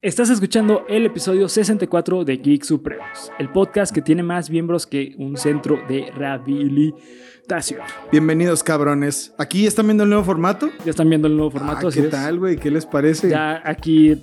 Estás 0.00 0.30
escuchando 0.30 0.84
el 0.88 1.06
episodio 1.06 1.48
64 1.48 2.24
de 2.24 2.36
Geek 2.36 2.62
Supremos, 2.62 3.32
el 3.40 3.50
podcast 3.50 3.92
que 3.92 4.00
tiene 4.00 4.22
más 4.22 4.48
miembros 4.48 4.86
que 4.86 5.16
un 5.18 5.36
centro 5.36 5.80
de 5.88 6.12
rehabilitación. 6.14 7.80
Bienvenidos, 8.12 8.62
cabrones. 8.62 9.34
¿Aquí 9.38 9.66
están 9.66 9.86
viendo 9.88 10.04
el 10.04 10.10
nuevo 10.10 10.22
formato? 10.24 10.70
Ya 10.84 10.90
están 10.90 11.08
viendo 11.08 11.26
el 11.26 11.36
nuevo 11.36 11.50
formato, 11.50 11.88
Ah, 11.88 11.90
¿Qué 11.92 11.98
es. 12.00 12.10
tal, 12.10 12.38
güey? 12.38 12.56
¿Qué 12.58 12.70
les 12.70 12.86
parece? 12.86 13.28
Ya 13.28 13.60
aquí 13.64 14.16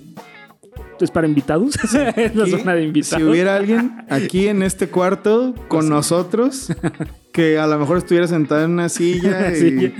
es 0.98 1.10
para 1.10 1.26
invitados, 1.28 1.74
es 2.16 2.34
la 2.34 2.46
zona 2.46 2.74
de 2.74 2.84
invitados. 2.84 3.22
Si 3.22 3.28
hubiera 3.28 3.56
alguien 3.56 3.98
aquí 4.08 4.48
en 4.48 4.62
este 4.62 4.88
cuarto 4.88 5.54
con 5.68 5.90
nosotros, 5.90 6.68
que 7.36 7.58
a 7.58 7.66
lo 7.66 7.78
mejor 7.78 7.98
estuviera 7.98 8.26
sentado 8.26 8.64
en 8.64 8.70
una 8.70 8.88
silla 8.88 9.52
y 9.52 9.56
Sí. 9.56 9.94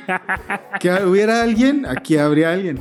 que 0.81 0.91
hubiera 1.05 1.43
alguien, 1.43 1.85
aquí 1.85 2.17
habría 2.17 2.51
alguien. 2.55 2.79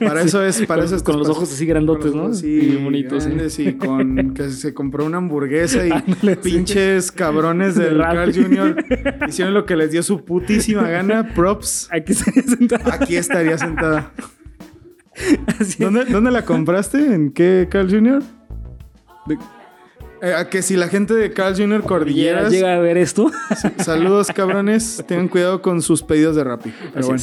Para 0.00 0.20
eso 0.20 0.44
es, 0.44 0.60
para 0.66 0.80
con, 0.80 0.84
eso 0.84 0.96
es 0.96 1.02
con 1.02 1.18
los 1.18 1.26
ojos 1.30 1.50
así 1.50 1.64
grandotes, 1.64 2.14
¿no? 2.14 2.34
Sí, 2.34 2.78
bonitos. 2.84 3.26
sí. 3.48 3.68
y 3.68 3.72
con 3.78 4.34
que 4.34 4.50
se 4.50 4.74
compró 4.74 5.06
una 5.06 5.16
hamburguesa 5.16 5.86
y 5.86 5.90
Ándale, 5.92 6.34
sí. 6.34 6.40
pinches 6.50 7.10
cabrones 7.10 7.74
De 7.76 7.86
del. 7.86 7.98
Carl 8.02 8.34
Jr. 8.34 8.84
hicieron 9.28 9.54
lo 9.54 9.64
que 9.64 9.76
les 9.76 9.90
dio 9.92 10.02
su 10.02 10.22
putísima 10.22 10.82
gana. 10.90 11.32
Props. 11.34 11.88
Aquí 11.90 12.12
se 12.12 12.30
sentado. 12.42 12.92
Aquí 12.92 13.16
estaría 13.16 13.56
sentada. 13.56 14.12
Así. 15.58 15.82
¿Dónde, 15.82 16.04
dónde 16.04 16.30
la 16.30 16.44
compraste? 16.44 16.98
¿En 17.14 17.32
qué 17.32 17.66
Carl 17.70 17.90
Jr.? 17.90 18.22
De- 19.26 19.38
eh, 20.22 20.34
a 20.34 20.48
que 20.48 20.62
si 20.62 20.76
la 20.76 20.88
gente 20.88 21.14
de 21.14 21.32
Carl 21.32 21.56
Jr. 21.56 21.82
Cordilleras, 21.82 22.52
llega 22.52 22.74
a 22.74 22.78
ver 22.78 22.96
esto. 22.96 23.30
saludos 23.78 24.28
cabrones, 24.28 25.02
tengan 25.08 25.28
cuidado 25.28 25.62
con 25.62 25.82
sus 25.82 26.02
pedidos 26.02 26.36
de 26.36 26.44
Rappi. 26.44 26.72
Pero 26.92 27.06
bueno. 27.06 27.22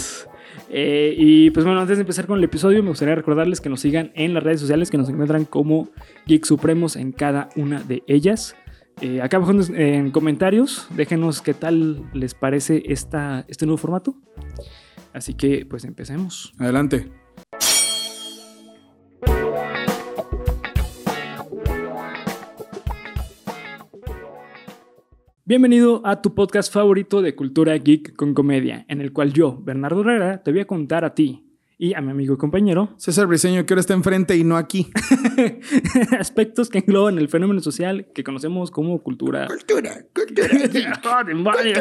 Eh, 0.70 1.16
y 1.18 1.50
pues 1.52 1.66
bueno, 1.66 1.80
antes 1.80 1.98
de 1.98 2.02
empezar 2.02 2.28
con 2.28 2.38
el 2.38 2.44
episodio, 2.44 2.84
me 2.84 2.90
gustaría 2.90 3.16
recordarles 3.16 3.62
que 3.62 3.70
nos 3.70 3.82
sigan 3.82 4.12
en 4.16 4.34
las 4.34 4.44
redes 4.44 4.60
sociales, 4.60 4.92
que 4.92 4.98
nos 4.98 5.10
encuentran 5.10 5.46
como 5.46 5.90
Geek 6.26 6.46
Supremos 6.46 6.96
en 6.96 7.12
cada 7.12 7.50
una 7.56 7.82
de 7.82 8.04
ellas. 8.08 8.56
Eh, 9.00 9.22
acá 9.22 9.38
abajo 9.38 9.52
en, 9.52 9.76
en 9.80 10.12
comentarios, 10.12 10.88
déjenos 10.96 11.42
qué 11.42 11.54
tal 11.54 12.04
les 12.14 12.34
parece 12.34 12.84
esta, 12.88 13.46
este 13.48 13.66
nuevo 13.66 13.78
formato. 13.78 14.16
Así 15.14 15.36
que 15.36 15.66
pues 15.66 15.86
empecemos. 15.86 16.54
Adelante. 16.60 17.08
Bienvenido 25.48 26.02
a 26.04 26.22
tu 26.22 26.36
podcast 26.36 26.74
favorito 26.74 27.22
de 27.22 27.34
cultura 27.34 27.74
geek 27.78 28.18
con 28.18 28.34
comedia, 28.34 28.84
en 28.90 29.00
el 29.00 29.14
cual 29.14 29.32
yo, 29.32 29.58
Bernardo 29.64 30.02
Herrera, 30.02 30.44
te 30.44 30.52
voy 30.52 30.60
a 30.60 30.68
contar 30.68 31.06
a 31.06 31.16
ti 31.16 31.46
y 31.78 31.94
a 31.94 32.02
mi 32.02 32.12
amigo 32.12 32.34
y 32.34 32.38
compañero 32.38 32.90
César 32.98 33.28
Briseño, 33.28 33.66
que 33.66 33.74
ahora 33.74 33.80
está 33.80 33.94
enfrente 33.94 34.36
y 34.36 34.44
no 34.44 34.58
aquí. 34.58 34.92
aspectos 36.20 36.70
que 36.70 36.80
engloban 36.80 37.18
el 37.18 37.30
fenómeno 37.30 37.62
social 37.62 38.08
que 38.14 38.26
conocemos 38.26 38.72
como 38.72 39.02
cultura. 39.02 39.48
Cultura, 39.48 40.06
cultura. 40.14 40.50
¡Ah, 41.06 41.24
demonios! 41.26 41.80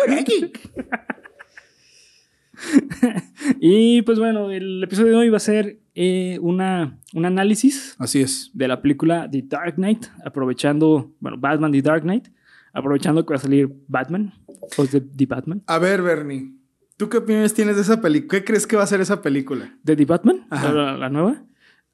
y 3.59 4.01
pues 4.03 4.21
bueno, 4.21 4.53
el 4.53 4.85
episodio 4.85 5.11
de 5.11 5.19
hoy 5.19 5.29
va 5.29 5.39
a 5.39 5.41
ser 5.41 5.81
eh, 5.97 6.39
una, 6.41 7.01
un 7.15 7.25
análisis 7.25 7.97
Así 7.99 8.21
es. 8.21 8.49
de 8.55 8.69
la 8.69 8.81
película 8.81 9.29
The 9.29 9.43
Dark 9.43 9.75
Knight, 9.75 10.07
aprovechando, 10.25 11.11
bueno, 11.19 11.37
Batman 11.37 11.73
The 11.73 11.83
Dark 11.83 12.03
Knight, 12.03 12.29
aprovechando 12.77 13.25
que 13.25 13.33
va 13.33 13.37
a 13.37 13.41
salir 13.41 13.75
Batman, 13.89 14.35
o 14.77 14.85
de 14.85 15.01
The 15.01 15.27
Batman. 15.27 15.63
A 15.67 15.79
ver, 15.79 16.03
Bernie, 16.03 16.53
¿tú 16.97 17.09
qué 17.09 17.19
opiniones 17.19 17.55
tienes 17.55 17.77
de 17.77 17.83
esa 17.83 18.01
película? 18.01 18.39
¿Qué 18.39 18.45
crees 18.45 18.67
que 18.67 18.77
va 18.77 18.83
a 18.83 18.87
ser 18.87 19.01
esa 19.01 19.23
película? 19.23 19.77
¿De 19.83 19.97
The 19.97 20.05
Batman? 20.05 20.47
Ajá. 20.51 20.73
La, 20.73 20.97
la 20.97 21.09
nueva. 21.09 21.43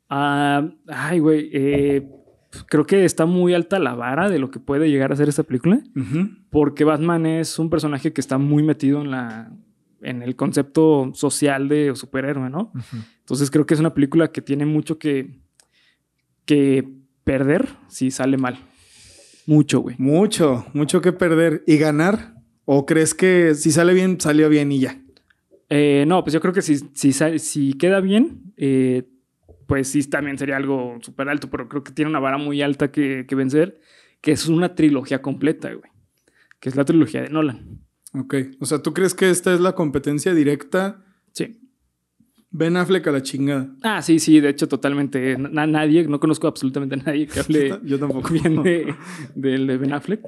Ah, 0.08 0.68
ay, 0.88 1.20
güey, 1.20 1.50
eh, 1.52 2.08
creo 2.68 2.84
que 2.84 3.04
está 3.04 3.26
muy 3.26 3.54
alta 3.54 3.78
la 3.78 3.94
vara 3.94 4.28
de 4.28 4.38
lo 4.38 4.50
que 4.50 4.58
puede 4.58 4.90
llegar 4.90 5.12
a 5.12 5.16
ser 5.16 5.28
esta 5.28 5.44
película. 5.44 5.80
Porque 6.50 6.84
Batman 6.84 7.26
es 7.26 7.58
un 7.58 7.70
personaje 7.70 8.12
que 8.12 8.20
está 8.20 8.38
muy 8.38 8.62
metido 8.62 9.00
en 9.00 9.10
la 9.10 9.52
en 10.04 10.20
el 10.20 10.34
concepto 10.34 11.12
social 11.14 11.68
de 11.68 11.94
superhéroe, 11.94 12.50
¿no? 12.50 12.72
Entonces 13.20 13.52
creo 13.52 13.66
que 13.66 13.74
es 13.74 13.80
una 13.80 13.94
película 13.94 14.32
que 14.32 14.42
tiene 14.42 14.66
mucho 14.66 14.98
que 14.98 15.40
que 16.44 16.88
perder 17.22 17.68
si 17.86 18.10
sale 18.10 18.36
mal. 18.36 18.58
Mucho, 19.46 19.80
güey. 19.80 19.96
Mucho, 19.98 20.66
mucho 20.72 21.00
que 21.00 21.12
perder. 21.12 21.62
¿Y 21.66 21.78
ganar? 21.78 22.34
¿O 22.64 22.86
crees 22.86 23.14
que 23.14 23.54
si 23.54 23.70
sale 23.72 23.94
bien, 23.94 24.20
salió 24.20 24.48
bien 24.48 24.70
y 24.72 24.80
ya? 24.80 25.00
Eh, 25.68 26.04
no, 26.06 26.22
pues 26.22 26.34
yo 26.34 26.40
creo 26.40 26.52
que 26.52 26.62
si, 26.62 26.78
si, 26.92 27.12
si 27.12 27.72
queda 27.74 28.00
bien, 28.00 28.52
eh, 28.56 29.04
pues 29.66 29.88
sí 29.88 30.02
también 30.04 30.38
sería 30.38 30.56
algo 30.56 30.98
súper 31.00 31.28
alto, 31.28 31.48
pero 31.50 31.68
creo 31.68 31.82
que 31.82 31.92
tiene 31.92 32.10
una 32.10 32.20
vara 32.20 32.38
muy 32.38 32.62
alta 32.62 32.92
que, 32.92 33.24
que 33.26 33.34
vencer, 33.34 33.80
que 34.20 34.32
es 34.32 34.48
una 34.48 34.74
trilogía 34.74 35.22
completa, 35.22 35.72
güey. 35.72 35.90
Que 36.60 36.68
es 36.68 36.76
la 36.76 36.84
trilogía 36.84 37.22
de 37.22 37.30
Nolan. 37.30 37.80
Ok. 38.14 38.34
O 38.60 38.66
sea, 38.66 38.82
¿tú 38.82 38.92
crees 38.92 39.14
que 39.14 39.30
esta 39.30 39.52
es 39.52 39.60
la 39.60 39.74
competencia 39.74 40.34
directa? 40.34 41.04
Ben 42.52 42.76
Affleck 42.76 43.06
a 43.06 43.12
la 43.12 43.22
chingada. 43.22 43.68
Ah, 43.82 44.02
sí, 44.02 44.18
sí, 44.18 44.38
de 44.40 44.50
hecho, 44.50 44.68
totalmente. 44.68 45.36
Na- 45.38 45.66
nadie, 45.66 46.06
no 46.06 46.20
conozco 46.20 46.46
absolutamente 46.46 46.94
a 46.94 46.98
nadie 46.98 47.26
que 47.26 47.40
hable 47.40 47.80
Yo 47.84 47.98
tampoco. 47.98 48.28
bien 48.32 48.62
de, 48.62 48.94
de 49.34 49.76
Ben 49.78 49.92
Affleck. 49.92 50.20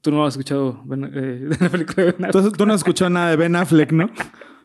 Tú 0.00 0.10
no 0.10 0.26
has 0.26 0.34
escuchado 0.34 0.82
Ben- 0.84 1.04
eh, 1.14 1.48
de 1.48 1.56
la 1.60 1.68
película 1.70 2.04
de 2.06 2.12
Ben 2.12 2.24
Affleck. 2.26 2.32
Tú, 2.44 2.52
tú 2.52 2.66
no 2.66 2.74
has 2.74 2.80
escuchado 2.80 3.08
nada 3.10 3.30
de 3.30 3.36
Ben 3.36 3.54
Affleck, 3.56 3.92
¿no? 3.92 4.10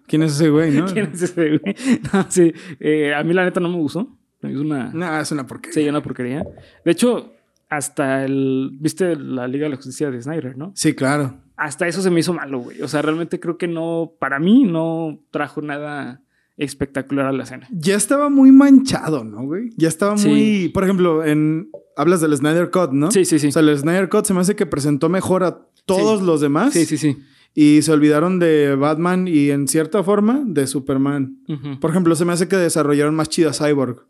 ¿Quién 0.07 0.23
es 0.23 0.33
ese 0.33 0.49
güey, 0.49 0.71
no? 0.71 0.85
¿Quién 0.85 1.11
es 1.13 1.21
ese 1.21 1.57
güey? 1.59 1.75
No, 2.13 2.25
sí. 2.29 2.53
Eh, 2.79 3.13
a 3.13 3.23
mí 3.23 3.33
la 3.33 3.43
neta 3.43 3.59
no 3.59 3.69
me 3.69 3.75
gustó. 3.75 4.17
Es 4.41 4.55
una... 4.55 4.91
Nah, 4.93 5.19
es 5.19 5.31
una 5.31 5.45
porquería. 5.45 5.73
Sí, 5.83 5.89
una 5.89 6.01
porquería. 6.01 6.43
De 6.85 6.91
hecho, 6.91 7.33
hasta 7.69 8.23
el... 8.23 8.69
¿Viste 8.79 9.15
la 9.17 9.47
Liga 9.47 9.65
de 9.65 9.71
la 9.71 9.75
Justicia 9.75 10.09
de 10.09 10.21
Snyder, 10.21 10.57
no? 10.57 10.71
Sí, 10.75 10.93
claro. 10.93 11.37
Hasta 11.57 11.87
eso 11.87 12.01
se 12.01 12.09
me 12.09 12.21
hizo 12.21 12.33
malo, 12.33 12.59
güey. 12.59 12.81
O 12.81 12.87
sea, 12.87 13.01
realmente 13.01 13.39
creo 13.39 13.57
que 13.57 13.67
no... 13.67 14.13
Para 14.17 14.39
mí 14.39 14.63
no 14.63 15.19
trajo 15.29 15.61
nada 15.61 16.21
espectacular 16.57 17.27
a 17.27 17.31
la 17.31 17.43
escena. 17.43 17.67
Ya 17.71 17.95
estaba 17.95 18.29
muy 18.29 18.51
manchado, 18.51 19.23
¿no, 19.23 19.43
güey? 19.45 19.69
Ya 19.77 19.87
estaba 19.87 20.17
Sí. 20.17 20.27
muy... 20.27 20.69
Por 20.69 20.83
ejemplo, 20.83 21.23
en... 21.23 21.69
Hablas 21.95 22.21
del 22.21 22.35
Snyder 22.35 22.69
Cut, 22.69 22.91
¿no? 22.91 23.09
Sí, 23.11 23.25
sí, 23.25 23.39
sí. 23.39 23.47
O 23.47 23.51
sea, 23.51 23.61
el 23.61 23.75
Snyder 23.77 24.09
Cut 24.09 24.25
se 24.25 24.33
me 24.33 24.41
hace 24.41 24.55
que 24.55 24.65
presentó 24.65 25.09
mejor 25.09 25.43
a 25.43 25.59
todos 25.85 26.19
Sí. 26.19 26.25
los 26.25 26.41
demás. 26.41 26.73
Sí, 26.73 26.85
sí, 26.85 26.97
sí. 26.97 27.17
Y 27.55 27.81
se 27.81 27.91
olvidaron 27.91 28.37
de 28.37 28.75
Batman 28.75 29.27
y 29.27 29.49
en 29.49 29.67
cierta 29.67 30.03
forma 30.03 30.43
de 30.45 30.67
Superman. 30.67 31.39
Por 31.81 31.89
ejemplo, 31.89 32.15
se 32.15 32.23
me 32.25 32.33
hace 32.33 32.47
que 32.47 32.55
desarrollaron 32.55 33.15
más 33.15 33.29
chida 33.29 33.51
Cyborg. 33.51 34.05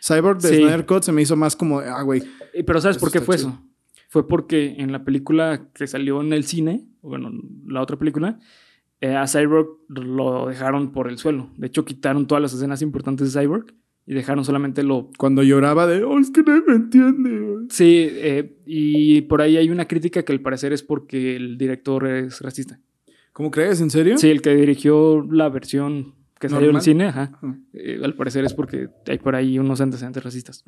Cyborg 0.00 0.40
de 0.40 0.48
Sí. 0.50 0.56
Snyder 0.56 0.86
Cut 0.86 1.02
se 1.02 1.10
me 1.12 1.22
hizo 1.22 1.34
más 1.36 1.56
como, 1.56 1.80
ah, 1.80 2.02
güey. 2.02 2.22
Eh, 2.54 2.62
Pero 2.64 2.80
¿sabes 2.80 2.98
por 2.98 3.10
qué 3.10 3.20
fue 3.20 3.36
chido. 3.38 3.48
eso? 3.50 3.62
Fue 4.08 4.28
porque 4.28 4.76
en 4.78 4.92
la 4.92 5.04
película 5.04 5.68
que 5.74 5.86
salió 5.88 6.20
en 6.20 6.32
el 6.32 6.44
cine, 6.44 6.84
bueno, 7.00 7.30
la 7.66 7.80
otra 7.80 7.96
película, 7.98 8.38
eh, 9.02 9.16
a 9.16 9.26
Cyborg 9.26 9.66
lo 9.88 10.46
dejaron 10.46 10.92
por 10.92 11.08
el 11.08 11.18
suelo. 11.18 11.50
De 11.56 11.66
hecho, 11.66 11.84
quitaron 11.84 12.28
todas 12.28 12.40
las 12.40 12.54
escenas 12.54 12.82
importantes 12.82 13.32
de 13.32 13.40
Cyborg 13.40 13.74
y 14.06 14.14
dejaron 14.14 14.44
solamente 14.44 14.84
lo... 14.84 15.10
Cuando 15.18 15.42
lloraba 15.42 15.88
de, 15.88 16.04
oh, 16.04 16.20
es 16.20 16.30
que 16.30 16.44
nadie 16.44 16.62
me 16.64 16.74
entiende. 16.74 17.40
güey". 17.40 17.66
Sí, 17.68 18.06
eh, 18.08 18.56
y 18.64 19.22
por 19.22 19.42
ahí 19.42 19.56
hay 19.56 19.70
una 19.70 19.88
crítica 19.88 20.22
que 20.22 20.32
al 20.32 20.40
parecer 20.40 20.72
es 20.72 20.84
porque 20.84 21.34
el 21.34 21.58
director 21.58 22.06
es 22.06 22.40
racista. 22.42 22.78
¿Cómo 23.32 23.50
crees? 23.50 23.80
¿En 23.80 23.90
serio? 23.90 24.16
Sí, 24.18 24.30
el 24.30 24.40
que 24.40 24.54
dirigió 24.54 25.26
la 25.28 25.48
versión 25.48 26.14
que 26.42 26.48
salió 26.48 26.70
en 26.70 26.76
el 26.76 26.82
cine, 26.82 27.04
ajá. 27.06 27.30
Eh, 27.72 28.00
al 28.02 28.14
parecer 28.14 28.44
es 28.44 28.52
porque 28.52 28.88
hay 29.06 29.18
por 29.18 29.36
ahí 29.36 29.58
unos 29.60 29.80
antecedentes 29.80 30.22
racistas. 30.24 30.64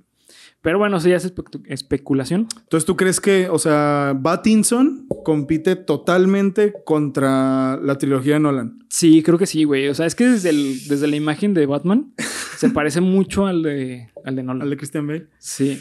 Pero 0.62 0.79
bueno, 0.79 0.97
eso 0.99 1.09
ya 1.09 1.17
es 1.17 1.35
espe- 1.35 1.62
especulación. 1.67 2.47
Entonces, 2.61 2.87
¿tú 2.87 2.97
crees 2.97 3.21
que, 3.21 3.49
o 3.51 3.59
sea, 3.59 4.17
Battinson 4.19 5.07
compite 5.25 5.75
totalmente 5.77 6.73
contra 6.85 7.77
la 7.83 7.99
trilogía 7.99 8.35
de 8.35 8.41
Nolan? 8.41 8.79
Sí, 8.89 9.23
creo 9.25 9.37
que 9.37 9.47
sí, 9.47 9.65
güey. 9.65 9.89
O 9.89 9.95
sea, 9.95 10.07
es 10.07 10.15
que 10.15 10.27
desde, 10.29 10.51
el- 10.51 10.87
desde 10.89 11.09
la 11.09 11.17
imagen 11.17 11.53
de 11.55 11.67
Batman 11.67 12.15
se 12.56 12.71
parece 12.71 13.01
mucho 13.01 13.47
al 13.47 13.62
de, 13.65 14.09
al 14.25 14.37
de 14.37 14.43
Nolan. 14.45 14.62
Al 14.62 14.71
de 14.71 14.77
Christian 14.77 15.06
Bale. 15.09 15.26
Sí, 15.38 15.79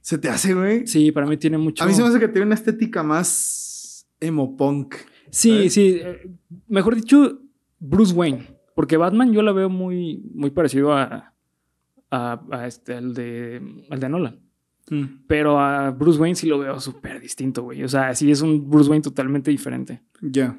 ¿Se 0.00 0.18
te 0.18 0.28
hace, 0.28 0.54
güey? 0.54 0.86
sí, 0.86 1.12
para 1.12 1.26
mí 1.26 1.36
tiene 1.36 1.56
mucho. 1.58 1.82
A 1.84 1.86
mí 1.86 1.94
se 1.94 2.02
me 2.02 2.08
hace 2.08 2.18
que 2.18 2.28
tiene 2.28 2.46
una 2.46 2.54
estética 2.56 3.02
más 3.02 4.06
emo 4.20 4.56
punk. 4.56 4.96
Sí, 5.30 5.70
sí. 5.70 5.98
eh, 6.02 6.30
mejor 6.68 6.94
dicho, 6.96 7.40
Bruce 7.78 8.12
Wayne. 8.14 8.55
Porque 8.76 8.98
Batman 8.98 9.32
yo 9.32 9.40
la 9.40 9.52
veo 9.52 9.70
muy, 9.70 10.22
muy 10.34 10.50
parecido 10.50 10.92
a, 10.92 11.32
a, 12.10 12.40
a 12.50 12.66
este, 12.66 12.92
al, 12.92 13.14
de, 13.14 13.62
al 13.88 13.98
de 13.98 14.08
Nolan. 14.10 14.40
Mm. 14.90 15.04
Pero 15.26 15.58
a 15.58 15.92
Bruce 15.92 16.20
Wayne 16.20 16.36
sí 16.36 16.46
lo 16.46 16.58
veo 16.58 16.78
súper 16.78 17.18
distinto, 17.18 17.62
güey. 17.62 17.82
O 17.84 17.88
sea, 17.88 18.14
sí 18.14 18.30
es 18.30 18.42
un 18.42 18.68
Bruce 18.68 18.90
Wayne 18.90 19.02
totalmente 19.02 19.50
diferente. 19.50 20.02
Ya. 20.20 20.58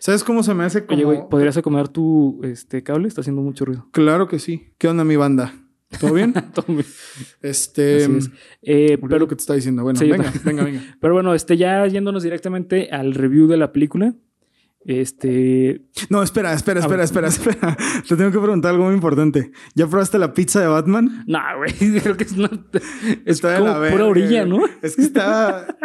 ¿Sabes 0.00 0.22
cómo 0.22 0.42
se 0.42 0.52
me 0.52 0.64
hace 0.64 0.84
como... 0.84 0.96
Oye, 0.98 1.04
güey, 1.06 1.28
¿podrías 1.30 1.56
acomodar 1.56 1.88
tu 1.88 2.40
este, 2.44 2.82
cable? 2.82 3.08
Está 3.08 3.22
haciendo 3.22 3.40
mucho 3.40 3.64
ruido. 3.64 3.88
Claro 3.90 4.28
que 4.28 4.38
sí. 4.38 4.74
¿Qué 4.76 4.88
onda, 4.88 5.02
mi 5.04 5.16
banda? 5.16 5.54
¿Todo 5.98 6.12
bien? 6.12 6.34
Todo 6.54 6.66
bien. 6.68 6.84
este... 7.40 8.04
Es. 8.18 8.30
Eh, 8.60 8.98
Pero 8.98 9.08
pero 9.08 9.18
lo 9.18 9.28
que 9.28 9.36
te 9.36 9.40
está 9.40 9.54
diciendo. 9.54 9.82
Bueno, 9.82 9.98
Sí, 9.98 10.10
venga, 10.10 10.30
venga, 10.44 10.62
venga. 10.62 10.82
Pero 11.00 11.14
bueno, 11.14 11.32
este, 11.32 11.56
ya 11.56 11.86
yéndonos 11.86 12.22
directamente 12.22 12.90
al 12.90 13.14
review 13.14 13.48
de 13.48 13.56
la 13.56 13.72
película. 13.72 14.14
Este. 14.84 15.82
No, 16.08 16.22
espera, 16.22 16.54
espera, 16.54 16.80
espera, 16.80 16.96
ver. 16.96 17.04
espera, 17.04 17.28
espera. 17.28 17.76
Te 18.08 18.16
tengo 18.16 18.30
que 18.30 18.38
preguntar 18.38 18.72
algo 18.72 18.84
muy 18.84 18.94
importante. 18.94 19.52
¿Ya 19.74 19.86
probaste 19.86 20.18
la 20.18 20.32
pizza 20.32 20.60
de 20.60 20.68
Batman? 20.68 21.24
No, 21.26 21.38
güey. 21.58 22.00
Creo 22.00 22.16
que 22.16 22.24
es, 22.24 22.32
una, 22.32 22.50
es 22.72 22.82
Está 23.26 23.58
como 23.58 23.78
la 23.78 23.90
pura 23.90 24.06
orilla. 24.06 24.46
¿no? 24.46 24.62
Es 24.80 24.96
que 24.96 25.02
está. 25.02 25.76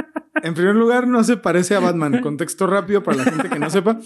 En 0.44 0.53
primer 0.53 0.75
lugar, 0.75 1.07
no 1.07 1.24
se 1.24 1.36
parece 1.38 1.75
a 1.75 1.80
Batman. 1.80 2.21
Contexto 2.21 2.68
rápido 2.68 3.03
para 3.03 3.18
la 3.18 3.24
gente 3.25 3.50
que 3.50 3.59
no 3.59 3.69
sepa. 3.69 4.00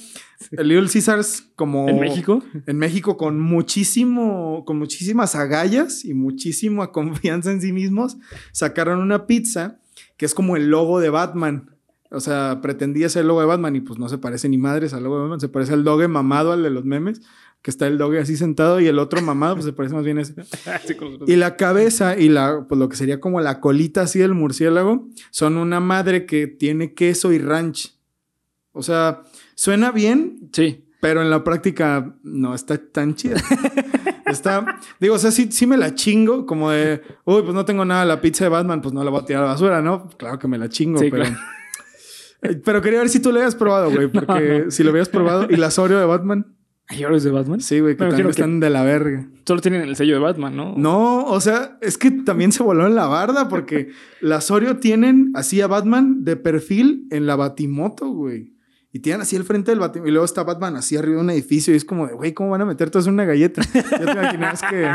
El 0.51 0.69
Little 0.69 0.89
Caesars, 0.91 1.51
como. 1.55 1.87
En 1.87 1.99
México. 1.99 2.41
En 2.65 2.77
México, 2.77 3.15
con 3.15 3.39
muchísimo. 3.39 4.63
Con 4.65 4.79
muchísimas 4.79 5.35
agallas 5.35 6.03
y 6.03 6.15
muchísima 6.15 6.91
confianza 6.91 7.51
en 7.51 7.61
sí 7.61 7.73
mismos, 7.73 8.17
sacaron 8.53 8.99
una 8.99 9.27
pizza 9.27 9.79
que 10.17 10.25
es 10.25 10.33
como 10.33 10.57
el 10.57 10.69
logo 10.69 10.99
de 10.99 11.09
Batman. 11.09 11.75
O 12.11 12.19
sea, 12.19 12.59
pretendía 12.61 13.07
ser 13.09 13.21
el 13.21 13.27
logo 13.27 13.41
de 13.41 13.45
Batman 13.45 13.75
y 13.75 13.81
pues 13.81 13.99
no 13.99 14.09
se 14.09 14.17
parece 14.17 14.49
ni 14.49 14.57
madres 14.57 14.93
al 14.93 15.03
logo 15.03 15.15
de 15.17 15.21
Batman. 15.23 15.39
Se 15.39 15.49
parece 15.49 15.73
al 15.73 15.83
doge 15.83 16.07
mamado, 16.07 16.51
al 16.53 16.63
de 16.63 16.71
los 16.71 16.83
memes, 16.85 17.21
que 17.61 17.69
está 17.69 17.85
el 17.87 17.97
doge 17.99 18.19
así 18.19 18.35
sentado 18.35 18.79
y 18.79 18.87
el 18.87 18.97
otro 18.97 19.21
mamado, 19.21 19.55
pues 19.55 19.65
se 19.65 19.73
parece 19.73 19.93
más 19.93 20.03
bien 20.05 20.17
a 20.17 20.21
ese. 20.21 20.33
Y 21.27 21.35
la 21.35 21.55
cabeza 21.55 22.17
y 22.17 22.29
la, 22.29 22.65
pues 22.67 22.79
lo 22.79 22.89
que 22.89 22.95
sería 22.95 23.19
como 23.19 23.41
la 23.41 23.59
colita 23.59 24.01
así 24.01 24.17
del 24.19 24.33
murciélago 24.33 25.07
son 25.29 25.57
una 25.57 25.79
madre 25.79 26.25
que 26.25 26.47
tiene 26.47 26.93
queso 26.95 27.31
y 27.31 27.37
ranch. 27.37 27.95
O 28.71 28.81
sea, 28.81 29.21
suena 29.55 29.91
bien, 29.91 30.49
Sí. 30.53 30.85
pero 31.01 31.21
en 31.21 31.29
la 31.29 31.43
práctica 31.43 32.15
no 32.23 32.55
está 32.55 32.77
tan 32.77 33.13
chida. 33.15 33.37
Está, 34.25 34.79
digo, 34.99 35.15
o 35.15 35.17
sea, 35.17 35.31
sí, 35.31 35.47
sí 35.51 35.65
me 35.65 35.75
la 35.75 35.95
chingo, 35.95 36.45
como 36.45 36.69
de, 36.69 37.01
uy, 37.25 37.41
pues 37.41 37.53
no 37.55 37.65
tengo 37.65 37.83
nada, 37.83 38.05
la 38.05 38.21
pizza 38.21 38.43
de 38.45 38.49
Batman, 38.49 38.79
pues 38.79 38.93
no 38.93 39.03
la 39.03 39.09
voy 39.09 39.21
a 39.21 39.25
tirar 39.25 39.41
a 39.41 39.45
la 39.47 39.51
basura, 39.53 39.81
¿no? 39.81 40.07
Claro 40.19 40.37
que 40.37 40.47
me 40.47 40.59
la 40.59 40.69
chingo, 40.69 40.99
Sí, 40.99 41.09
pero. 41.09 41.23
claro. 41.23 41.39
Pero 42.63 42.81
quería 42.81 42.99
ver 42.99 43.09
si 43.09 43.19
tú 43.19 43.31
lo 43.31 43.39
habías 43.39 43.55
probado, 43.55 43.91
güey, 43.91 44.07
porque 44.07 44.63
No. 44.65 44.71
si 44.71 44.83
lo 44.83 44.91
habías 44.91 45.09
probado. 45.09 45.47
Y 45.49 45.55
la 45.57 45.69
Oreo 45.77 45.99
de 45.99 46.05
Batman, 46.05 46.45
¿Hay 46.91 47.05
oros 47.05 47.23
de 47.23 47.29
Batman? 47.29 47.61
sí, 47.61 47.79
güey, 47.81 47.93
que 47.93 47.99
Pero 47.99 48.09
también 48.09 48.27
que- 48.27 48.31
están 48.31 48.59
de 48.59 48.69
la 48.71 48.83
verga. 48.83 49.29
Solo 49.45 49.61
tienen 49.61 49.81
el 49.81 49.95
sello 49.95 50.15
de 50.15 50.19
Batman, 50.21 50.55
¿no? 50.55 50.73
No, 50.75 51.23
o 51.25 51.39
sea, 51.39 51.77
es 51.81 51.97
que 51.99 52.09
también 52.11 52.51
se 52.51 52.63
voló 52.63 52.87
en 52.87 52.95
la 52.95 53.05
barda 53.07 53.47
porque 53.47 53.89
las 54.21 54.49
Oreo 54.51 54.77
tienen 54.77 55.31
así 55.35 55.61
a 55.61 55.67
Batman 55.67 56.23
de 56.23 56.35
perfil 56.35 57.05
en 57.11 57.25
la 57.27 57.35
Batimoto, 57.35 58.07
güey. 58.09 58.53
Y 58.91 58.99
tienen 58.99 59.21
así 59.21 59.35
el 59.35 59.43
frente 59.43 59.69
del 59.71 59.79
Batimoto. 59.79 60.07
Y 60.09 60.11
luego 60.11 60.25
está 60.25 60.43
Batman 60.43 60.75
así 60.75 60.97
arriba 60.97 61.17
de 61.17 61.21
un 61.21 61.29
edificio. 61.29 61.73
Y 61.73 61.77
es 61.77 61.85
como 61.85 62.07
de, 62.07 62.13
güey, 62.13 62.33
¿cómo 62.33 62.49
van 62.49 62.61
a 62.61 62.65
meter 62.65 62.89
todo 62.89 63.01
eso 63.01 63.09
en 63.09 63.13
una 63.15 63.25
galleta? 63.25 63.61
Ya 63.73 63.83
te 63.83 64.11
imaginarás 64.11 64.61
que, 64.63 64.89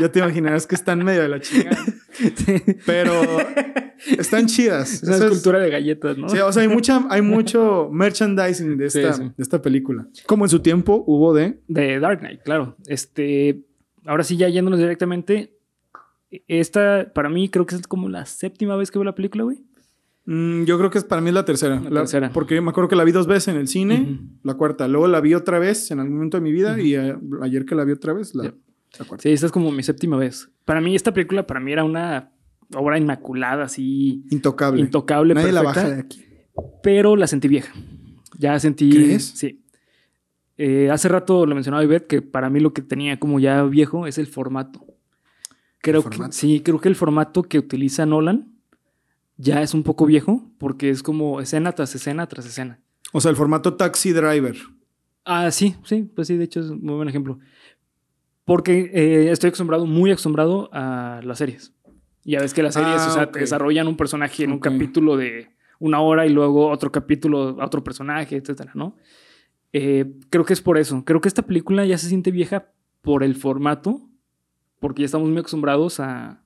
ya 0.00 0.12
te 0.12 0.18
imaginarás 0.20 0.66
que 0.68 0.74
están 0.76 1.04
medio 1.04 1.22
de 1.22 1.28
la 1.28 1.40
chingada. 1.40 1.84
Sí. 2.12 2.62
Pero 2.86 3.12
están 4.18 4.46
chidas. 4.46 4.92
Es 4.94 5.02
una 5.02 5.16
Eso 5.16 5.24
es- 5.26 5.32
escultura 5.32 5.58
de 5.58 5.70
galletas, 5.70 6.16
¿no? 6.18 6.28
Sí, 6.28 6.38
o 6.38 6.52
sea, 6.52 6.62
hay, 6.62 6.68
mucha, 6.68 7.04
hay 7.10 7.22
mucho 7.22 7.88
merchandising 7.92 8.76
de 8.76 8.90
Sí, 8.90 9.00
esta, 9.00 9.12
sí. 9.14 9.22
de 9.36 9.42
esta 9.42 9.60
película. 9.60 10.06
Como 10.26 10.44
en 10.44 10.48
su 10.48 10.60
tiempo 10.60 11.02
hubo 11.06 11.34
de... 11.34 11.60
De 11.66 11.98
Dark 11.98 12.20
Knight, 12.20 12.42
claro. 12.42 12.76
Este, 12.86 13.64
ahora 14.06 14.22
sí, 14.22 14.36
ya 14.36 14.48
yéndonos 14.48 14.78
directamente. 14.78 15.58
Esta, 16.48 17.10
para 17.14 17.28
mí, 17.28 17.48
creo 17.48 17.66
que 17.66 17.74
es 17.74 17.86
como 17.86 18.08
la 18.08 18.24
séptima 18.24 18.76
vez 18.76 18.90
que 18.90 18.98
veo 18.98 19.04
la 19.04 19.14
película, 19.14 19.44
güey. 19.44 19.58
Mm, 20.24 20.64
yo 20.64 20.78
creo 20.78 20.90
que 20.90 20.98
es, 20.98 21.04
para 21.04 21.20
mí 21.20 21.28
es 21.28 21.34
la 21.34 21.44
tercera. 21.44 21.80
La 21.80 21.90
La- 21.90 22.00
tercera. 22.00 22.30
Porque 22.32 22.60
me 22.60 22.70
acuerdo 22.70 22.88
que 22.88 22.96
la 22.96 23.04
vi 23.04 23.12
dos 23.12 23.26
veces 23.26 23.48
en 23.48 23.56
el 23.60 23.66
cine, 23.68 24.00
Ujú. 24.02 24.22
la 24.44 24.54
cuarta. 24.54 24.86
Luego 24.88 25.08
la 25.08 25.20
vi 25.20 25.34
otra 25.34 25.58
vez 25.58 25.90
en 25.90 25.98
algún 25.98 26.14
momento 26.14 26.36
de 26.36 26.42
mi 26.42 26.52
vida 26.52 26.72
Ujú. 26.72 26.80
y 26.80 26.94
eh, 26.94 27.16
ayer 27.42 27.64
que 27.64 27.74
la 27.74 27.84
vi 27.84 27.92
otra 27.92 28.12
vez, 28.12 28.34
la, 28.34 28.44
Ya. 28.44 28.54
la 29.00 29.04
cuarta. 29.04 29.22
Sí, 29.22 29.30
esta 29.30 29.46
es 29.46 29.52
como 29.52 29.72
mi 29.72 29.82
séptima 29.82 30.16
vez. 30.16 30.48
Para 30.64 30.80
mí, 30.80 30.94
esta 30.94 31.12
película, 31.12 31.46
para 31.46 31.58
mí 31.60 31.72
era 31.72 31.82
una 31.84 32.30
obra 32.74 32.98
inmaculada, 32.98 33.64
así, 33.64 34.24
Intocable. 34.30 34.80
intocable, 34.80 35.34
Nadie 35.34 35.52
la 35.52 35.60
perfecta, 35.62 35.82
baja 35.82 35.94
de 35.96 36.00
aquí. 36.02 36.24
pero 36.82 37.16
la 37.16 37.26
sentí 37.26 37.48
vieja. 37.48 37.72
Ya 38.38 38.58
sentí... 38.60 38.90
¿Crees? 38.90 39.24
Sí. 39.36 39.58
Eh, 40.56 40.90
hace 40.90 41.08
rato 41.08 41.44
lo 41.46 41.54
mencionaba 41.54 41.82
Ivette, 41.82 42.06
que 42.06 42.22
para 42.22 42.48
mí 42.48 42.60
lo 42.60 42.72
que 42.72 42.82
tenía 42.82 43.18
como 43.18 43.40
ya 43.40 43.62
viejo 43.64 44.06
es 44.06 44.18
el 44.18 44.26
formato. 44.26 44.84
Creo 45.80 45.96
¿El 45.98 46.02
formato? 46.04 46.30
que 46.30 46.36
sí, 46.36 46.60
creo 46.60 46.80
que 46.80 46.88
el 46.88 46.94
formato 46.94 47.42
que 47.42 47.58
utiliza 47.58 48.06
Nolan 48.06 48.51
ya 49.36 49.62
es 49.62 49.74
un 49.74 49.82
poco 49.82 50.06
viejo, 50.06 50.44
porque 50.58 50.90
es 50.90 51.02
como 51.02 51.40
escena 51.40 51.72
tras 51.72 51.94
escena 51.94 52.26
tras 52.26 52.46
escena. 52.46 52.80
O 53.12 53.20
sea, 53.20 53.30
el 53.30 53.36
formato 53.36 53.74
Taxi 53.74 54.12
Driver. 54.12 54.56
Ah, 55.24 55.50
sí, 55.50 55.76
sí, 55.84 56.10
pues 56.14 56.28
sí, 56.28 56.36
de 56.36 56.44
hecho 56.44 56.60
es 56.60 56.66
un 56.70 56.80
muy 56.82 56.94
buen 56.94 57.08
ejemplo. 57.08 57.38
Porque 58.44 58.90
eh, 58.92 59.30
estoy 59.30 59.48
acostumbrado, 59.48 59.86
muy 59.86 60.10
acostumbrado 60.10 60.68
a 60.72 61.20
las 61.22 61.38
series. 61.38 61.72
Ya 62.24 62.40
ves 62.40 62.54
que 62.54 62.62
las 62.62 62.74
series, 62.74 63.00
Ah, 63.02 63.08
o 63.08 63.14
sea, 63.14 63.30
te 63.32 63.40
desarrollan 63.40 63.86
un 63.88 63.96
personaje 63.96 64.44
en 64.44 64.52
un 64.52 64.58
capítulo 64.60 65.16
de 65.16 65.48
una 65.78 66.00
hora 66.00 66.26
y 66.26 66.30
luego 66.30 66.68
otro 66.70 66.90
capítulo 66.92 67.60
a 67.60 67.66
otro 67.66 67.82
personaje, 67.84 68.36
etcétera, 68.36 68.72
¿no? 68.74 68.96
Eh, 69.72 70.12
creo 70.30 70.44
que 70.44 70.52
es 70.52 70.60
por 70.60 70.78
eso. 70.78 71.04
Creo 71.04 71.20
que 71.20 71.28
esta 71.28 71.42
película 71.42 71.84
ya 71.84 71.98
se 71.98 72.08
siente 72.08 72.30
vieja 72.30 72.68
por 73.00 73.24
el 73.24 73.34
formato, 73.34 74.00
porque 74.80 75.02
ya 75.02 75.06
estamos 75.06 75.28
muy 75.28 75.38
acostumbrados 75.38 75.98
a, 76.00 76.42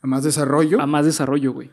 A 0.00 0.06
más 0.06 0.24
desarrollo. 0.24 0.80
a 0.80 0.86
más 0.86 1.04
desarrollo, 1.04 1.52
güey. 1.52 1.70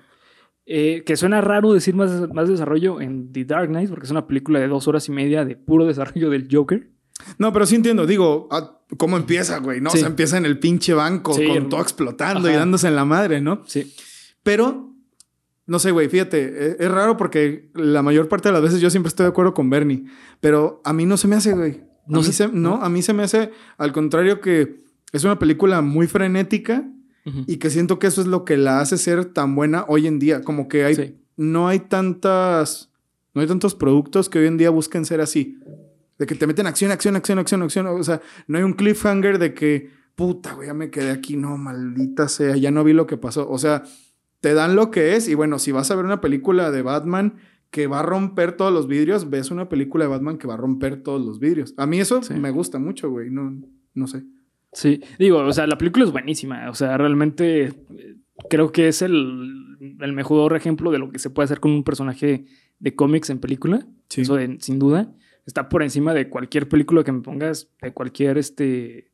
Eh, 0.67 1.03
que 1.05 1.15
suena 1.15 1.41
raro 1.41 1.73
decir 1.73 1.93
más, 1.95 2.27
más 2.33 2.49
desarrollo 2.49 2.99
en 2.99 3.31
The 3.31 3.45
Dark 3.45 3.67
Knight, 3.67 3.89
porque 3.89 4.05
es 4.05 4.11
una 4.11 4.25
película 4.25 4.59
de 4.59 4.67
dos 4.67 4.87
horas 4.87 5.07
y 5.07 5.11
media 5.11 5.45
de 5.45 5.55
puro 5.55 5.85
desarrollo 5.85 6.29
del 6.31 6.47
Joker. 6.51 6.89
No, 7.37 7.53
pero 7.53 7.65
sí 7.65 7.75
entiendo. 7.75 8.05
Digo, 8.07 8.47
ah, 8.51 8.79
¿cómo 8.97 9.15
empieza, 9.17 9.59
güey? 9.59 9.79
¿No? 9.79 9.91
Sí. 9.91 9.97
O 9.97 9.99
sea, 9.99 10.09
empieza 10.09 10.37
en 10.37 10.45
el 10.45 10.57
pinche 10.59 10.93
banco 10.93 11.33
Sí, 11.33 11.45
con 11.47 11.69
todo 11.69 11.81
explotando 11.81 12.49
y 12.49 12.53
dándose 12.53 12.87
en 12.87 12.95
la 12.95 13.05
madre, 13.05 13.41
¿no? 13.41 13.61
Sí. 13.67 13.93
Pero, 14.41 14.91
no 15.67 15.79
sé, 15.79 15.91
güey, 15.91 16.09
fíjate, 16.09 16.41
e- 16.43 16.77
es, 16.79 16.91
raro 16.91 17.15
porque 17.15 17.69
la 17.75 18.01
mayor 18.01 18.27
parte 18.27 18.49
de 18.49 18.53
las 18.53 18.61
veces 18.63 18.81
yo 18.81 18.89
siempre 18.89 19.09
estoy 19.09 19.25
de 19.25 19.29
acuerdo 19.29 19.53
con 19.53 19.69
Bernie, 19.69 20.05
pero 20.39 20.81
a 20.83 20.93
mí 20.93 21.05
no 21.05 21.17
se 21.17 21.27
me 21.27 21.35
hace, 21.35 21.53
güey. 21.53 21.83
No 22.07 22.21
se- 22.23 22.33
se, 22.33 22.47
no, 22.49 22.81
a 22.83 22.89
mí 22.89 23.01
se 23.01 23.13
me 23.13 23.23
hace 23.23 23.51
al 23.77 23.91
contrario 23.91 24.41
que 24.41 24.83
es 25.11 25.23
una 25.23 25.39
película 25.39 25.81
muy 25.81 26.07
frenética 26.07 26.87
Y 27.47 27.57
que 27.57 27.69
siento 27.71 27.97
que 27.97 28.05
eso 28.07 28.21
es 28.21 28.27
lo 28.27 28.45
que 28.45 28.55
la 28.55 28.81
hace 28.81 28.97
ser 28.97 29.25
tan 29.25 29.55
buena 29.55 29.83
hoy 29.87 30.05
en 30.07 30.19
día. 30.19 30.41
Como 30.41 30.67
que 30.67 30.85
hay, 30.85 30.93
Sí. 30.95 31.15
no 31.37 31.67
hay 31.67 31.79
tantas, 31.79 32.91
no 33.33 33.41
hay 33.41 33.47
tantos 33.47 33.73
productos 33.75 34.29
que 34.29 34.39
hoy 34.39 34.47
en 34.47 34.57
día 34.57 34.69
busquen 34.69 35.05
ser 35.05 35.21
así. 35.21 35.57
De 36.19 36.25
que 36.27 36.35
te 36.35 36.45
meten 36.47 36.67
acción, 36.67 36.91
acción, 36.91 37.15
acción, 37.15 37.39
acción, 37.39 37.61
acción. 37.63 37.87
O 37.87 38.03
sea, 38.03 38.21
no 38.47 38.57
hay 38.57 38.63
un 38.63 38.73
cliffhanger 38.73 39.39
de 39.39 39.53
que, 39.53 39.89
puta, 40.15 40.53
güey, 40.53 40.67
ya 40.67 40.73
me 40.73 40.89
quedé 40.91 41.09
aquí. 41.11 41.35
No, 41.35 41.57
maldita 41.57 42.27
sea, 42.29 42.55
ya 42.57 42.69
no 42.71 42.83
vi 42.83 42.93
lo 42.93 43.07
que 43.07 43.17
pasó. 43.17 43.49
O 43.49 43.57
sea, 43.57 43.83
te 44.39 44.53
dan 44.53 44.75
lo 44.75 44.91
que 44.91 45.15
es. 45.15 45.27
Y 45.27 45.33
bueno, 45.33 45.57
si 45.59 45.71
vas 45.71 45.89
a 45.91 45.95
ver 45.95 46.05
una 46.05 46.21
película 46.21 46.69
de 46.71 46.83
Batman 46.83 47.35
que 47.71 47.87
va 47.87 47.99
a 47.99 48.03
romper 48.03 48.55
todos 48.55 48.71
los 48.71 48.87
vidrios, 48.87 49.29
ves 49.29 49.49
una 49.51 49.67
película 49.67 50.05
de 50.05 50.11
Batman 50.11 50.37
que 50.37 50.47
va 50.47 50.53
a 50.53 50.57
romper 50.57 51.01
todos 51.03 51.25
los 51.25 51.39
vidrios. 51.39 51.73
A 51.75 51.85
mí 51.87 51.99
eso 51.99 52.21
Sí. 52.23 52.35
me 52.35 52.51
gusta 52.51 52.77
mucho, 52.79 53.09
güey. 53.09 53.29
No, 53.31 53.53
no 53.95 54.07
sé. 54.07 54.23
Sí, 54.75 55.01
digo, 55.17 55.39
o 55.39 55.51
sea, 55.53 55.65
la 55.67 55.77
película 55.77 56.05
es 56.05 56.11
buenísima. 56.11 56.69
O 56.69 56.73
sea, 56.75 56.97
realmente 56.97 57.63
eh, 57.63 57.73
creo 58.49 58.71
que 58.71 58.87
es 58.89 59.01
el, 59.01 59.95
el 59.99 60.13
mejor 60.13 60.55
ejemplo 60.55 60.91
de 60.91 60.99
lo 60.99 61.09
que 61.09 61.17
se 61.17 61.29
puede 61.29 61.45
hacer 61.45 61.59
con 61.59 61.71
un 61.71 61.83
personaje 61.83 62.45
de 62.79 62.95
cómics 62.95 63.29
en 63.29 63.39
película. 63.39 63.87
Sí. 64.09 64.21
Eso 64.21 64.35
de- 64.35 64.57
sin 64.59 64.77
duda. 64.77 65.11
Está 65.45 65.69
por 65.69 65.81
encima 65.81 66.13
de 66.13 66.27
cualquier 66.29 66.67
película 66.67 67.03
que 67.03 67.11
me 67.11 67.21
pongas, 67.21 67.69
de 67.81 67.93
cualquier 67.93 68.37
este, 68.37 69.11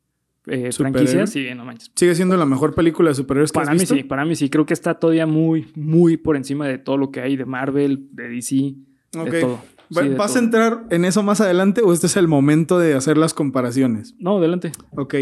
eh, 0.48 0.72
franquicia. 0.72 1.28
Sí, 1.28 1.46
no 1.56 1.64
manches. 1.66 1.92
Sigue 1.96 2.16
siendo 2.16 2.36
la 2.38 2.46
mejor 2.46 2.74
película 2.74 3.10
de 3.10 3.16
superhéroes 3.16 3.52
que 3.52 3.60
Para 3.60 3.72
has 3.74 3.78
mí 3.80 3.86
sí, 3.86 4.04
para 4.04 4.26
mí 4.26 4.36
sí. 4.36 4.50
Creo 4.50 4.66
que 4.66 4.74
está 4.74 4.96
todavía 4.96 5.28
muy, 5.28 5.68
muy 5.76 6.18
por 6.18 6.38
encima 6.38 6.68
de 6.68 6.78
todo 6.80 6.98
lo 6.98 7.12
que 7.12 7.22
hay 7.22 7.36
de 7.36 7.46
Marvel, 7.46 8.08
de 8.14 8.30
DC, 8.30 8.76
Ok. 9.18 9.30
de 9.30 9.42
todo. 9.42 9.60
Sí, 9.92 10.08
¿Vas 10.18 10.38
a 10.38 10.40
entrar 10.40 10.86
en 10.90 11.04
eso 11.04 11.22
más 11.22 11.42
adelante 11.42 11.82
o 11.84 11.92
este 11.92 12.08
es 12.08 12.16
el 12.16 12.30
momento 12.30 12.80
de 12.80 12.94
hacer 12.94 13.18
las 13.18 13.34
comparaciones? 13.34 14.16
No, 14.18 14.38
adelante. 14.38 14.72
Ok. 14.96 15.16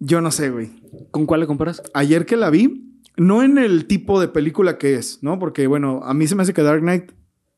Yo 0.00 0.20
no 0.20 0.30
sé, 0.30 0.50
güey. 0.50 0.70
¿Con 1.10 1.26
cuál 1.26 1.40
le 1.40 1.46
comparas? 1.46 1.82
Ayer 1.94 2.26
que 2.26 2.36
la 2.36 2.50
vi, 2.50 3.00
no 3.16 3.42
en 3.42 3.58
el 3.58 3.86
tipo 3.86 4.20
de 4.20 4.28
película 4.28 4.76
que 4.78 4.94
es, 4.96 5.22
¿no? 5.22 5.38
Porque, 5.38 5.66
bueno, 5.66 6.00
a 6.04 6.14
mí 6.14 6.26
se 6.26 6.34
me 6.34 6.42
hace 6.42 6.52
que 6.54 6.62
Dark 6.62 6.80
Knight 6.80 7.12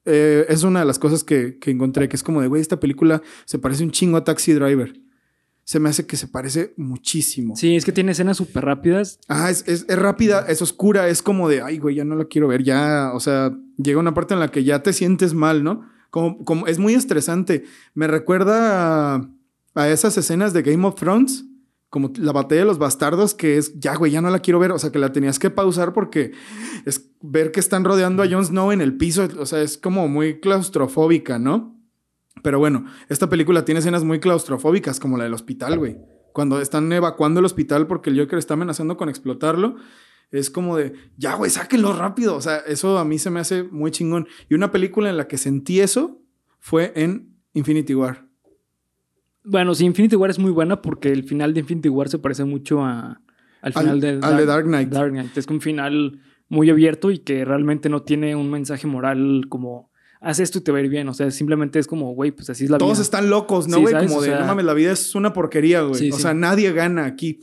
eh, 0.05 0.47
es 0.49 0.62
una 0.62 0.81
de 0.81 0.87
las 0.87 0.99
cosas 0.99 1.25
que, 1.25 1.59
que 1.59 1.71
encontré, 1.71 2.09
que 2.09 2.16
es 2.16 2.23
como 2.23 2.40
de, 2.40 2.49
güey, 2.49 2.62
esta 2.62 2.78
película 2.78 3.23
se 3.45 3.59
parece 3.59 3.83
un 3.83 3.90
chingo 3.90 4.16
a 4.16 4.25
Taxi 4.25 4.52
Driver. 4.52 4.95
Se 5.64 5.81
me 5.81 5.88
hace 5.88 6.07
que 6.07 6.16
se 6.16 6.28
parece 6.28 6.75
muchísimo. 6.76 7.57
Sí, 7.57 7.75
es 7.75 7.85
que 7.85 7.90
tiene 7.90 8.12
escenas 8.12 8.37
súper 8.37 8.64
rápidas. 8.64 9.19
Ah, 9.26 9.50
es, 9.50 9.64
es- 9.66 9.85
es 9.88 9.99
rápida, 9.99 10.45
es 10.49 10.62
oscura, 10.62 11.09
es 11.09 11.23
como 11.23 11.49
de, 11.49 11.61
ay, 11.62 11.78
güey, 11.78 11.97
ya 11.97 12.05
no 12.05 12.14
la 12.14 12.26
quiero 12.26 12.47
ver, 12.47 12.62
ya, 12.62 13.11
o 13.14 13.19
sea, 13.19 13.50
llega 13.76 13.99
una 13.99 14.14
parte 14.14 14.35
en 14.35 14.40
la 14.40 14.49
que 14.52 14.62
ya 14.62 14.85
te 14.85 14.93
sientes 14.93 15.35
mal, 15.35 15.64
¿no? 15.64 15.83
Como, 16.11 16.45
como 16.45 16.69
es 16.69 16.78
muy 16.78 16.95
estresante. 16.95 17.64
Me 17.95 18.07
recuerda 18.07 19.16
a, 19.16 19.31
a 19.75 19.88
esas 19.88 20.16
escenas 20.16 20.52
de 20.52 20.62
Game 20.62 20.87
of 20.87 20.95
Thrones, 20.95 21.45
como 21.90 22.12
la 22.19 22.33
batalla 22.33 22.62
de 22.62 22.66
los 22.66 22.78
bastardos, 22.78 23.35
que 23.35 23.59
es, 23.59 23.78
ya, 23.78 23.95
güey, 23.97 24.12
ya 24.12 24.21
no 24.21 24.31
la 24.31 24.40
quiero 24.40 24.59
ver, 24.59 24.73
o 24.73 24.78
sea, 24.78 24.90
que 24.90 24.99
la 24.99 25.12
tenías 25.12 25.38
que 25.38 25.50
pausar 25.50 25.93
porque 25.93 26.33
es 26.85 27.11
ver 27.21 27.52
que 27.52 27.61
están 27.61 27.85
rodeando 27.85 28.23
a 28.23 28.28
Jon 28.28 28.45
Snow 28.45 28.73
en 28.73 28.81
el 28.81 28.97
piso, 28.97 29.28
o 29.38 29.47
sea, 29.47 29.62
es 29.62 29.78
como 29.78 30.09
muy 30.09 30.40
claustrofóbica, 30.40 31.38
¿no? 31.38 31.76
Pero 32.43 32.59
bueno, 32.59 32.85
esta 33.09 33.28
película 33.28 33.64
tiene 33.64 33.81
escenas 33.81 34.05
muy 34.05 34.21
claustrofóbicas, 34.21 35.00
como 35.00 35.16
la 35.16 35.25
del 35.25 35.35
hospital, 35.35 35.78
güey. 35.78 35.99
Cuando 36.33 36.61
están 36.61 36.93
evacuando 36.93 37.40
el 37.40 37.47
hospital 37.47 37.87
porque 37.87 38.11
el 38.11 38.21
Joker 38.21 38.38
está 38.38 38.55
amenazando 38.55 38.97
con 38.97 39.09
explotarlo, 39.09 39.76
es 40.31 40.50
como 40.50 40.76
de, 40.76 40.93
ya, 41.16 41.35
güey, 41.35 41.50
sáquenlo 41.50 41.93
rápido. 41.93 42.37
O 42.37 42.40
sea, 42.40 42.59
eso 42.59 42.99
a 42.99 43.05
mí 43.05 43.19
se 43.19 43.31
me 43.31 43.40
hace 43.40 43.62
muy 43.62 43.90
chingón. 43.90 44.28
Y 44.49 44.55
una 44.55 44.71
película 44.71 45.09
en 45.09 45.16
la 45.16 45.28
que 45.28 45.38
sentí 45.38 45.81
eso 45.81 46.21
fue 46.59 46.93
en 46.97 47.37
Infinity 47.55 47.95
War. 47.95 48.25
Bueno, 49.47 49.75
sí, 49.75 49.85
Infinity 49.85 50.17
War 50.17 50.31
es 50.31 50.38
muy 50.38 50.50
buena 50.50 50.83
porque 50.83 51.11
el 51.12 51.23
final 51.25 51.55
de 51.55 51.61
Infinity 51.61 51.88
War 51.88 52.09
se 52.09 52.19
parece 52.19 52.45
mucho 52.45 52.85
a, 52.85 53.21
al 53.62 53.73
final 53.73 53.88
Al, 53.91 54.00
de, 54.00 54.19
al 54.23 54.37
de 54.37 54.47
Dark 54.47 54.65
Knight. 54.67 54.88
Dark 54.88 55.12
Knight. 55.12 55.37
Es 55.37 55.47
un 55.47 55.61
final 55.61 56.21
muy 56.49 56.69
abierto 56.71 57.11
y 57.11 57.19
que 57.19 57.45
realmente 57.45 57.88
no 57.88 58.03
tiene 58.03 58.35
un 58.37 58.50
mensaje 58.50 58.87
moral 58.87 59.47
como 59.49 59.91
haz 60.21 60.41
esto 60.41 60.59
y 60.59 60.62
te 60.62 60.73
va 60.73 60.79
a 60.79 60.81
ir 60.81 60.88
bien. 60.88 61.09
O 61.09 61.15
sea, 61.15 61.31
simplemente 61.31 61.79
es 61.79 61.87
como, 61.87 62.12
güey, 62.15 62.33
pues 62.33 62.50
así 62.50 62.65
es 62.65 62.71
la 62.71 62.79
Todos 62.79 62.95
vida. 62.99 63.03
están 63.03 63.31
locos, 63.31 63.69
¿no, 63.69 63.81
güey? 63.81 63.95
como 63.95 64.17
O 64.19 64.23
de, 64.23 64.31
no 64.31 64.47
mames, 64.47 64.65
la 64.65 64.75
vida 64.75 64.93
es 64.93 65.15
una 65.15 65.33
porquería, 65.33 65.83
güey. 65.83 65.95
Sí, 65.95 66.11
o 66.11 66.17
sí. 66.17 66.23
sea, 66.23 66.35
nadie 66.35 66.73
gana 66.73 67.05
aquí. 67.05 67.41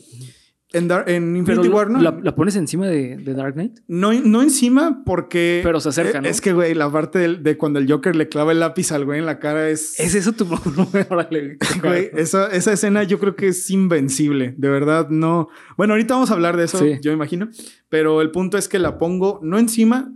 En, 0.74 0.90
en 1.06 1.38
Infinity 1.38 1.70
War, 1.70 1.90
¿no? 1.90 2.02
la, 2.02 2.18
la 2.22 2.36
pones 2.36 2.56
encima 2.56 2.88
de, 2.88 3.16
de 3.18 3.34
Dark 3.36 3.54
Knight. 3.54 3.80
No, 3.88 4.12
no 4.12 4.42
encima 4.42 5.04
porque... 5.06 5.62
Pero 5.64 5.80
se 5.80 5.90
acerca, 5.90 6.20
¿no? 6.20 6.28
Es 6.28 6.42
que, 6.42 6.52
güey, 6.52 6.74
la 6.74 6.92
parte 6.92 7.20
de, 7.38 7.58
cuando 7.58 7.78
el 7.80 7.90
Joker 7.90 8.16
le 8.16 8.28
clava 8.28 8.52
el 8.52 8.60
lápiz 8.60 8.92
al 8.92 9.06
güey 9.06 9.20
en 9.20 9.28
la 9.28 9.38
cara 9.40 9.70
es... 9.70 10.00
¿Es 10.00 10.16
eso 10.16 10.32
tu 10.34 10.46
Órale. 11.10 11.58
Güey, 11.82 12.10
esa, 12.14 12.48
esa 12.48 12.74
escena 12.74 13.04
yo 13.04 13.20
creo 13.20 13.36
que 13.36 13.50
es 13.50 13.70
invencible. 13.70 14.56
De 14.58 14.70
verdad, 14.70 15.10
no... 15.10 15.48
Bueno, 15.78 15.94
ahorita 15.94 16.16
vamos 16.16 16.32
a 16.32 16.34
hablar 16.34 16.58
de 16.58 16.66
eso, 16.66 16.80
Sí. 16.80 16.98
yo 17.02 17.12
imagino. 17.12 17.50
Pero 17.90 18.22
el 18.22 18.32
punto 18.32 18.58
es 18.58 18.68
que 18.68 18.80
la 18.80 18.98
pongo 18.98 19.40
no 19.44 19.60
encima, 19.60 20.12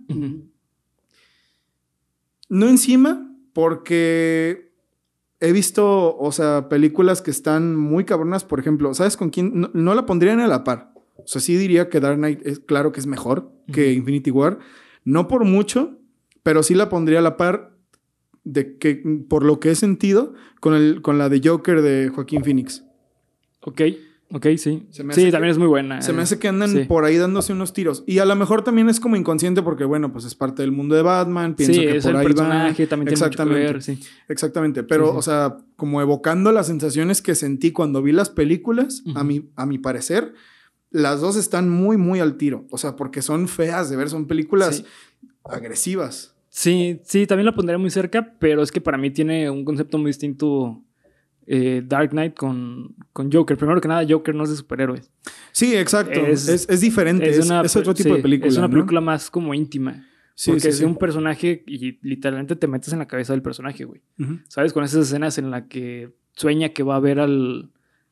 no 2.50 2.68
encima 2.68 3.32
porque 3.54 4.67
he 5.40 5.52
visto, 5.52 6.18
o 6.18 6.32
sea, 6.32 6.70
películas 6.70 7.22
que 7.22 7.32
están 7.32 7.76
muy 7.76 8.06
cabronas. 8.06 8.44
Por 8.44 8.60
ejemplo, 8.60 8.94
¿sabes 8.94 9.18
con 9.18 9.30
quién? 9.30 9.52
No, 9.54 9.70
no 9.74 9.96
la 9.96 10.06
pondrían 10.06 10.40
a 10.40 10.48
la 10.48 10.64
par. 10.64 10.94
O 11.16 11.28
sea, 11.28 11.42
sí 11.42 11.56
diría 11.58 11.90
que 11.90 12.00
Dark 12.00 12.18
Knight 12.18 12.46
es 12.46 12.60
claro 12.60 12.92
que 12.92 13.00
es 13.00 13.08
mejor 13.08 13.52
que. 13.72 13.94
Infinity 13.94 14.32
War. 14.32 14.60
No 15.04 15.28
por 15.28 15.46
mucho, 15.46 16.00
pero 16.44 16.64
sí 16.64 16.76
la 16.76 16.90
pondría 16.90 17.20
a 17.20 17.22
la 17.22 17.38
par 17.38 17.78
de 18.44 18.78
que, 18.78 19.04
por 19.30 19.44
lo 19.44 19.60
que 19.60 19.72
he 19.72 19.76
sentido, 19.76 20.34
con, 20.60 20.74
el, 20.74 21.02
con 21.02 21.18
la 21.18 21.30
de 21.30 21.42
Joker 21.44 21.82
de 21.82 22.10
Joaquín 22.10 22.44
Phoenix. 22.44 22.84
Ok, 23.62 23.82
ok, 24.32 24.48
sí. 24.58 24.88
Se 24.92 25.04
me 25.04 25.14
Sí, 25.14 25.32
también 25.32 25.52
es 25.52 25.58
muy 25.58 25.68
buena. 25.68 26.02
Se 26.02 26.14
me 26.14 26.20
eh. 26.20 26.24
hace 26.24 26.40
que 26.40 26.48
andan 26.48 26.70
Sí. 26.72 26.80
por 26.86 27.06
ahí 27.06 27.18
dándose 27.18 27.54
unos 27.54 27.74
tiros. 27.74 28.04
Y 28.06 28.20
a 28.20 28.26
lo 28.26 28.36
mejor 28.36 28.64
también 28.64 28.90
es 28.90 29.00
como 29.00 29.16
inconsciente 29.16 29.62
porque, 29.62 29.84
bueno, 29.86 30.12
pues 30.12 30.26
es 30.26 30.36
parte 30.36 30.62
del 30.62 30.72
mundo 30.72 30.96
de 30.96 31.02
Batman. 31.02 31.56
Pienso 31.56 31.74
sí, 31.74 31.82
que 31.88 31.98
es 31.98 32.04
por 32.04 32.12
el 32.12 32.18
ahí 32.18 32.26
personaje, 32.28 32.88
también 32.88 33.08
tiene 33.08 33.20
mucho 33.20 33.26
que 33.26 33.26
Exactamente. 33.26 33.74
ver, 33.74 33.84
sí. 33.84 34.00
Exactamente, 34.28 34.84
pero, 34.84 35.16
o 35.16 35.22
sea, 35.22 35.58
como 35.76 36.02
evocando 36.02 36.52
las 36.52 36.68
sensaciones 36.68 37.22
que 37.22 37.36
sentí 37.36 37.72
cuando 37.72 38.02
vi 38.02 38.12
las 38.12 38.30
películas, 38.30 39.04
a, 39.16 39.24
mi, 39.24 39.50
a 39.56 39.66
mi 39.66 39.78
parecer, 39.78 40.34
las 40.90 41.22
dos 41.22 41.36
están 41.36 41.70
muy, 41.70 41.98
muy 41.98 42.20
al 42.20 42.38
tiro. 42.38 42.66
O 42.72 42.78
sea, 42.78 42.96
porque 42.96 43.22
son 43.22 43.48
feas 43.48 43.90
de 43.90 43.96
ver, 43.98 44.10
son 44.10 44.26
películas 44.28 44.84
agresivas. 45.44 46.34
Sí, 46.50 47.02
sí, 47.04 47.28
también 47.28 47.46
la 47.46 47.54
pondría 47.54 47.78
muy 47.78 47.90
cerca, 47.92 48.34
pero 48.40 48.64
es 48.64 48.72
que 48.72 48.82
para 48.82 48.98
mí 48.98 49.12
tiene 49.12 49.50
un 49.50 49.64
concepto 49.64 49.98
muy 49.98 50.10
distinto 50.10 50.82
eh, 51.48 51.82
Dark 51.86 52.10
Knight 52.12 52.36
con, 52.36 52.96
con 53.14 53.32
Joker. 53.32 53.58
Primero 53.58 53.80
que 53.82 53.88
nada, 53.88 54.06
Joker 54.08 54.36
no 54.36 54.44
es 54.44 54.50
de 54.52 54.58
superhéroes. 54.58 55.10
Sí, 55.52 55.76
exacto. 55.76 56.20
Es, 56.20 56.48
Es- 56.48 56.68
es, 56.70 56.82
diferente, 56.82 57.30
es, 57.30 57.50
es 57.50 57.76
otro 57.76 57.94
tipo 57.94 58.10
sí, 58.10 58.16
de 58.16 58.22
película. 58.22 58.50
Es 58.50 58.58
una 58.58 58.68
¿no? 58.68 58.74
película 58.74 59.02
más 59.02 59.32
como 59.32 59.54
íntima. 59.54 60.06
Sí, 60.36 60.52
porque 60.52 60.62
sí, 60.62 60.68
es 60.68 60.80
de 60.80 60.86
un 60.86 60.98
personaje 60.98 61.64
y 61.66 61.98
literalmente 62.08 62.56
te 62.56 62.68
metes 62.68 62.94
en 62.94 63.00
la 63.00 63.08
cabeza 63.08 63.34
del 63.34 63.42
personaje, 63.42 63.86
güey. 63.86 64.02
¿Sabes? 64.50 64.72
Con 64.72 64.84
esas 64.84 65.08
escenas 65.08 65.38
en 65.40 65.50
las 65.50 65.64
que 65.64 66.12
sueña 66.34 66.70
que 66.70 66.84
va 66.84 66.98
a 66.98 67.00
ver 67.00 67.20
al. 67.20 67.72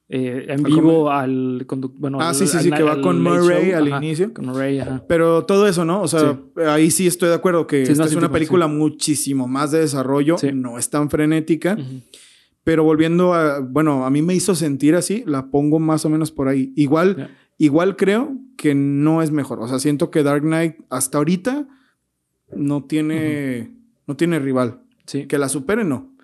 eh, 0.10 0.46
en 0.50 0.66
Al 0.66 0.72
vivo 0.72 1.12
al 1.12 1.66
conductor. 1.68 2.00
Bueno, 2.02 2.20
Ah, 2.22 2.30
al- 2.30 2.36
sí, 2.36 2.48
sí, 2.48 2.58
sí, 2.60 2.72
al- 2.72 2.78
que 2.78 2.84
va 2.84 2.94
al 2.94 3.02
con 3.02 3.22
Murray 3.22 3.70
show. 3.70 3.78
al 3.78 3.88
Ajá, 3.94 4.04
inicio. 4.04 4.34
Con 4.34 4.46
Murray, 4.48 4.80
ajá. 4.80 5.04
Pero 5.08 5.46
todo 5.46 5.68
eso, 5.68 5.84
¿no? 5.86 6.02
O 6.02 6.08
sea, 6.08 6.40
ahí 6.68 6.90
sí 6.90 7.06
estoy 7.06 7.30
de 7.30 7.36
acuerdo 7.36 7.68
que 7.68 7.86
Sí, 7.86 7.92
esta 7.92 8.06
es 8.06 8.16
una 8.16 8.32
película 8.32 8.66
muchísimo 8.68 9.48
más 9.48 9.70
de 9.72 9.80
desarrollo, 9.82 10.38
Sí. 10.40 10.50
no 10.52 10.80
es 10.80 10.90
tan 10.90 11.12
frenética. 11.12 11.74
Ujú. 11.80 12.02
Pero 12.66 12.84
volviendo 12.84 13.36
a, 13.36 13.60
bueno, 13.60 14.06
a 14.06 14.10
mí 14.10 14.24
me 14.24 14.34
hizo 14.34 14.56
sentir 14.56 14.96
así, 14.96 15.24
la 15.28 15.52
pongo 15.52 15.80
más 15.80 16.04
o 16.04 16.10
menos 16.10 16.32
por 16.32 16.48
ahí. 16.48 16.74
Igual, 16.76 17.30
igual 17.60 17.96
creo 17.96 18.36
que 18.58 18.74
no 18.74 19.22
es 19.22 19.30
mejor. 19.30 19.62
O 19.62 19.68
sea, 19.68 19.78
siento 19.78 20.10
que 20.10 20.24
Dark 20.24 20.42
Knight 20.42 20.76
hasta 20.90 21.20
ahorita 21.20 21.68
no 22.56 22.84
tiene, 22.84 23.72
no 24.08 24.18
tiene 24.18 24.40
rival. 24.40 24.82
Sí. 25.06 25.28
Que 25.28 25.38
la 25.38 25.48
supere, 25.48 25.84
no. 25.84 26.16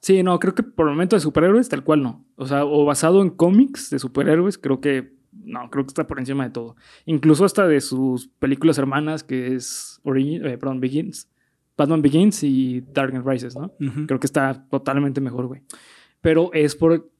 Sí, 0.00 0.22
no, 0.22 0.38
creo 0.40 0.54
que 0.54 0.62
por 0.62 0.86
el 0.86 0.94
momento 0.94 1.16
de 1.16 1.20
superhéroes, 1.20 1.68
tal 1.68 1.84
cual 1.84 2.02
no. 2.02 2.24
O 2.36 2.46
sea, 2.46 2.64
o 2.64 2.86
basado 2.86 3.20
en 3.20 3.28
cómics 3.28 3.90
de 3.90 3.98
superhéroes, 3.98 4.56
creo 4.56 4.80
que. 4.80 5.12
No, 5.32 5.70
creo 5.70 5.84
que 5.84 5.88
está 5.90 6.06
por 6.06 6.18
encima 6.18 6.44
de 6.44 6.50
todo. 6.50 6.76
Incluso 7.04 7.44
hasta 7.44 7.68
de 7.68 7.82
sus 7.82 8.28
películas 8.28 8.78
hermanas, 8.78 9.22
que 9.22 9.54
es 9.54 10.00
Origin, 10.02 10.46
eh, 10.46 10.56
perdón, 10.56 10.80
Begins. 10.80 11.28
Batman 11.80 12.02
Begins 12.02 12.42
y 12.42 12.82
Dark 12.92 13.10
Knight 13.10 13.26
Rises, 13.26 13.56
¿no? 13.56 13.72
Creo 14.06 14.20
que 14.20 14.26
está 14.26 14.66
totalmente 14.70 15.20
mejor, 15.20 15.46
güey. 15.46 15.62
Pero 16.20 16.50
es 16.52 16.76
por 16.76 17.10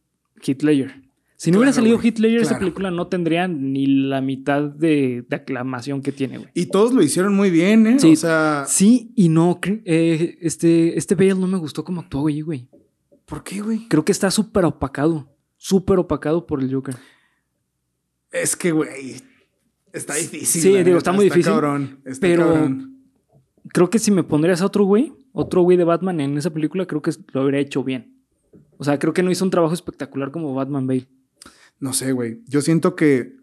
Ledger. 0.62 0.93
Si 1.37 1.50
no 1.50 1.55
Claro, 1.55 1.61
hubiera 1.61 1.73
salido 1.73 1.97
güey. 1.97 2.02
Esa 2.43 2.50
Claro. 2.50 2.61
película 2.61 2.90
no 2.90 3.07
tendría 3.07 3.49
ni 3.49 3.87
la 3.87 4.21
mitad 4.21 4.62
de, 4.62 5.25
de 5.26 5.37
aclamación 5.37 6.02
que 6.02 6.12
tiene, 6.12 6.37
güey. 6.37 6.50
Y 6.52 6.67
todos 6.67 6.93
lo 6.93 7.02
hicieron 7.02 7.35
muy 7.35 7.49
bien, 7.50 7.87
¿eh? 7.87 7.99
Sí. 7.99 8.12
O 8.12 8.17
sea, 8.17 8.64
Sí 8.69 9.12
y 9.17 9.31
no. 9.31 9.59
eh, 9.64 10.37
este, 10.43 10.99
este 10.99 11.14
Bale 11.14 11.37
no 11.37 11.47
me 11.47 11.57
gustó 11.57 11.83
como 11.83 12.02
actuó, 12.02 12.21
güey, 12.23 12.43
güey. 12.43 12.69
¿por 13.25 13.43
qué, 13.45 13.62
güey? 13.62 13.87
Creo 13.88 14.05
que 14.05 14.12
está 14.12 14.31
súper 14.31 14.64
opacado. 14.67 15.35
Súper 15.57 15.99
opacado 15.99 16.47
por 16.47 16.61
el 16.62 16.75
Joker. 16.75 16.97
Es 18.33 18.55
que, 18.57 18.73
güey, 18.73 19.17
está 19.93 20.14
difícil. 20.17 20.61
Sí, 20.62 20.69
digo, 20.69 20.79
neta, 20.85 20.99
está 20.99 21.12
muy 21.12 21.25
difícil, 21.26 21.52
cabrón, 21.52 22.00
está 22.05 22.26
pero- 22.26 22.45
cabrón. 22.47 23.00
Creo 23.69 23.90
que 23.90 23.99
si 23.99 24.11
me 24.11 24.23
pondrías 24.25 24.62
a 24.62 24.67
otro 24.67 24.85
güey, 24.85 25.12
otro 25.33 25.62
güey 25.62 25.76
de 25.76 25.85
Batman 25.85 26.21
en 26.21 26.37
esa 26.38 26.50
película, 26.50 26.87
creo 26.87 27.02
que 27.02 27.11
lo 27.33 27.43
habría 27.43 27.61
hecho 27.61 27.85
bien. 27.85 28.17
O 28.79 28.85
sea, 28.85 28.99
creo 28.99 29.12
que 29.12 29.23
no 29.23 29.31
hizo 29.31 29.45
un 29.45 29.50
trabajo 29.50 29.75
espectacular 29.75 30.31
como 30.31 30.55
Batman 30.55 30.87
Bale. 30.87 31.07
No 31.79 31.93
sé, 31.93 32.12
güey. 32.12 32.40
Yo 32.47 32.61
siento 32.62 32.97
que. 32.97 33.38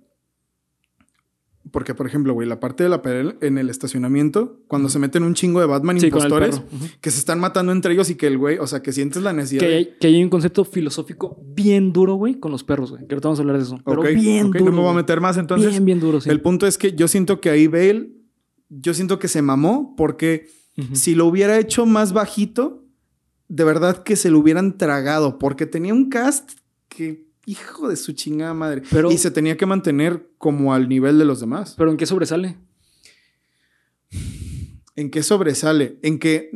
Porque, 1.71 1.93
por 1.93 2.07
ejemplo, 2.07 2.33
güey, 2.33 2.47
la 2.47 2.61
parte 2.61 2.83
de 2.83 2.89
la 2.89 3.01
pelea 3.01 3.35
en 3.41 3.57
el 3.57 3.69
estacionamiento, 3.69 4.61
cuando 4.67 4.87
se 4.87 4.99
meten 4.99 5.23
un 5.23 5.33
chingo 5.33 5.59
de 5.59 5.65
Batman 5.65 5.99
Sí, 5.99 6.05
impostores, 6.07 6.59
perro. 6.61 6.67
Ujú. 6.73 6.85
que 7.01 7.11
se 7.11 7.19
están 7.19 7.41
matando 7.41 7.73
entre 7.73 7.93
ellos 7.93 8.09
y 8.09 8.15
que 8.15 8.25
el 8.27 8.37
güey, 8.37 8.57
o 8.57 8.65
sea, 8.67 8.81
que 8.81 8.93
sientes 8.93 9.21
la 9.21 9.33
necesidad. 9.33 9.59
Que 9.59 9.67
de- 9.67 9.75
hay, 9.75 9.93
que 9.99 10.07
hay 10.07 10.23
un 10.23 10.29
concepto 10.29 10.63
filosófico 10.63 11.37
bien 11.55 11.91
duro, 11.91 12.15
güey, 12.15 12.39
con 12.39 12.51
los 12.53 12.63
perros, 12.63 12.91
güey. 12.91 13.05
Que 13.05 13.15
ahorita 13.15 13.27
vamos 13.27 13.39
a 13.39 13.41
hablar 13.41 13.57
de 13.57 13.63
eso. 13.63 13.79
Pero 13.85 13.99
Ok, 13.99 14.07
bien 14.15 14.47
ok, 14.47 14.53
duro. 14.59 14.71
no 14.71 14.77
me 14.77 14.81
voy 14.83 14.91
a 14.91 14.95
meter 14.95 15.19
más 15.19 15.35
entonces. 15.37 15.69
bien, 15.71 15.83
bien 15.83 15.99
duro, 15.99 16.21
sí. 16.21 16.29
El 16.29 16.39
punto 16.39 16.65
es 16.67 16.77
que 16.77 16.93
yo 16.93 17.07
siento 17.09 17.41
que 17.41 17.49
ahí 17.49 17.67
Bale, 17.67 18.11
yo 18.69 18.93
siento 18.93 19.19
que 19.19 19.27
se 19.27 19.41
mamó 19.41 19.95
porque 19.95 20.49
si 20.93 21.15
lo 21.15 21.25
hubiera 21.25 21.57
hecho 21.57 21.85
más 21.85 22.13
bajito, 22.13 22.85
de 23.47 23.63
verdad 23.63 24.03
que 24.03 24.15
se 24.15 24.29
lo 24.29 24.37
hubieran 24.39 24.77
tragado, 24.77 25.39
porque 25.39 25.65
tenía 25.65 25.93
un 25.93 26.09
cast 26.09 26.51
que, 26.87 27.25
hijo 27.45 27.87
de 27.89 27.95
su 27.95 28.11
chingada 28.11 28.53
madre, 28.53 28.83
Pero- 28.91 29.11
y 29.11 29.17
se 29.17 29.31
tenía 29.31 29.57
que 29.57 29.65
mantener 29.65 30.29
como 30.37 30.73
al 30.73 30.87
nivel 30.89 31.17
de 31.17 31.25
los 31.25 31.39
demás. 31.39 31.73
Pero 31.77 31.89
¿en 31.91 31.97
qué 31.97 32.05
sobresale? 32.05 32.57
¿En 34.95 35.09
qué 35.11 35.23
sobresale? 35.23 35.99
En 36.01 36.19
que 36.19 36.51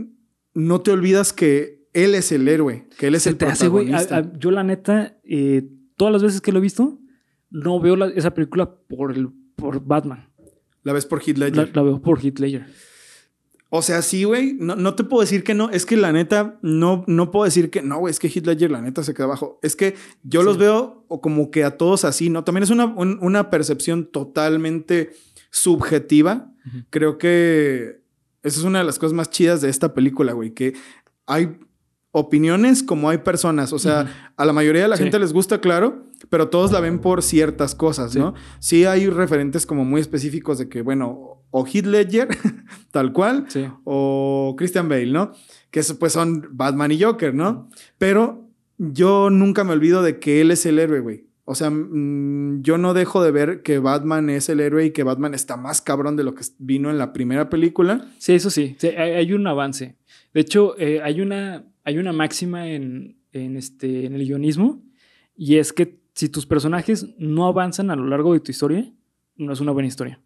no 0.53 0.81
te 0.81 0.91
olvidas 0.91 1.33
que 1.33 1.85
él 1.93 2.15
es 2.15 2.31
el 2.31 2.47
héroe, 2.47 2.87
que 2.97 3.07
él 3.07 3.15
es 3.15 3.23
Se 3.23 3.29
el 3.29 3.35
hace, 3.35 3.65
protagonista. 3.69 4.15
a- 4.15 4.19
a- 4.19 4.37
Yo, 4.39 4.51
la 4.51 4.63
neta, 4.63 5.19
eh, 5.23 5.67
todas 5.97 6.11
las 6.11 6.23
veces 6.23 6.41
que 6.41 6.51
lo 6.51 6.59
he 6.59 6.61
visto, 6.61 6.99
no 7.49 7.79
veo 7.79 7.95
la- 7.95 8.07
esa 8.07 8.33
película 8.33 8.73
por, 8.75 9.11
el, 9.15 9.29
por 9.55 9.85
Batman. 9.85 10.29
La 10.83 10.93
ves 10.93 11.05
por 11.05 11.21
Heath 11.21 11.37
La, 11.37 11.47
Ledger. 11.47 11.75
la 11.75 11.81
veo 11.83 12.01
por 12.01 12.19
Heath 12.23 12.39
Ledger. 12.39 12.65
O 13.73 13.81
sea, 13.81 14.01
sí, 14.01 14.25
güey. 14.25 14.53
No, 14.59 14.75
no 14.75 14.95
te 14.95 15.03
puedo 15.05 15.21
decir 15.21 15.43
que 15.45 15.53
no. 15.53 15.69
Es 15.69 15.85
que 15.85 15.95
la 15.95 16.11
neta, 16.11 16.59
no, 16.61 17.05
no 17.07 17.31
puedo 17.31 17.45
decir 17.45 17.69
que 17.69 17.81
no, 17.81 17.99
güey. 17.99 18.11
Es 18.11 18.19
que 18.19 18.27
Heath 18.27 18.45
Ledger, 18.45 18.69
la 18.71 18.81
neta, 18.81 19.01
se 19.03 19.13
queda 19.13 19.25
abajo. 19.25 19.59
Es 19.63 19.75
que 19.77 19.95
yo 20.23 20.41
Sí. 20.41 20.45
los 20.45 20.57
veo 20.57 21.05
o 21.07 21.21
como 21.21 21.51
que 21.51 21.63
a 21.63 21.77
todos 21.77 22.03
así, 22.03 22.29
¿no? 22.29 22.43
También 22.43 22.63
es 22.63 22.69
una, 22.69 22.85
un- 22.85 23.17
una 23.21 23.49
percepción 23.49 24.05
totalmente 24.11 25.11
subjetiva. 25.51 26.51
Creo 26.89 27.17
que 27.17 28.01
esa 28.43 28.59
es 28.59 28.65
una 28.65 28.79
de 28.79 28.85
las 28.85 28.99
cosas 28.99 29.13
más 29.13 29.29
chidas 29.29 29.61
de 29.61 29.69
esta 29.69 29.93
película, 29.93 30.33
güey. 30.33 30.51
Que 30.53 30.73
hay 31.25 31.57
opiniones 32.11 32.83
como 32.83 33.09
hay 33.09 33.19
personas. 33.19 33.73
O 33.73 33.79
sea, 33.79 34.31
a 34.35 34.45
la 34.45 34.53
mayoría 34.53 34.83
de 34.83 34.87
la 34.87 34.97
Sí. 34.97 35.03
gente 35.03 35.19
les 35.19 35.33
gusta, 35.33 35.61
claro, 35.61 36.05
pero 36.29 36.49
todos 36.49 36.71
la 36.71 36.79
ven 36.79 36.99
por 36.99 37.23
ciertas 37.23 37.73
cosas, 37.75 38.11
Sí. 38.13 38.19
¿no? 38.19 38.33
Sí 38.59 38.85
hay 38.85 39.07
referentes 39.09 39.65
como 39.65 39.85
muy 39.85 40.01
específicos 40.01 40.57
de 40.57 40.67
que, 40.69 40.81
bueno, 40.81 41.43
o 41.51 41.65
Heath 41.65 41.85
Ledger, 41.85 42.27
tal 42.91 43.13
cual, 43.13 43.45
Sí. 43.49 43.65
o 43.85 44.55
Christian 44.57 44.89
Bale, 44.89 45.07
¿no? 45.11 45.31
Que 45.69 45.79
eso 45.81 45.97
pues 45.99 46.13
son 46.13 46.47
Batman 46.51 46.91
y 46.91 47.01
Joker, 47.01 47.33
¿no? 47.33 47.69
Pero 47.97 48.47
yo 48.77 49.29
nunca 49.29 49.63
me 49.63 49.71
olvido 49.73 50.01
de 50.03 50.19
que 50.19 50.41
él 50.41 50.51
es 50.51 50.65
el 50.65 50.79
héroe, 50.79 50.99
güey. 50.99 51.27
O 51.45 51.55
sea, 51.55 51.69
mm, 51.69 52.61
yo 52.61 52.77
no 52.77 52.93
dejo 52.93 53.21
de 53.23 53.31
ver 53.31 53.61
que 53.61 53.79
Batman 53.79 54.29
es 54.29 54.47
el 54.47 54.59
héroe 54.59 54.85
y 54.85 54.91
que 54.91 55.03
Batman 55.03 55.33
está 55.33 55.57
más 55.57 55.81
cabrón 55.81 56.15
de 56.15 56.23
lo 56.23 56.33
que 56.35 56.43
vino 56.59 56.89
en 56.89 56.97
la 56.97 57.11
primera 57.13 57.49
película. 57.49 58.05
Sí, 58.19 58.33
eso 58.33 58.49
sí. 58.49 58.75
Sí, 58.79 58.87
hay 58.89 59.33
un 59.33 59.45
avance. 59.47 59.97
De 60.33 60.41
hecho, 60.41 60.77
eh, 60.79 61.01
hay, 61.03 61.21
una, 61.21 61.65
hay 61.83 61.97
una 61.97 62.13
máxima 62.13 62.67
en, 62.69 63.17
en, 63.31 63.57
este, 63.57 64.05
en 64.05 64.13
el 64.15 64.25
guionismo 64.25 64.81
y 65.35 65.57
es 65.57 65.73
que 65.73 65.99
si 66.13 66.29
tus 66.29 66.45
personajes 66.45 67.07
no 67.17 67.47
avanzan 67.47 67.89
a 67.91 67.95
lo 67.95 68.05
largo 68.07 68.33
de 68.33 68.39
tu 68.39 68.51
historia, 68.51 68.91
no 69.35 69.53
es 69.53 69.59
una 69.61 69.71
buena 69.71 69.87
historia. 69.87 70.21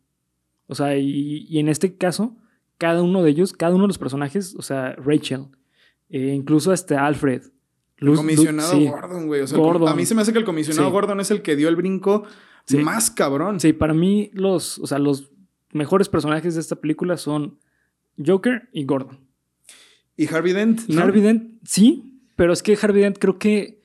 O 0.67 0.75
sea, 0.75 0.97
y, 0.97 1.45
y 1.49 1.59
en 1.59 1.69
este 1.69 1.95
caso, 1.95 2.35
cada 2.77 3.01
uno 3.03 3.23
de 3.23 3.29
ellos, 3.31 3.53
cada 3.53 3.73
uno 3.75 3.83
de 3.83 3.89
los 3.89 3.97
personajes, 3.97 4.55
o 4.57 4.61
sea, 4.61 4.93
Rachel, 4.95 5.45
eh, 6.09 6.33
incluso 6.35 6.71
hasta 6.71 7.05
Alfred, 7.05 7.43
El 7.97 8.07
Luz- 8.07 8.17
comisionado 8.17 8.73
Lu- 8.73 8.79
sí. 8.79 8.87
Gordon, 8.87 9.27
güey. 9.27 9.41
O 9.41 9.47
sea, 9.47 9.57
el- 9.57 9.63
Gordon. 9.63 9.87
a 9.89 9.95
mí 9.95 10.05
se 10.05 10.15
me 10.15 10.21
hace 10.21 10.33
que 10.33 10.39
el 10.39 10.45
comisionado 10.45 10.87
Sí. 10.89 10.91
Gordon 10.93 11.19
es 11.19 11.31
el 11.31 11.41
que 11.41 11.55
dio 11.55 11.69
el 11.69 11.75
brinco 11.75 12.23
Sí. 12.65 12.77
más 12.77 13.11
cabrón. 13.11 13.59
Sí, 13.59 13.73
para 13.73 13.93
mí 13.93 14.31
los, 14.33 14.79
o 14.79 14.87
sea, 14.87 14.97
los 14.99 15.31
mejores 15.71 16.09
personajes 16.09 16.55
de 16.55 16.61
esta 16.61 16.75
película 16.75 17.15
son 17.17 17.59
Joker 18.23 18.69
y 18.73 18.85
Gordon. 18.85 19.19
Y 20.17 20.27
Harvey 20.33 20.53
Dent, 20.53 20.87
¿no? 20.87 21.01
Harvey 21.01 21.21
Dent, 21.21 21.59
sí, 21.63 22.19
pero 22.35 22.53
es 22.53 22.63
que 22.63 22.77
Harvey 22.81 23.01
Dent 23.03 23.17
creo 23.19 23.37
que, 23.37 23.81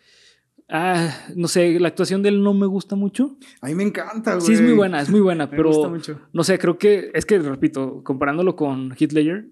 ah, 0.68 1.12
no 1.34 1.48
sé, 1.48 1.78
la 1.80 1.88
actuación 1.88 2.22
de 2.22 2.28
él 2.28 2.42
no 2.42 2.54
me 2.54 2.66
gusta 2.66 2.94
mucho. 2.96 3.36
A 3.60 3.66
mí 3.66 3.74
me 3.74 3.82
encanta, 3.82 4.34
güey. 4.34 4.46
Sí, 4.46 4.52
es 4.52 4.60
muy 4.62 4.72
buena, 4.74 5.00
es 5.00 5.10
muy 5.10 5.20
buena, 5.20 5.46
Me 5.50 5.56
gusta 5.62 5.82
pero 5.82 5.90
mucho. 5.90 6.20
no 6.32 6.44
sé, 6.44 6.58
creo 6.58 6.78
que, 6.78 7.10
es 7.14 7.26
que, 7.26 7.38
repito, 7.38 8.02
comparándolo 8.04 8.54
con 8.56 8.90
Ledger, 8.90 9.48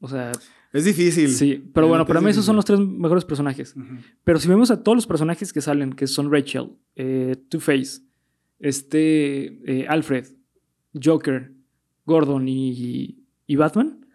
o 0.00 0.08
sea, 0.08 0.32
Es 0.72 0.84
difícil. 0.84 1.30
sí, 1.30 1.64
pero 1.72 1.88
bueno, 1.88 2.04
para 2.06 2.20
mí 2.20 2.28
esos 2.30 2.44
son 2.44 2.56
los 2.56 2.64
tres 2.66 2.78
mejores 2.78 3.24
personajes. 3.24 3.74
Pero 4.24 4.38
si 4.38 4.48
vemos 4.48 4.70
a 4.70 4.82
todos 4.82 4.96
los 4.96 5.06
personajes 5.06 5.52
que 5.52 5.62
salen, 5.62 5.94
que 5.94 6.06
son 6.06 6.30
Rachel, 6.30 6.72
eh, 6.96 7.36
Two-Face, 7.48 8.02
este, 8.58 9.80
eh, 9.80 9.86
Alfred, 9.88 10.26
Joker, 11.02 11.52
Gordon 12.04 12.46
y, 12.48 13.18
y 13.46 13.56
Batman, 13.56 14.05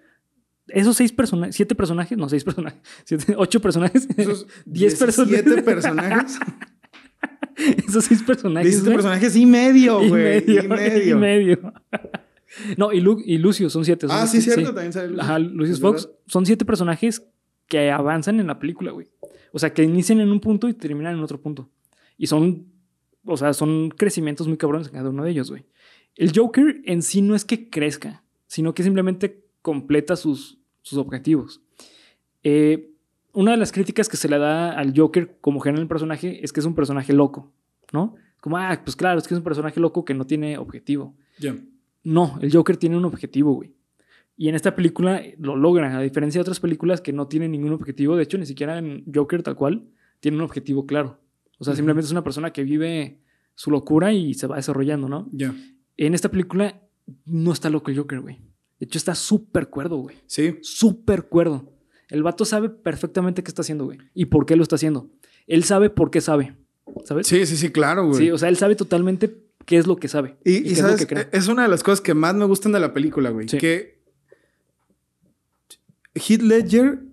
esos 0.74 0.98
seis 0.98 1.12
personajes, 1.12 1.56
siete 1.56 1.75
personajes, 1.75 2.18
no, 2.18 2.28
seis 2.30 2.44
personajes, 2.44 2.80
siete- 3.06 3.36
ocho 3.38 3.60
personajes, 3.62 4.08
Esos 4.18 4.48
Diez 4.66 4.96
personajes. 5.00 5.44
17 5.46 5.62
personajes. 5.63 6.40
esos 7.88 8.06
seis 8.06 8.24
personajes. 8.24 8.66
17 8.72 8.86
güey, 8.90 8.96
personajes 8.98 9.36
y 9.36 9.46
medio, 9.46 10.01
y 10.04 10.10
güey. 10.10 10.24
medio, 10.24 10.63
Y 10.63 10.68
medio. 10.68 11.16
y 11.18 11.20
medio. 11.20 11.74
no, 12.78 12.92
y, 12.92 13.00
Lu- 13.01 13.22
y 13.25 13.38
Lucio 13.38 13.70
son 13.70 13.86
siete. 13.86 14.08
son 14.08 14.16
Ah, 14.18 14.28
sí, 14.28 14.38
que- 14.38 14.44
cierto. 14.44 14.74
También 14.74 14.94
sale 14.94 15.08
Lucius. 15.10 15.24
Ajá, 15.24 15.40
Lucius 15.40 15.80
Fox. 15.80 16.06
verdad. 16.06 16.20
Son 16.28 16.46
siete 16.46 16.66
personajes 16.66 17.28
que 17.68 17.92
avanzan 17.92 18.40
en 18.40 18.48
la 18.48 18.60
película, 18.60 18.92
güey. 18.92 19.08
O 19.54 19.60
sea, 19.60 19.74
que 19.74 19.84
inician 19.84 20.20
en 20.20 20.32
un 20.32 20.40
punto 20.40 20.68
y 20.70 20.74
terminan 20.74 21.16
en 21.18 21.24
otro 21.24 21.42
punto. 21.42 21.70
Y 22.18 22.28
son, 22.28 22.68
o 23.25 23.38
sea, 23.38 23.54
son 23.54 23.90
crecimientos 23.90 24.48
muy 24.48 24.58
cabrones 24.58 24.88
en 24.88 24.94
cada 24.94 25.10
uno 25.10 25.24
de 25.24 25.32
ellos, 25.32 25.50
güey. 25.50 25.66
El 26.16 26.32
Joker 26.36 26.82
en 26.86 27.01
sí 27.01 27.22
no 27.22 27.36
es 27.36 27.46
que 27.46 27.70
crezca, 27.70 28.24
sino 28.48 28.74
que 28.74 28.84
simplemente 28.84 29.46
completa 29.62 30.16
sus, 30.16 30.60
sus 30.82 30.98
objetivos. 30.98 31.62
Eh, 32.44 32.92
una 33.34 33.52
de 33.52 33.58
las 33.58 33.72
críticas 33.72 34.10
que 34.10 34.18
se 34.18 34.28
le 34.28 34.38
da 34.38 34.72
al 34.72 34.94
Joker 34.98 35.38
como 35.42 35.60
género 35.60 35.80
del 35.80 35.88
personaje 35.88 36.44
es 36.44 36.52
que 36.52 36.60
es 36.60 36.66
un 36.66 36.76
personaje 36.76 37.14
loco, 37.14 37.52
¿no? 37.94 38.16
Como, 38.42 38.58
ah, 38.58 38.82
pues 38.84 38.96
claro, 38.96 39.20
es 39.20 39.28
que 39.28 39.34
es 39.34 39.38
un 39.38 39.44
personaje 39.44 39.80
loco 39.80 40.04
que 40.04 40.14
no 40.14 40.26
tiene 40.26 40.58
objetivo. 40.58 41.16
Ya. 41.40 41.56
No, 42.04 42.40
el 42.42 42.52
Joker 42.52 42.76
tiene 42.78 42.98
un 42.98 43.06
objetivo, 43.06 43.54
güey. 43.54 43.74
Y 44.36 44.50
en 44.50 44.56
esta 44.56 44.76
película 44.76 45.22
lo 45.38 45.56
logra, 45.56 45.96
a 45.98 46.02
diferencia 46.02 46.40
de 46.40 46.42
otras 46.42 46.60
películas 46.60 47.00
que 47.00 47.14
no 47.14 47.28
tienen 47.28 47.52
ningún 47.52 47.74
objetivo. 47.74 48.16
De 48.16 48.24
hecho, 48.24 48.38
ni 48.40 48.46
siquiera 48.48 48.80
en 48.80 49.04
Joker 49.14 49.44
tal 49.44 49.56
cual 49.56 49.86
tiene 50.20 50.38
un 50.38 50.44
objetivo 50.44 50.88
claro. 50.88 51.20
O 51.60 51.64
sea, 51.64 51.74
Ujú. 51.74 51.78
simplemente 51.78 52.06
es 52.08 52.12
una 52.12 52.24
persona 52.24 52.52
que 52.52 52.64
vive 52.64 53.20
su 53.54 53.70
locura 53.70 54.12
y 54.14 54.34
se 54.34 54.48
va 54.48 54.56
desarrollando, 54.56 55.08
¿no? 55.08 55.30
Ya. 55.32 55.54
En 55.98 56.16
esta 56.16 56.30
película 56.30 56.82
no 57.26 57.52
está 57.54 57.70
loco 57.70 57.92
el 57.92 57.98
Joker, 57.98 58.22
güey. 58.22 58.40
De 58.82 58.86
hecho, 58.86 58.98
está 58.98 59.14
súper 59.14 59.68
cuerdo, 59.68 59.98
güey. 59.98 60.16
Sí. 60.26 60.58
Súper 60.64 61.26
cuerdo. 61.26 61.72
El 62.10 62.24
vato 62.24 62.46
sabe 62.46 62.68
perfectamente 62.68 63.44
qué 63.44 63.52
está 63.52 63.62
haciendo, 63.62 63.86
güey. 63.86 64.00
Y 64.16 64.26
por 64.26 64.48
qué 64.48 64.56
lo 64.56 64.64
está 64.64 64.76
haciendo. 64.76 65.08
Él 65.46 65.64
sabe 65.64 65.92
por 65.92 66.10
qué 66.10 66.20
sabe. 66.20 66.58
¿Sabes? 67.06 67.28
Sí, 67.28 67.46
sí, 67.46 67.58
sí, 67.58 67.70
claro, 67.70 68.08
güey. 68.08 68.18
Sí, 68.18 68.32
o 68.32 68.40
sea, 68.40 68.50
él 68.50 68.58
sabe 68.58 68.76
totalmente 68.76 69.38
qué 69.68 69.78
es 69.78 69.86
lo 69.86 69.98
que 69.98 70.08
sabe. 70.08 70.36
Y, 70.44 70.64
qué 70.64 70.70
y 70.70 70.72
es 70.72 70.80
lo 70.80 70.88
sabes, 70.88 71.06
que 71.06 71.06
cree. 71.06 71.30
es 71.32 71.48
una 71.48 71.62
de 71.62 71.68
las 71.70 71.84
cosas 71.84 72.02
que 72.02 72.16
más 72.16 72.34
me 72.34 72.46
gustan 72.46 72.72
de 72.72 72.80
la 72.80 72.92
película, 72.92 73.30
güey. 73.30 73.48
Sí. 73.48 73.60
Que 73.60 74.02
Heath 76.16 76.42
Ledger 76.42 77.04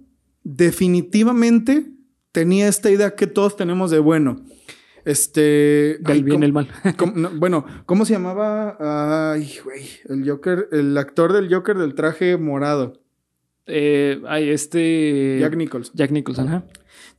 definitivamente 0.45 1.93
tenía 2.33 2.67
esta 2.69 2.91
idea 2.91 3.15
que 3.15 3.27
todos 3.27 3.59
tenemos 3.59 3.91
de 3.91 3.99
bueno. 3.99 4.43
Este. 5.09 5.99
Del 6.01 6.23
bien 6.23 6.27
y 6.27 6.31
¿cómo- 6.33 6.45
el 6.45 6.53
mal. 6.53 6.69
cómo- 6.97 7.13
no, 7.17 7.31
bueno, 7.31 7.65
¿cómo 7.87 8.05
se 8.05 8.13
llamaba? 8.13 9.33
Ay, 9.33 9.51
güey. 9.65 9.85
El 10.09 10.29
Joker, 10.29 10.69
el 10.73 10.97
actor 10.99 11.33
del 11.33 11.53
Joker 11.53 11.77
del 11.79 11.95
traje 11.95 12.37
morado. 12.37 13.01
Eh, 13.67 14.21
ay, 14.29 14.51
este. 14.51 15.39
Jack 15.41 15.57
Nicholson. 15.57 15.95
Jack 15.97 16.11
Nicholson, 16.11 16.49
ajá. 16.49 16.65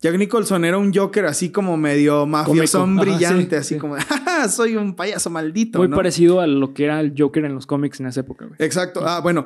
Jack 0.01 0.17
Nicholson 0.17 0.63
era 0.65 0.77
un 0.77 0.93
Joker 0.93 1.25
así 1.25 1.51
como 1.51 1.75
medio 1.77 2.25
mafiosón 2.25 2.95
Cómico. 2.97 3.01
Ajá, 3.01 3.11
brillante, 3.17 3.55
sí, 3.55 3.59
así 3.59 3.73
sí. 3.75 3.79
como, 3.79 3.95
"Ja, 3.99 4.17
ja, 4.23 4.47
soy 4.49 4.75
un 4.75 4.95
payaso 4.95 5.29
maldito. 5.29 5.79
Muy 5.79 5.87
¿no? 5.89 5.95
parecido 5.97 6.39
a 6.41 6.47
lo 6.47 6.73
que 6.73 6.85
era 6.85 6.99
el 7.01 7.13
Joker 7.17 7.43
en 7.45 7.53
los 7.55 7.65
cómics 7.65 7.99
en 7.99 8.05
esa 8.07 8.21
época, 8.21 8.45
güey. 8.45 8.55
Exacto. 8.59 9.01
Ah, 9.03 9.19
bueno, 9.19 9.45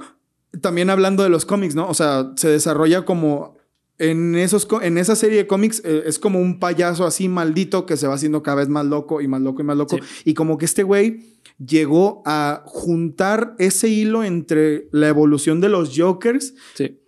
también 0.62 0.90
hablando 0.90 1.24
de 1.24 1.30
los 1.30 1.46
cómics, 1.46 1.76
¿no? 1.76 1.88
O 1.90 1.94
sea, 1.94 2.32
se 2.36 2.50
desarrolla 2.50 3.04
como 3.04 3.58
en, 4.00 4.36
esos, 4.36 4.68
en 4.82 4.98
esa 4.98 5.16
serie 5.16 5.38
de 5.38 5.48
cómics 5.48 5.82
eh, 5.86 6.04
es 6.06 6.18
como 6.20 6.40
un 6.40 6.60
payaso 6.60 7.06
así 7.06 7.30
maldito 7.30 7.86
que 7.86 7.96
se 7.98 8.08
va 8.08 8.16
haciendo 8.16 8.42
cada 8.44 8.58
vez 8.58 8.70
más 8.70 8.86
loco 8.86 9.22
y 9.22 9.28
más 9.28 9.42
loco 9.42 9.62
y 9.62 9.66
más 9.66 9.78
loco. 9.78 9.98
Sí. 9.98 10.04
Y 10.26 10.34
como 10.34 10.58
que 10.58 10.66
este 10.66 10.84
güey 10.84 11.38
llegó 11.64 12.24
a 12.26 12.64
juntar 12.66 13.56
ese 13.60 13.88
hilo 13.90 14.24
entre 14.24 14.88
la 14.92 15.08
evolución 15.08 15.62
de 15.62 15.70
los 15.70 15.94
Jokers 15.98 16.56
Sí. 16.74 17.00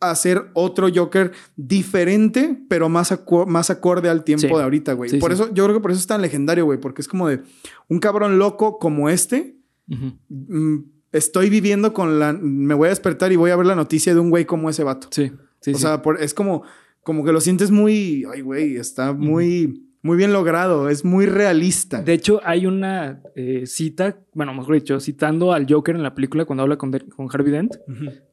a 0.00 0.10
hacer 0.10 0.50
otro 0.54 0.88
Joker 0.94 1.32
diferente, 1.56 2.58
pero 2.68 2.88
más, 2.88 3.12
acu- 3.12 3.46
más 3.46 3.70
acorde 3.70 4.08
al 4.08 4.24
tiempo 4.24 4.48
Sí. 4.48 4.54
de 4.54 4.62
ahorita, 4.62 4.92
güey. 4.94 5.10
Sí, 5.10 5.18
por 5.18 5.30
sí. 5.34 5.42
eso, 5.42 5.54
yo 5.54 5.64
creo 5.64 5.76
que 5.76 5.80
por 5.82 5.90
eso 5.92 6.00
es 6.00 6.06
tan 6.06 6.20
legendario, 6.22 6.64
güey, 6.64 6.78
porque 6.80 7.02
es 7.02 7.08
como 7.08 7.28
de 7.28 7.40
un 7.88 7.98
cabrón 8.00 8.38
loco 8.38 8.78
como 8.78 9.08
este. 9.08 9.56
Mm, 9.86 10.78
Estoy 11.10 11.48
viviendo 11.48 11.94
con 11.94 12.18
la. 12.18 12.34
Me 12.34 12.74
voy 12.74 12.86
a 12.86 12.90
despertar 12.90 13.32
y 13.32 13.36
voy 13.36 13.50
a 13.50 13.56
ver 13.56 13.64
la 13.64 13.74
noticia 13.74 14.12
de 14.12 14.20
un 14.20 14.28
güey 14.28 14.44
como 14.44 14.68
ese 14.68 14.84
vato. 14.84 15.08
Sí. 15.10 15.32
Sí, 15.60 15.72
o 15.72 15.74
sí. 15.74 15.82
sea, 15.82 16.02
por- 16.02 16.22
es 16.22 16.34
como, 16.34 16.62
como 17.02 17.24
que 17.24 17.32
lo 17.32 17.40
sientes 17.40 17.70
muy. 17.70 18.24
Ay, 18.32 18.40
güey, 18.42 18.76
está 18.76 19.12
muy, 19.12 19.84
muy 20.02 20.16
bien 20.16 20.32
logrado. 20.32 20.88
Es 20.88 21.04
muy 21.04 21.26
realista. 21.26 22.02
De 22.02 22.12
hecho, 22.12 22.40
hay 22.44 22.66
una 22.66 23.22
eh, 23.34 23.64
cita, 23.66 24.18
bueno, 24.34 24.54
mejor 24.54 24.74
dicho, 24.76 25.00
citando 25.00 25.52
al 25.52 25.66
Joker 25.68 25.96
en 25.96 26.02
la 26.02 26.14
película 26.14 26.44
cuando 26.44 26.62
habla 26.62 26.76
con, 26.78 26.90
De- 26.90 27.00
con 27.08 27.28
Harvey 27.32 27.52
Dent, 27.52 27.76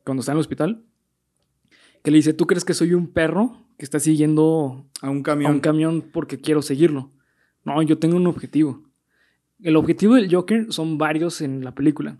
cuando 0.03 0.21
está 0.21 0.31
en 0.31 0.37
el 0.37 0.41
hospital, 0.41 0.83
que 2.03 2.11
le 2.11 2.17
dice, 2.17 2.33
¿tú 2.33 2.45
crees 2.45 2.63
que 2.65 2.73
soy 2.73 2.93
un 2.93 3.07
perro 3.11 3.65
que 3.77 3.85
está 3.85 3.99
siguiendo 3.99 4.85
A 5.01 5.09
un 5.09 5.19
a 5.19 5.23
camión. 5.23 5.51
un 5.53 5.59
camión 5.59 6.03
porque 6.13 6.37
quiero 6.39 6.61
seguirlo? 6.61 7.11
No, 7.63 7.81
yo 7.81 7.97
tengo 7.97 8.15
un 8.17 8.27
objetivo. 8.27 8.83
El 9.63 9.75
objetivo 9.75 10.13
del 10.15 10.31
Joker 10.33 10.67
son 10.69 10.97
varios 10.99 11.41
en 11.41 11.63
la 11.63 11.73
película. 11.73 12.17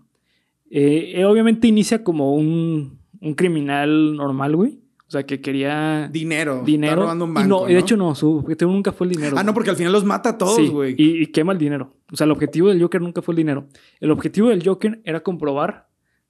Eh, 0.70 1.12
eh, 1.14 1.24
obviamente 1.24 1.68
inicia 1.68 2.02
como 2.02 2.34
un, 2.34 2.98
un 3.20 3.34
criminal 3.34 4.16
normal, 4.16 4.56
güey. 4.56 4.80
O 5.08 5.10
sea, 5.10 5.24
que 5.24 5.40
quería 5.40 6.08
dinero. 6.12 6.62
dinero. 6.66 6.92
Está 6.94 7.02
robando 7.02 7.24
un 7.26 7.30
Y 7.30 7.34
banco. 7.34 7.48
no, 7.48 7.64
y 7.66 7.68
de 7.68 7.74
¿no? 7.74 7.80
hecho 7.80 7.96
no, 7.96 8.14
su 8.16 8.38
objetivo 8.38 8.72
nunca 8.72 8.90
fue 8.92 9.06
el 9.06 9.12
dinero. 9.12 9.36
Ah, 9.38 9.44
no, 9.44 9.54
porque 9.54 9.70
al 9.70 9.76
final 9.76 9.92
los 9.92 10.04
mata 10.04 10.30
a 10.30 10.38
todos, 10.38 10.56
Sí, 10.56 10.66
güey. 10.68 10.94
y, 10.98 11.22
y 11.22 11.26
quema 11.28 11.52
el 11.52 11.58
dinero. 11.58 11.92
O 12.12 12.16
sea, 12.16 12.24
el 12.24 12.32
objetivo 12.32 12.68
del 12.68 12.82
Joker 12.82 13.00
nunca 13.00 13.22
fue 13.22 13.32
el 13.32 13.36
dinero. 13.36 13.68
El 14.00 14.10
objetivo 14.10 14.48
del 14.48 14.66
Joker 14.66 15.00
era 15.04 15.20
comprobar 15.22 15.88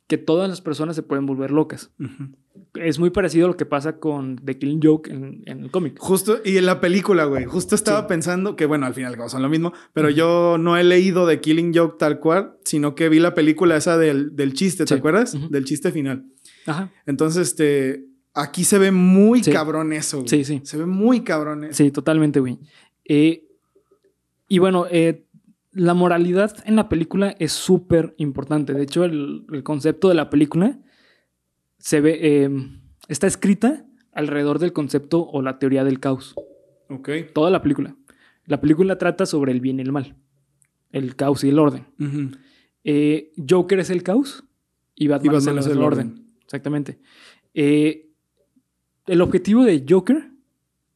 que 0.09 0.19
todas 0.19 0.49
las 0.49 0.61
personas 0.61 0.95
se 0.95 1.03
pueden 1.03 1.27
volver 1.27 1.51
locas. 1.51 1.91
Es 2.75 2.99
muy 2.99 3.11
parecido 3.11 3.47
a 3.47 3.49
lo 3.49 3.57
que 3.57 3.67
pasa 3.67 3.99
con 3.99 4.37
The 4.37 4.59
Killing 4.59 4.81
Joke 4.83 5.11
en, 5.11 5.43
en 5.47 5.65
el 5.65 5.71
cómic. 5.71 5.97
Justo, 5.99 6.39
y 6.45 6.59
en 6.59 6.67
la 6.67 6.81
película, 6.81 7.25
güey, 7.25 7.45
justo 7.47 7.75
estaba 7.75 8.03
Sí. 8.03 8.07
pensando 8.11 8.55
que, 8.57 8.67
bueno, 8.67 8.87
al 8.87 8.95
final 8.95 9.17
son 9.29 9.43
lo 9.43 9.49
mismo, 9.49 9.73
pero 9.95 10.09
yo 10.11 10.59
no 10.59 10.77
he 10.77 10.85
leído 10.85 11.27
de 11.27 11.41
Killing 11.41 11.73
Joke 11.75 11.97
tal 11.99 12.21
cual, 12.21 12.53
sino 12.65 12.95
que 12.95 13.09
vi 13.09 13.19
la 13.19 13.35
película 13.35 13.77
esa 13.77 13.97
del, 13.99 14.37
del 14.37 14.53
chiste, 14.53 14.85
¿te 14.85 14.95
Sí. 14.95 14.99
acuerdas? 14.99 15.37
Del 15.51 15.65
chiste 15.65 15.91
final. 15.91 16.27
Ajá. 16.67 16.91
Entonces, 17.07 17.49
este, 17.49 18.05
aquí 18.37 18.65
se 18.65 18.79
ve 18.79 18.91
muy 18.93 19.43
Sí. 19.43 19.51
cabrón 19.51 19.93
eso. 19.93 20.19
güey. 20.19 20.29
Sí, 20.29 20.45
sí. 20.45 20.61
Se 20.65 20.77
ve 20.77 20.87
muy 20.87 21.21
cabrón 21.23 21.65
eso. 21.65 21.75
Sí, 21.75 21.91
totalmente, 21.91 22.41
güey. 22.41 22.59
Eh, 23.05 23.49
y 24.49 24.59
bueno, 24.59 24.87
eh, 24.91 25.25
la 25.73 25.95
moralidad 25.95 26.57
en 26.65 26.77
la 26.77 26.89
película 26.89 27.35
es 27.39 27.53
súper 27.53 28.15
importante. 28.19 28.73
De 28.75 28.83
hecho, 28.83 29.05
el, 29.05 29.45
el 29.53 29.63
concepto 29.63 30.09
de 30.09 30.15
la 30.15 30.31
película 30.31 30.79
se 31.79 32.01
ve, 32.01 32.19
eh, 32.21 32.51
está 33.09 33.27
escrita 33.27 33.85
alrededor 34.13 34.59
del 34.59 34.73
concepto 34.73 35.27
o 35.29 35.43
la 35.43 35.59
teoría 35.59 35.85
del 35.85 36.01
caos. 36.01 36.35
Ok. 36.89 37.11
Toda 37.35 37.51
la 37.51 37.61
película. 37.63 37.97
La 38.47 38.61
película 38.61 38.97
trata 38.97 39.27
sobre 39.27 39.53
el 39.53 39.61
bien 39.61 39.79
y 39.79 39.83
el 39.83 39.93
mal, 39.93 40.17
el 40.93 41.17
caos 41.17 41.43
y 41.45 41.49
el 41.49 41.59
orden. 41.59 41.87
Eh, 42.85 43.33
Joker 43.49 43.81
es 43.81 43.91
el 43.91 44.03
caos 44.05 44.45
y 44.95 45.09
Batman, 45.09 45.27
Y 45.33 45.37
Batman 45.37 45.59
es 45.59 45.67
el 45.67 45.79
orden. 45.83 46.09
orden. 46.13 46.27
Exactamente. 46.45 46.99
Eh, 47.55 48.06
el 49.07 49.21
objetivo 49.21 49.65
de 49.65 49.85
Joker 49.89 50.31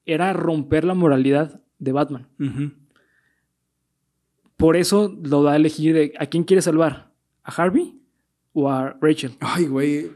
era 0.07 0.33
romper 0.33 0.85
la 0.85 0.94
moralidad 0.94 1.61
de 1.79 1.92
Batman. 1.92 2.29
Por 4.57 4.77
eso 4.77 5.16
lo 5.23 5.42
da 5.42 5.53
a 5.53 5.57
elegir 5.57 5.94
de 5.94 6.12
a 6.18 6.27
quién 6.27 6.44
quiere 6.44 6.62
salvar, 6.62 7.12
a 7.44 7.51
Harvey 7.53 7.99
o 8.53 8.68
a 8.70 8.96
Rachel. 9.01 9.33
Ay, 9.40 9.66
güey, 9.66 10.11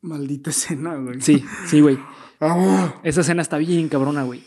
maldita 0.00 0.50
escena, 0.50 0.96
güey. 0.96 1.20
Sí, 1.20 1.44
sí, 1.66 1.80
güey. 1.80 1.98
Ah, 2.44 3.00
Esa 3.04 3.20
escena 3.20 3.40
está 3.40 3.56
bien 3.56 3.88
cabrona, 3.88 4.24
güey. 4.24 4.42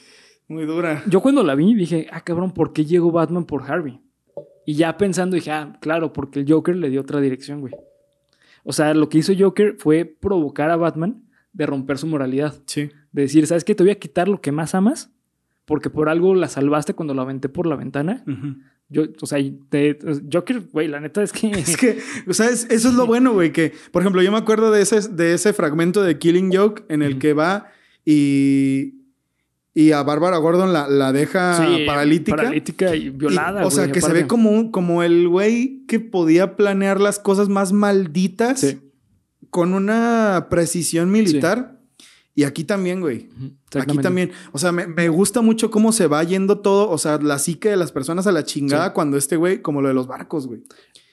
muy 0.49 0.65
dura. 0.65 1.01
Yo 1.07 1.21
cuando 1.21 1.43
la 1.43 1.55
vi 1.55 1.73
dije, 1.73 2.07
ah, 2.11 2.19
cabrón, 2.19 2.51
¿por 2.51 2.73
qué 2.73 2.83
llegó 2.83 3.09
Batman 3.09 3.45
por 3.45 3.63
Harvey? 3.63 4.01
Y 4.65 4.73
ya 4.73 4.97
pensando 4.97 5.35
dije, 5.35 5.51
ah, 5.51 5.77
claro, 5.79 6.11
porque 6.11 6.41
el 6.41 6.51
Joker 6.51 6.75
le 6.75 6.89
dio 6.89 6.99
otra 6.99 7.21
dirección, 7.21 7.61
güey. 7.61 7.73
O 8.65 8.73
sea, 8.73 8.93
lo 8.93 9.07
que 9.07 9.19
hizo 9.19 9.31
Joker 9.39 9.77
fue 9.79 10.03
provocar 10.03 10.71
a 10.71 10.75
Batman 10.75 11.23
de 11.55 11.65
romper 11.65 11.97
su 11.97 12.05
moralidad. 12.07 12.53
Sí. 12.67 12.89
De 13.11 13.21
decir, 13.23 13.47
¿sabes 13.47 13.63
qué? 13.63 13.73
Te 13.73 13.83
voy 13.83 13.91
a 13.91 13.99
quitar 13.99 14.27
lo 14.27 14.39
que 14.41 14.51
más 14.51 14.75
amas 14.75 15.11
porque 15.65 15.89
por 15.89 16.09
algo 16.09 16.35
la 16.35 16.47
salvaste 16.47 16.93
cuando 16.93 17.13
la 17.15 17.23
aventé 17.23 17.49
por 17.49 17.65
la 17.65 17.75
ventana. 17.75 18.23
Yo, 18.87 19.05
o 19.19 19.25
sea, 19.25 19.39
te, 19.69 19.97
Joker, 20.31 20.61
güey, 20.71 20.87
la 20.87 20.99
neta 20.99 21.23
es 21.23 21.31
que... 21.31 21.47
Es 21.51 21.75
que, 21.75 21.97
o 22.27 22.33
sea, 22.35 22.49
es- 22.49 22.67
eso 22.69 22.89
es 22.89 22.93
lo 22.93 23.07
bueno, 23.07 23.33
güey, 23.33 23.51
que, 23.51 23.73
por 23.91 24.03
ejemplo, 24.03 24.21
yo 24.21 24.31
me 24.31 24.37
acuerdo 24.37 24.69
de 24.69 24.83
ese, 24.83 24.99
de 25.09 25.33
ese 25.33 25.53
fragmento 25.53 26.03
de 26.03 26.19
Killing 26.19 26.55
Joke 26.55 26.83
en 26.89 27.01
el 27.01 27.17
que 27.17 27.33
va 27.33 27.71
y, 28.05 29.01
y 29.73 29.91
a 29.91 30.03
Bárbara 30.03 30.37
Gordon 30.37 30.71
la, 30.71 30.87
la 30.87 31.11
deja 31.11 31.65
Sí, 31.65 31.83
paralítica. 31.87 32.37
Paralítica 32.37 32.95
y 32.95 33.09
violada. 33.09 33.63
Y, 33.63 33.65
o 33.65 33.71
sea, 33.71 33.91
que 33.91 34.01
se 34.01 34.13
ve 34.13 34.27
como, 34.27 34.71
como 34.71 35.01
el 35.01 35.27
güey 35.27 35.83
que 35.87 35.99
podía 35.99 36.55
planear 36.55 37.01
las 37.01 37.17
cosas 37.17 37.49
más 37.49 37.73
malditas 37.73 38.59
Sí. 38.59 38.79
Con 39.55 39.73
una 39.73 40.47
precisión 40.49 41.09
militar. 41.09 41.79
Y 42.33 42.43
aquí 42.43 42.65
también, 42.65 42.99
güey. 42.99 43.29
Aquí 43.73 43.97
también. 43.99 44.31
O 44.51 44.57
sea, 44.57 44.73
me, 44.73 44.85
me 44.85 45.07
gusta 45.07 45.39
mucho 45.39 45.71
cómo 45.71 45.93
se 45.93 46.07
va 46.07 46.21
yendo 46.23 46.59
todo. 46.59 46.89
O 46.89 46.97
sea, 46.97 47.17
la 47.19 47.39
psique 47.39 47.69
de 47.69 47.77
las 47.77 47.93
personas 47.93 48.27
a 48.27 48.33
la 48.33 48.43
chingada 48.43 48.87
Sí. 48.87 48.91
cuando 48.93 49.15
este 49.15 49.37
güey, 49.37 49.61
como 49.61 49.81
lo 49.81 49.87
de 49.87 49.93
los 49.93 50.07
barcos, 50.07 50.45
güey. 50.45 50.63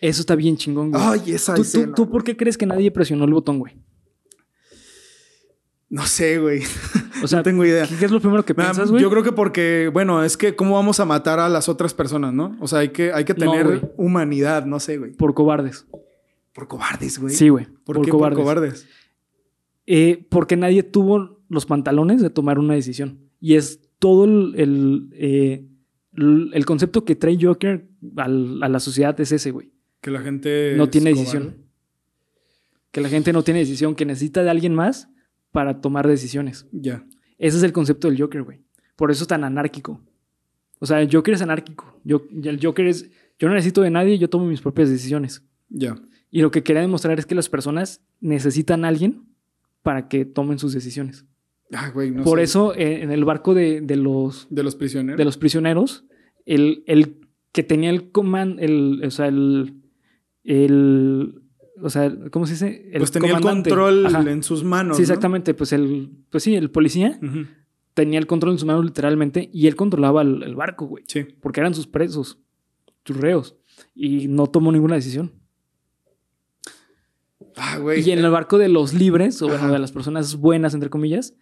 Eso 0.01 0.23
está 0.23 0.35
bien 0.35 0.57
chingón, 0.57 0.91
güey. 0.91 1.01
Ay, 1.01 1.23
esa 1.35 1.55
¿Tú, 1.55 1.63
tú, 1.63 1.69
escena, 1.69 1.95
tú 1.95 2.11
por 2.11 2.25
qué 2.25 2.37
crees 2.37 2.59
que 2.59 2.67
nadie 2.67 2.91
presionó 2.91 3.25
el 3.27 3.33
botón, 3.33 3.61
güey? 3.61 3.77
No 5.89 6.05
sé, 6.07 6.41
güey. 6.41 6.63
O 7.23 7.29
sea, 7.29 7.39
no 7.39 7.43
tengo 7.45 7.65
idea. 7.65 7.87
¿qué, 7.87 8.05
es 8.07 8.11
lo 8.11 8.19
primero 8.19 8.45
que 8.45 8.55
Ah, 8.55 8.57
piensas, 8.57 8.91
güey? 8.91 9.01
Yo 9.01 9.09
creo 9.09 9.23
que 9.23 9.31
porque, 9.31 9.89
bueno, 9.93 10.25
es 10.25 10.37
que 10.37 10.57
cómo 10.57 10.75
vamos 10.75 10.99
a 10.99 11.05
matar 11.05 11.39
a 11.39 11.49
las 11.49 11.69
otras 11.69 11.95
personas, 11.95 12.35
¿no? 12.35 12.57
O 12.61 12.67
sea, 12.67 12.81
hay 12.81 12.89
que, 12.89 13.13
hay 13.13 13.25
que 13.25 13.35
tener 13.35 13.93
humanidad, 13.97 14.67
no 14.67 14.81
sé, 14.81 14.99
güey. 14.99 15.13
Por 15.13 15.35
cobardes. 15.35 15.87
Por 16.53 16.69
cobardes, 16.69 17.19
güey. 17.19 17.35
Sí, 17.35 17.49
güey. 17.49 17.67
¿Por, 17.85 17.97
por 17.97 18.05
qué 18.05 18.11
cobardes. 18.11 18.37
por 18.37 18.45
cobardes? 18.45 18.87
Eh, 19.87 20.27
porque 20.31 20.57
nadie 20.57 20.83
tuvo 20.83 21.41
los 21.49 21.67
pantalones 21.67 22.21
de 22.23 22.31
tomar 22.31 22.59
una 22.59 22.75
decisión. 22.75 23.19
Y 23.41 23.55
es 23.55 23.81
todo 23.99 24.25
el, 24.25 24.55
el, 24.57 25.09
eh, 25.13 25.67
el 26.17 26.65
concepto 26.67 27.05
que 27.05 27.17
trae 27.17 27.39
Joker 27.41 27.89
al- 28.17 28.63
a 28.63 28.69
la 28.69 28.81
sociedad 28.81 29.19
es 29.21 29.33
ese, 29.33 29.51
güey. 29.51 29.73
Que 30.01 30.11
la 30.11 30.21
gente 30.21 30.75
No 30.77 30.89
tiene 30.89 31.11
cobarde. 31.13 31.21
decisión. 31.25 31.57
Que 32.91 33.01
la 33.01 33.09
gente 33.09 33.33
no 33.33 33.43
tiene 33.43 33.61
decisión, 33.61 33.95
que 33.95 34.05
necesita 34.05 34.43
de 34.43 34.51
alguien 34.51 34.75
más 34.75 35.09
para 35.51 35.81
tomar 35.81 36.07
decisiones. 36.07 36.67
Ya. 36.73 37.07
Ese 37.39 37.57
es 37.57 37.63
el 37.63 37.73
concepto 37.73 38.09
del 38.09 38.21
Joker, 38.21 38.43
güey. 38.43 38.61
Por 38.97 39.11
eso 39.11 39.25
es 39.25 39.29
tan 39.29 39.45
anárquico. 39.45 40.01
O 40.79 40.87
sea, 40.87 41.01
el 41.01 41.09
Joker 41.11 41.35
es 41.35 41.43
anárquico. 41.43 41.99
Yo, 42.05 42.23
el 42.45 42.59
Joker 42.63 42.87
es, 42.87 43.11
yo 43.39 43.49
no 43.49 43.55
necesito 43.55 43.81
de 43.83 43.91
nadie, 43.91 44.19
yo 44.19 44.29
tomo 44.29 44.47
mis 44.47 44.61
propias 44.61 44.91
decisiones. 44.91 45.43
Ya. 45.71 45.97
Y 46.35 46.41
lo 46.43 46.51
que 46.51 46.63
quería 46.65 46.81
demostrar 46.83 47.17
es 47.21 47.27
que 47.27 47.35
las 47.37 47.49
personas 47.49 48.03
necesitan 48.21 48.85
a 48.85 48.89
alguien 48.89 49.27
para 49.83 50.09
que 50.09 50.25
tomen 50.25 50.59
sus 50.59 50.73
decisiones. 50.73 51.27
Ah, 51.73 51.91
güey, 51.95 52.11
no 52.11 52.25
Por 52.25 52.39
sé. 52.39 52.45
eso, 52.45 52.75
eh, 52.75 53.03
en 53.03 53.13
el 53.13 53.25
barco 53.25 53.55
de, 53.55 53.81
de 53.83 53.97
los, 53.97 54.47
De 54.51 54.63
los 54.63 54.75
prisioneros. 54.75 55.19
de 55.19 55.25
los 55.25 55.37
prisioneros, 55.37 56.05
el, 56.47 56.83
el 56.87 57.21
que 57.53 57.63
tenía 57.63 57.91
el 57.91 58.11
comand, 58.13 58.59
el, 58.61 59.03
o 59.05 59.11
sea, 59.11 59.27
el, 59.29 59.75
el, 60.45 61.43
o 61.83 61.91
sea, 61.91 62.15
¿cómo 62.31 62.47
se 62.47 62.53
dice? 62.55 62.91
El 62.93 62.99
pues 63.01 63.11
tenía 63.13 63.35
el 63.37 63.41
control 63.43 64.07
Ajá. 64.07 64.31
en 64.31 64.43
sus 64.43 64.65
manos. 64.65 64.97
Sí, 64.97 65.03
¿no? 65.03 65.05
exactamente. 65.05 65.55
Pues 65.55 65.73
el, 65.73 66.11
pues 66.31 66.43
sí, 66.43 66.55
el 66.55 66.71
policía 66.71 67.19
tenía 67.95 68.19
el 68.19 68.27
control 68.27 68.53
en 68.53 68.59
sus 68.59 68.67
manos 68.67 68.85
literalmente 68.85 69.51
y 69.53 69.67
él 69.67 69.77
controlaba 69.77 70.23
el, 70.23 70.43
el 70.43 70.55
barco, 70.55 70.87
güey. 70.87 71.05
Sí. 71.07 71.25
Porque 71.41 71.61
eran 71.61 71.75
sus 71.75 71.87
presos, 71.87 72.39
sus 73.05 73.17
reos. 73.17 73.57
Y 73.95 74.29
no 74.29 74.47
tomó 74.47 74.73
ninguna 74.73 74.95
decisión. 74.95 75.33
Ah, 77.57 77.79
güey. 77.79 78.01
Y 78.07 78.11
en 78.13 78.19
el 78.21 78.31
barco 78.31 78.59
de 78.59 78.69
los 78.69 78.95
libres, 78.95 79.41
o 79.43 79.49
bueno, 79.49 79.71
de 79.71 79.79
las 79.79 79.93
personas 79.93 80.37
buenas, 80.37 80.75
entre 80.75 80.91
comillas, 80.91 81.35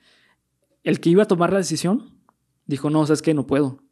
el 0.83 1.01
que 1.01 1.11
iba 1.11 1.23
a 1.25 1.27
tomar 1.27 1.53
la 1.53 1.59
decisión 1.59 2.19
dijo, 2.67 2.91
no, 2.91 3.05
sabes 3.07 3.23
que 3.23 3.35
no 3.35 3.47
puedo. 3.47 3.83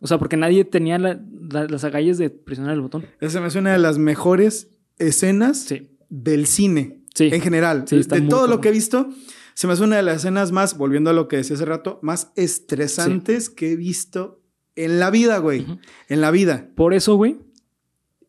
O 0.00 0.06
sea, 0.06 0.18
porque 0.18 0.36
nadie 0.36 0.64
tenía 0.64 0.98
la- 0.98 1.20
la- 1.50 1.66
las 1.66 1.84
agallas 1.84 2.18
de 2.18 2.30
presionar 2.30 2.74
el 2.74 2.80
botón. 2.80 3.06
Esa 3.20 3.40
me 3.40 3.46
hace 3.46 3.58
una 3.58 3.72
de 3.72 3.78
las 3.78 3.98
mejores 3.98 4.68
escenas 4.98 5.58
Sí. 5.58 5.96
del 6.08 6.46
cine. 6.46 7.00
Sí. 7.14 7.28
En 7.32 7.40
general. 7.40 7.84
Sí, 7.86 8.02
de 8.02 8.20
todo 8.22 8.46
lo 8.46 8.60
que 8.60 8.68
he 8.70 8.72
visto, 8.72 9.08
se 9.54 9.66
me 9.66 9.74
hace 9.74 9.82
una 9.84 9.96
de 9.96 10.02
las 10.02 10.16
escenas 10.16 10.50
más, 10.52 10.76
volviendo 10.78 11.10
a 11.10 11.12
lo 11.12 11.28
que 11.28 11.36
decía 11.36 11.56
hace 11.56 11.64
rato, 11.66 11.98
más 12.02 12.32
estresantes 12.36 13.50
que 13.50 13.72
he 13.72 13.76
visto 13.76 14.40
en 14.76 14.98
la 14.98 15.10
vida, 15.10 15.38
güey. 15.38 15.66
En 16.08 16.20
la 16.22 16.30
vida. 16.30 16.68
Por 16.74 16.94
eso, 16.94 17.16
güey, 17.16 17.38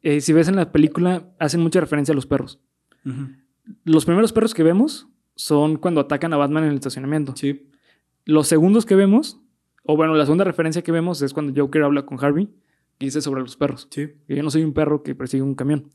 eh, 0.01 0.19
si 0.21 0.33
ves 0.33 0.49
en 0.49 0.57
la 0.57 0.71
película, 0.73 1.33
hacen 1.39 1.61
mucha 1.61 1.79
referencia 1.79 2.11
a 2.11 2.15
los 2.15 2.25
perros. 2.25 2.59
Los 3.83 4.05
primeros 4.05 4.33
perros 4.33 4.53
que 4.53 4.63
vemos 4.63 5.07
son 5.35 5.77
cuando 5.77 6.01
atacan 6.01 6.33
a 6.33 6.37
Batman 6.37 6.63
en 6.63 6.69
el 6.71 6.75
estacionamiento. 6.75 7.35
Sí. 7.35 7.69
Los 8.25 8.47
segundos 8.47 8.85
que 8.85 8.95
vemos, 8.95 9.41
o 9.83 9.95
bueno, 9.95 10.15
la 10.15 10.25
segunda 10.25 10.43
referencia 10.43 10.81
que 10.81 10.91
vemos 10.91 11.21
es 11.21 11.33
cuando 11.33 11.53
Joker 11.59 11.83
habla 11.83 12.05
con 12.05 12.23
Harvey 12.23 12.49
y 12.99 13.05
dice 13.05 13.21
sobre 13.21 13.41
los 13.41 13.57
perros. 13.57 13.87
Sí. 13.89 14.09
Que 14.27 14.35
yo 14.35 14.43
no 14.43 14.49
soy 14.49 14.63
un 14.63 14.73
perro 14.73 15.03
que 15.03 15.15
persigue 15.15 15.43
un 15.43 15.55
camión. 15.55 15.89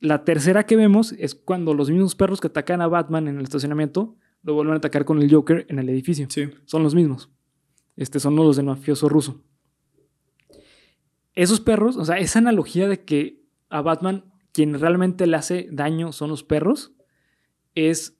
La 0.00 0.24
tercera 0.24 0.66
que 0.66 0.76
vemos 0.76 1.12
es 1.12 1.34
cuando 1.34 1.72
los 1.72 1.90
mismos 1.90 2.14
perros 2.14 2.40
que 2.40 2.48
atacan 2.48 2.82
a 2.82 2.88
Batman 2.88 3.28
en 3.28 3.38
el 3.38 3.44
estacionamiento 3.44 4.16
lo 4.42 4.54
vuelven 4.54 4.74
a 4.74 4.76
atacar 4.76 5.04
con 5.06 5.22
el 5.22 5.32
Joker 5.32 5.64
en 5.68 5.78
el 5.78 5.88
edificio. 5.88 6.26
Sí. 6.28 6.50
Son 6.66 6.82
los 6.82 6.94
mismos. 6.94 7.30
Este, 7.96 8.20
son 8.20 8.36
los 8.36 8.56
del 8.56 8.66
mafioso 8.66 9.08
ruso. 9.08 9.42
Esos 11.34 11.60
perros, 11.60 11.96
o 11.96 12.04
sea, 12.04 12.18
esa 12.18 12.38
analogía 12.38 12.88
de 12.88 13.04
que 13.04 13.42
a 13.70 13.80
Batman 13.80 14.24
quien 14.54 14.78
realmente 14.78 15.26
le 15.26 15.36
hace 15.36 15.68
daño 15.70 16.12
son 16.12 16.30
los 16.30 16.44
perros, 16.44 16.92
es 17.74 18.16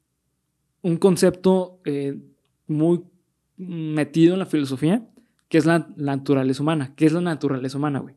un 0.83 0.97
concepto 0.97 1.81
eh, 1.85 2.19
muy 2.67 3.05
metido 3.57 4.35
en 4.35 4.41
la 4.41 4.47
filosofía, 4.47 5.09
que 5.49 5.59
es 5.59 5.65
la, 5.65 5.89
la 5.97 6.17
naturaleza 6.17 6.63
humana. 6.63 6.93
¿Qué 6.97 7.07
es 7.07 7.13
la 7.13 7.21
naturaleza 7.21 7.79
humana, 7.79 8.01
güey? 8.01 8.17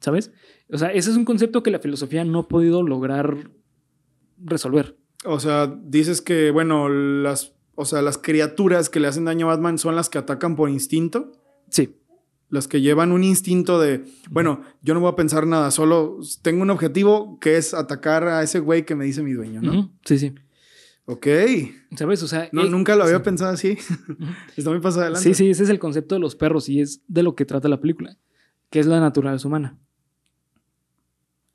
¿Sabes? 0.00 0.32
O 0.72 0.78
sea, 0.78 0.88
ese 0.88 1.10
es 1.10 1.16
un 1.18 1.26
concepto 1.26 1.62
que 1.62 1.70
la 1.70 1.80
filosofía 1.80 2.24
no 2.24 2.40
ha 2.40 2.48
podido 2.48 2.82
lograr 2.82 3.50
resolver. 4.38 4.96
O 5.26 5.38
sea, 5.38 5.66
dices 5.66 6.22
que, 6.22 6.50
bueno, 6.50 6.88
las, 6.88 7.54
o 7.74 7.84
sea, 7.84 8.00
las 8.00 8.16
criaturas 8.16 8.88
que 8.88 9.00
le 9.00 9.08
hacen 9.08 9.26
daño 9.26 9.46
a 9.46 9.54
Batman 9.54 9.78
son 9.78 9.96
las 9.96 10.08
que 10.08 10.16
atacan 10.16 10.56
por 10.56 10.70
instinto. 10.70 11.32
Sí, 11.68 11.98
Las 12.54 12.68
que 12.68 12.80
llevan 12.80 13.10
un 13.10 13.24
instinto 13.24 13.80
de, 13.80 14.04
bueno, 14.30 14.60
yo 14.80 14.94
no 14.94 15.00
voy 15.00 15.10
a 15.10 15.16
pensar 15.16 15.44
nada, 15.44 15.72
solo 15.72 16.20
tengo 16.42 16.62
un 16.62 16.70
objetivo 16.70 17.36
que 17.40 17.56
es 17.56 17.74
atacar 17.74 18.28
a 18.28 18.44
ese 18.44 18.60
güey 18.60 18.86
que 18.86 18.94
me 18.94 19.04
dice 19.04 19.24
mi 19.24 19.32
dueño, 19.32 19.60
¿no? 19.60 19.92
Sí, 20.04 20.20
sí. 20.20 20.32
Ok. 21.06 21.26
¿Sabes? 21.96 22.22
O 22.22 22.28
sea, 22.28 22.48
No, 22.52 22.62
eh, 22.62 22.70
nunca 22.70 22.94
lo 22.94 23.02
había 23.02 23.16
sí. 23.16 23.22
pensado 23.24 23.52
así. 23.52 23.76
Está 24.56 24.70
muy 24.70 24.78
pasado 24.78 25.02
adelante. 25.02 25.28
Sí, 25.28 25.34
sí, 25.34 25.50
ese 25.50 25.64
es 25.64 25.68
el 25.68 25.80
concepto 25.80 26.14
de 26.14 26.20
los 26.20 26.36
perros 26.36 26.68
y 26.68 26.80
es 26.80 27.02
de 27.08 27.24
lo 27.24 27.34
que 27.34 27.44
trata 27.44 27.68
la 27.68 27.80
película, 27.80 28.16
que 28.70 28.78
es 28.78 28.86
la 28.86 29.00
naturaleza 29.00 29.48
humana. 29.48 29.76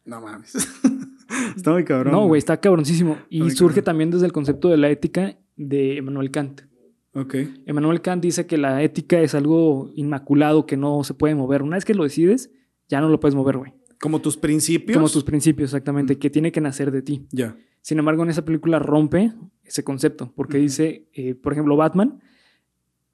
No 0.03 0.19
mames. 0.19 0.55
Está 1.55 1.71
muy 1.71 1.85
cabrón. 1.85 2.11
No, 2.11 2.27
güey, 2.27 2.39
está 2.39 2.59
cabroncísimo. 2.59 3.17
Y 3.29 3.39
surge 3.51 3.75
cabrón. 3.75 3.85
también 3.85 4.11
desde 4.11 4.25
el 4.25 4.33
concepto 4.33 4.67
de 4.67 4.75
la 4.75 4.89
ética 4.89 5.37
de 5.55 5.97
Emmanuel 5.97 6.29
Kant. 6.29 6.63
Ok. 7.13 7.35
Emmanuel 7.65 8.01
Kant 8.01 8.21
dice 8.21 8.45
que 8.45 8.57
la 8.57 8.83
ética 8.83 9.19
es 9.19 9.33
algo 9.33 9.91
inmaculado 9.95 10.65
que 10.65 10.77
no 10.77 11.03
se 11.03 11.13
puede 11.13 11.35
mover. 11.35 11.63
Una 11.63 11.77
vez 11.77 11.85
que 11.85 11.93
lo 11.93 12.03
decides, 12.03 12.51
ya 12.87 13.01
no 13.01 13.09
lo 13.09 13.19
puedes 13.19 13.35
mover, 13.35 13.57
güey. 13.57 13.73
Como 13.99 14.21
tus 14.21 14.37
principios. 14.37 14.97
Como 14.97 15.09
tus 15.09 15.23
principios, 15.23 15.71
exactamente, 15.71 16.17
que 16.17 16.29
tiene 16.29 16.51
que 16.51 16.61
nacer 16.61 16.91
de 16.91 17.01
ti. 17.01 17.25
Ya. 17.31 17.57
Sin 17.81 17.99
embargo, 17.99 18.23
en 18.23 18.29
esa 18.29 18.45
película 18.45 18.79
rompe 18.79 19.33
ese 19.63 19.83
concepto, 19.83 20.31
porque 20.35 20.57
dice, 20.57 21.07
eh, 21.13 21.35
por 21.35 21.53
ejemplo, 21.53 21.75
Batman, 21.75 22.21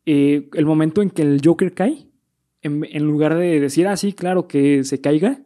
eh, 0.05 0.49
el 0.53 0.65
momento 0.65 1.01
en 1.01 1.09
que 1.09 1.21
el 1.21 1.41
Joker 1.43 1.73
cae, 1.73 2.07
en, 2.61 2.85
en 2.89 3.03
lugar 3.03 3.35
de 3.35 3.59
decir, 3.59 3.87
ah, 3.87 3.97
sí, 3.97 4.13
claro, 4.13 4.47
que 4.47 4.83
se 4.83 5.01
caiga, 5.01 5.44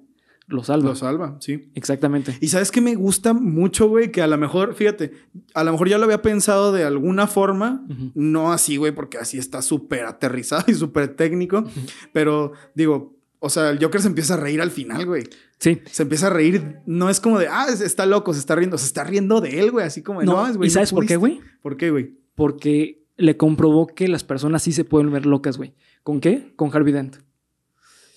lo 0.49 0.63
salva. 0.63 0.89
Lo 0.89 0.95
salva, 0.95 1.37
sí. 1.39 1.69
Exactamente. 1.75 2.37
Y 2.41 2.47
sabes 2.49 2.71
que 2.71 2.81
me 2.81 2.95
gusta 2.95 3.33
mucho, 3.33 3.87
güey, 3.87 4.11
que 4.11 4.21
a 4.21 4.27
lo 4.27 4.37
mejor, 4.37 4.73
fíjate, 4.75 5.13
a 5.53 5.63
lo 5.63 5.71
mejor 5.71 5.87
ya 5.87 5.97
lo 5.97 6.03
había 6.05 6.21
pensado 6.21 6.71
de 6.73 6.83
alguna 6.83 7.27
forma, 7.27 7.85
no 8.15 8.51
así, 8.51 8.75
güey, 8.77 8.91
porque 8.91 9.17
así 9.17 9.37
está 9.37 9.61
súper 9.61 10.05
aterrizado 10.05 10.65
y 10.67 10.73
súper 10.73 11.15
técnico, 11.15 11.63
pero 12.11 12.51
digo, 12.75 13.15
o 13.39 13.49
sea, 13.49 13.69
el 13.69 13.81
Joker 13.81 14.01
se 14.01 14.07
empieza 14.09 14.33
a 14.33 14.37
reír 14.37 14.59
al 14.61 14.71
final, 14.71 15.05
güey. 15.05 15.23
Sí. 15.59 15.79
Se 15.91 16.03
empieza 16.03 16.27
a 16.27 16.29
reír, 16.31 16.77
no 16.85 17.09
es 17.09 17.19
como 17.19 17.37
de, 17.39 17.47
ah, 17.47 17.67
es- 17.71 17.81
está 17.81 18.05
loco, 18.05 18.33
se 18.33 18.39
está 18.39 18.55
riendo, 18.55 18.77
se 18.77 18.85
está 18.85 19.03
riendo 19.03 19.39
de 19.41 19.59
él, 19.59 19.71
güey, 19.71 19.85
así 19.85 20.01
como 20.01 20.19
de, 20.21 20.25
no, 20.25 20.33
güey. 20.35 20.55
¿Y 20.55 20.57
no 20.57 20.69
sabes 20.69 20.91
por 20.91 21.05
qué, 21.05 21.17
pudiste". 21.19 21.39
güey? 21.39 21.49
¿Por 21.61 21.77
qué, 21.77 21.91
güey? 21.91 22.17
Porque 22.35 23.05
le 23.17 23.37
comprobó 23.37 23.87
que 23.87 24.07
las 24.07 24.23
personas 24.23 24.63
sí 24.63 24.71
se 24.71 24.83
pueden 24.85 25.11
ver 25.11 25.25
locas, 25.25 25.57
güey. 25.57 25.73
¿Con 26.03 26.21
qué? 26.21 26.53
Con 26.55 26.73
Harvey 26.73 26.93
Dent. 26.93 27.17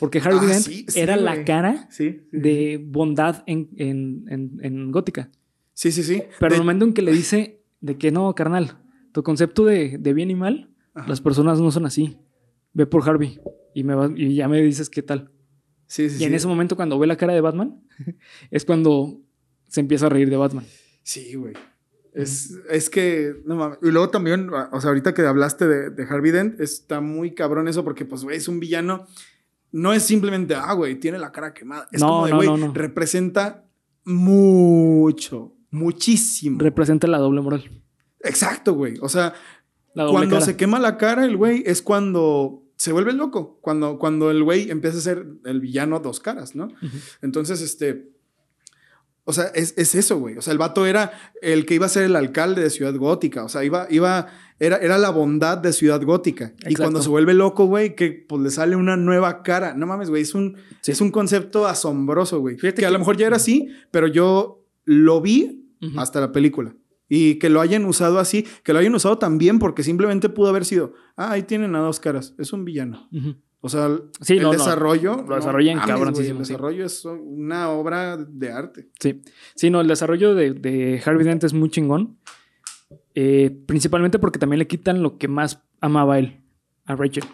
Porque 0.02 0.18
Harvey 0.18 0.40
Ah, 0.42 0.46
Dent 0.46 0.64
sí, 0.64 0.84
sí, 0.88 0.98
era 0.98 1.14
la 1.16 1.44
cara 1.44 1.86
Sí. 1.88 2.22
de 2.32 2.82
bondad 2.84 3.44
en, 3.46 3.68
en, 3.76 4.24
en, 4.28 4.58
en 4.60 4.90
Gótica. 4.90 5.30
Sí, 5.74 5.92
sí, 5.92 6.02
sí. 6.02 6.24
Pero 6.40 6.50
De- 6.50 6.56
el 6.56 6.62
momento 6.62 6.84
en 6.84 6.92
que 6.92 7.02
le 7.02 7.12
dice 7.12 7.62
de 7.80 7.96
que 7.98 8.10
no, 8.10 8.34
carnal, 8.34 8.78
tu 9.12 9.22
concepto 9.22 9.64
de, 9.64 9.98
de 9.98 10.12
bien 10.12 10.28
y 10.30 10.34
mal, 10.34 10.70
Ajá. 10.94 11.06
las 11.08 11.20
personas 11.20 11.60
no 11.60 11.70
son 11.70 11.86
así. 11.86 12.18
Ve 12.72 12.84
por 12.86 13.08
Harvey 13.08 13.38
y, 13.74 13.84
me 13.84 13.94
vas- 13.94 14.10
y 14.16 14.34
ya 14.34 14.48
me 14.48 14.60
dices 14.60 14.90
qué 14.90 15.02
tal. 15.02 15.30
Sí, 15.86 16.10
sí, 16.10 16.20
y 16.20 16.26
en 16.26 16.34
ese 16.34 16.48
momento, 16.48 16.74
cuando 16.74 16.98
ve 16.98 17.06
la 17.06 17.16
cara 17.16 17.32
de 17.32 17.40
Batman, 17.40 17.80
es 18.50 18.64
cuando 18.64 19.20
se 19.68 19.78
empieza 19.78 20.06
a 20.06 20.08
reír 20.08 20.30
de 20.30 20.36
Batman. 20.36 20.64
Sí, 21.04 21.34
güey. 21.36 21.54
Es, 22.12 22.58
es 22.68 22.90
que, 22.90 23.34
no 23.46 23.54
mames. 23.56 23.78
Y 23.82 23.90
luego 23.90 24.10
también, 24.10 24.50
o 24.50 24.80
sea, 24.80 24.88
ahorita 24.88 25.14
que 25.14 25.22
hablaste 25.22 25.66
de, 25.68 25.90
de 25.90 26.02
Harvey 26.04 26.32
Dent, 26.32 26.60
está 26.60 27.00
muy 27.00 27.34
cabrón 27.34 27.68
eso 27.68 27.84
porque, 27.84 28.04
pues, 28.04 28.24
güey, 28.24 28.36
es 28.36 28.48
un 28.48 28.58
villano. 28.60 29.06
No 29.72 29.92
es 29.92 30.02
simplemente, 30.02 30.54
ah, 30.54 30.72
güey, 30.74 31.00
tiene 31.00 31.18
la 31.18 31.32
cara 31.32 31.52
quemada. 31.54 31.88
Es 31.90 32.00
No, 32.00 32.08
como 32.08 32.26
de, 32.26 32.32
güey, 32.34 32.48
no, 32.48 32.56
no. 32.58 32.72
representa 32.74 33.64
mucho, 34.04 35.54
muchísimo. 35.70 36.58
Representa 36.60 37.06
la 37.06 37.18
doble 37.18 37.40
moral. 37.40 37.82
Exacto, 38.20 38.74
güey. 38.74 38.94
O 39.00 39.08
sea, 39.08 39.34
cuando 39.94 40.36
cara. 40.36 40.40
se 40.40 40.56
quema 40.56 40.78
la 40.78 40.96
cara, 40.96 41.24
el 41.24 41.36
güey 41.36 41.62
es 41.66 41.82
cuando 41.82 42.62
se 42.76 42.92
vuelve 42.92 43.12
loco. 43.12 43.58
Cuando, 43.60 43.98
cuando 43.98 44.30
el 44.30 44.42
güey 44.42 44.70
empieza 44.70 44.98
a 44.98 45.02
ser 45.02 45.26
el 45.44 45.60
villano 45.60 46.00
dos 46.00 46.20
caras, 46.20 46.54
¿no? 46.54 46.68
Entonces, 47.22 47.60
este. 47.60 48.10
O 49.24 49.32
sea, 49.32 49.44
es, 49.54 49.74
es 49.76 49.94
eso, 49.94 50.18
güey. 50.18 50.36
O 50.36 50.42
sea, 50.42 50.52
el 50.52 50.58
vato 50.58 50.84
era 50.84 51.12
el 51.42 51.64
que 51.64 51.74
iba 51.74 51.86
a 51.86 51.88
ser 51.88 52.02
el 52.04 52.16
alcalde 52.16 52.60
de 52.62 52.70
Ciudad 52.70 52.94
Gótica. 52.96 53.44
O 53.44 53.48
sea, 53.48 53.62
iba, 53.62 53.86
iba, 53.88 54.26
era, 54.58 54.78
era 54.78 54.98
la 54.98 55.10
bondad 55.10 55.58
de 55.58 55.72
Ciudad 55.72 56.02
Gótica. 56.02 56.54
Y 56.68 56.74
cuando 56.74 57.00
se 57.02 57.08
vuelve 57.08 57.32
loco, 57.32 57.66
güey, 57.66 57.94
que 57.94 58.10
pues 58.28 58.42
le 58.42 58.50
sale 58.50 58.74
una 58.74 58.96
nueva 58.96 59.42
cara. 59.44 59.74
No 59.74 59.86
mames, 59.86 60.10
güey. 60.10 60.22
Es 60.22 60.34
un, 60.34 60.56
Sí. 60.80 60.90
es 60.90 61.00
un 61.00 61.10
concepto 61.12 61.66
asombroso, 61.68 62.40
güey. 62.40 62.56
Fíjate 62.58 62.80
Que 62.80 62.86
a 62.86 62.88
que- 62.88 62.92
lo 62.94 62.98
mejor 62.98 63.16
ya 63.16 63.28
era 63.28 63.36
así, 63.36 63.68
pero 63.92 64.08
yo 64.08 64.64
lo 64.84 65.20
vi 65.20 65.68
hasta 65.96 66.20
la 66.20 66.32
película. 66.32 66.74
Y 67.08 67.34
que 67.38 67.50
lo 67.50 67.60
hayan 67.60 67.84
usado 67.84 68.18
así, 68.18 68.46
que 68.64 68.72
lo 68.72 68.78
hayan 68.80 68.94
usado 68.94 69.18
también 69.18 69.58
porque 69.58 69.82
simplemente 69.84 70.28
pudo 70.30 70.48
haber 70.48 70.64
sido, 70.64 70.94
ah, 71.16 71.32
ahí 71.32 71.42
tienen 71.42 71.74
a 71.76 71.80
dos 71.80 72.00
caras, 72.00 72.34
es 72.38 72.52
un 72.52 72.64
villano. 72.64 73.08
Ujú. 73.12 73.36
O 73.64 73.68
sea, 73.68 73.88
Sí, 74.20 74.34
el 74.34 74.42
no, 74.42 74.52
no, 74.52 74.58
desarrollo. 74.58 75.24
lo 75.26 75.36
desarrollan 75.36 75.76
güey, 75.76 75.86
cabroncísimo, 75.88 76.40
El 76.40 76.46
sí. 76.46 76.52
desarrollo 76.52 76.84
es 76.84 77.04
una 77.04 77.70
obra 77.70 78.16
de 78.16 78.50
arte. 78.52 78.88
Sí. 78.98 79.22
Sí, 79.54 79.70
no, 79.70 79.80
el 79.80 79.86
desarrollo 79.86 80.34
de, 80.34 80.52
de 80.52 81.00
Harvey 81.04 81.24
Dent 81.24 81.44
es 81.44 81.52
muy 81.54 81.70
chingón. 81.70 82.18
Eh, 83.14 83.56
principalmente 83.66 84.18
porque 84.18 84.38
también 84.40 84.58
le 84.58 84.66
quitan 84.66 85.02
lo 85.02 85.16
que 85.16 85.28
más 85.28 85.62
amaba 85.80 86.18
él, 86.18 86.40
a 86.86 86.96
Rachel. 86.96 87.24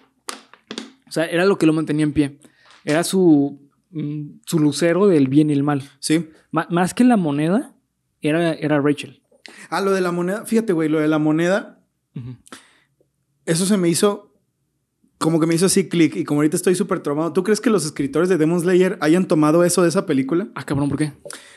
O 1.09 1.13
sea, 1.13 1.25
era 1.27 1.47
lo 1.47 1.57
que 1.57 1.67
lo 1.67 1.73
mantenía 1.73 2.05
en 2.05 2.13
pie. 2.13 2.39
Era 2.85 3.05
su, 3.05 3.71
mm, 3.91 4.41
su 4.45 4.59
lucero 4.59 5.07
del 5.07 5.29
bien 5.29 5.49
y 5.49 5.55
el 5.55 5.63
mal. 5.63 5.83
Sí. 5.99 6.29
Más 6.51 6.93
que 6.95 7.05
la 7.05 7.17
moneda, 7.17 7.75
era, 8.21 8.53
era 8.53 8.81
Rachel. 8.81 9.23
Ah, 9.71 9.81
lo 9.81 9.93
de 9.93 10.03
la 10.03 10.13
moneda. 10.13 10.45
Fíjate, 10.45 10.75
güey, 10.75 10.91
lo 10.91 11.01
de 11.01 11.09
la 11.09 11.19
moneda, 11.19 11.81
eso 13.47 13.65
se 13.65 13.77
me 13.79 13.89
hizo. 13.89 14.28
Como 15.19 15.41
que 15.41 15.47
me 15.47 15.55
hizo 15.55 15.67
así 15.67 15.89
clic. 15.89 16.15
Y 16.17 16.25
como 16.25 16.41
ahorita 16.41 16.57
estoy 16.57 16.75
súper 16.77 17.01
traumado. 17.01 17.33
¿Tú 17.33 17.43
crees 17.43 17.61
que 17.61 17.71
los 17.71 17.85
escritores 17.85 18.29
de 18.29 18.39
Demon 18.39 18.61
Slayer 18.61 18.99
hayan 19.01 19.27
tomado 19.27 19.65
eso 19.65 19.83
de 19.83 19.89
esa 19.89 20.07
película? 20.07 20.49
Ah, 20.55 20.65
cabrón, 20.65 20.89
¿por 20.89 20.99
qué? 20.99 21.13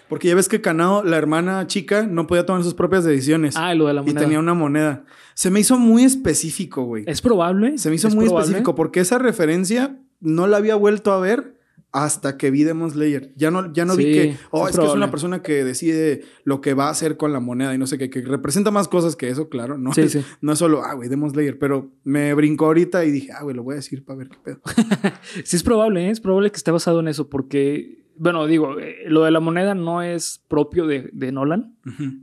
Porque 0.10 0.28
ya 0.28 0.36
ves 0.36 0.50
que 0.50 0.62
Kanao, 0.62 1.04
la 1.04 1.18
hermana 1.18 1.68
chica, 1.68 2.06
no 2.08 2.28
podía 2.28 2.46
tomar 2.46 2.64
sus 2.64 2.74
propias 2.74 3.04
decisiones. 3.04 3.56
Ah, 3.56 3.74
lo 3.76 3.88
de 3.88 3.94
la 3.94 4.02
y 4.02 4.06
moneda. 4.06 4.20
tenía 4.22 4.40
una 4.40 4.54
moneda. 4.56 5.06
Se 5.36 5.52
me 5.52 5.60
hizo 5.60 5.78
muy 5.78 6.04
específico, 6.04 6.84
güey. 6.84 7.04
Es 7.08 7.22
probable. 7.22 7.78
Se 7.78 7.90
me 7.90 7.96
hizo 7.96 8.08
es 8.08 8.16
muy 8.16 8.26
probable. 8.26 8.46
específico 8.48 8.76
porque 8.76 9.00
esa 9.00 9.20
referencia 9.20 9.98
no 10.20 10.48
la 10.48 10.58
había 10.58 10.76
vuelto 10.76 11.12
a 11.12 11.20
ver 11.20 11.61
hasta 11.92 12.38
que 12.38 12.52
vi 12.52 12.64
Demon 12.64 12.90
Slayer. 12.90 13.34
Ya 13.36 13.52
no, 13.52 13.72
ya 13.74 13.86
no 13.86 13.96
vi 13.96 14.06
que, 14.06 14.38
oh, 14.52 14.68
es 14.68 14.74
es 14.74 14.80
que 14.80 14.86
es 14.86 14.94
una 14.94 15.12
persona 15.12 15.42
que 15.42 15.64
decide 15.64 16.24
lo 16.46 16.62
que 16.62 16.74
va 16.74 16.88
a 16.88 16.92
hacer 16.92 17.18
con 17.18 17.34
la 17.34 17.40
moneda 17.40 17.74
y 17.76 17.78
no 17.78 17.86
sé 17.86 17.98
qué, 17.98 18.10
que 18.10 18.22
representa 18.22 18.72
más 18.72 18.88
cosas 18.88 19.16
que 19.16 19.30
eso, 19.30 19.50
claro. 19.50 19.78
No, 19.78 19.94
Sí, 19.94 20.02
es, 20.02 20.12
sí. 20.14 20.22
no 20.42 20.54
es 20.54 20.60
solo, 20.60 20.84
ah, 20.84 20.94
güey, 20.94 21.10
Demon 21.10 21.32
Slayer, 21.32 21.60
pero 21.60 21.92
me 22.04 22.34
brincó 22.34 22.68
ahorita 22.68 23.04
y 23.04 23.12
dije, 23.12 23.32
ah, 23.34 23.44
güey, 23.44 23.56
lo 23.56 23.64
voy 23.64 23.74
a 23.74 23.76
decir 23.78 24.06
para 24.06 24.20
ver 24.20 24.30
qué 24.30 24.38
pedo. 24.44 24.62
Sí, 25.44 25.56
es 25.56 25.64
probable, 25.64 26.08
¿eh? 26.08 26.12
es 26.12 26.20
probable 26.20 26.52
que 26.52 26.58
esté 26.58 26.72
basado 26.72 27.00
en 27.02 27.08
eso, 27.08 27.30
porque, 27.30 28.06
bueno, 28.16 28.48
digo, 28.48 28.80
eh, 28.80 28.98
lo 29.08 29.24
de 29.24 29.32
la 29.32 29.40
moneda 29.40 29.76
no 29.76 30.02
es 30.02 30.44
propio 30.48 30.88
de, 30.88 31.10
de 31.12 31.32
Nolan, 31.32 31.76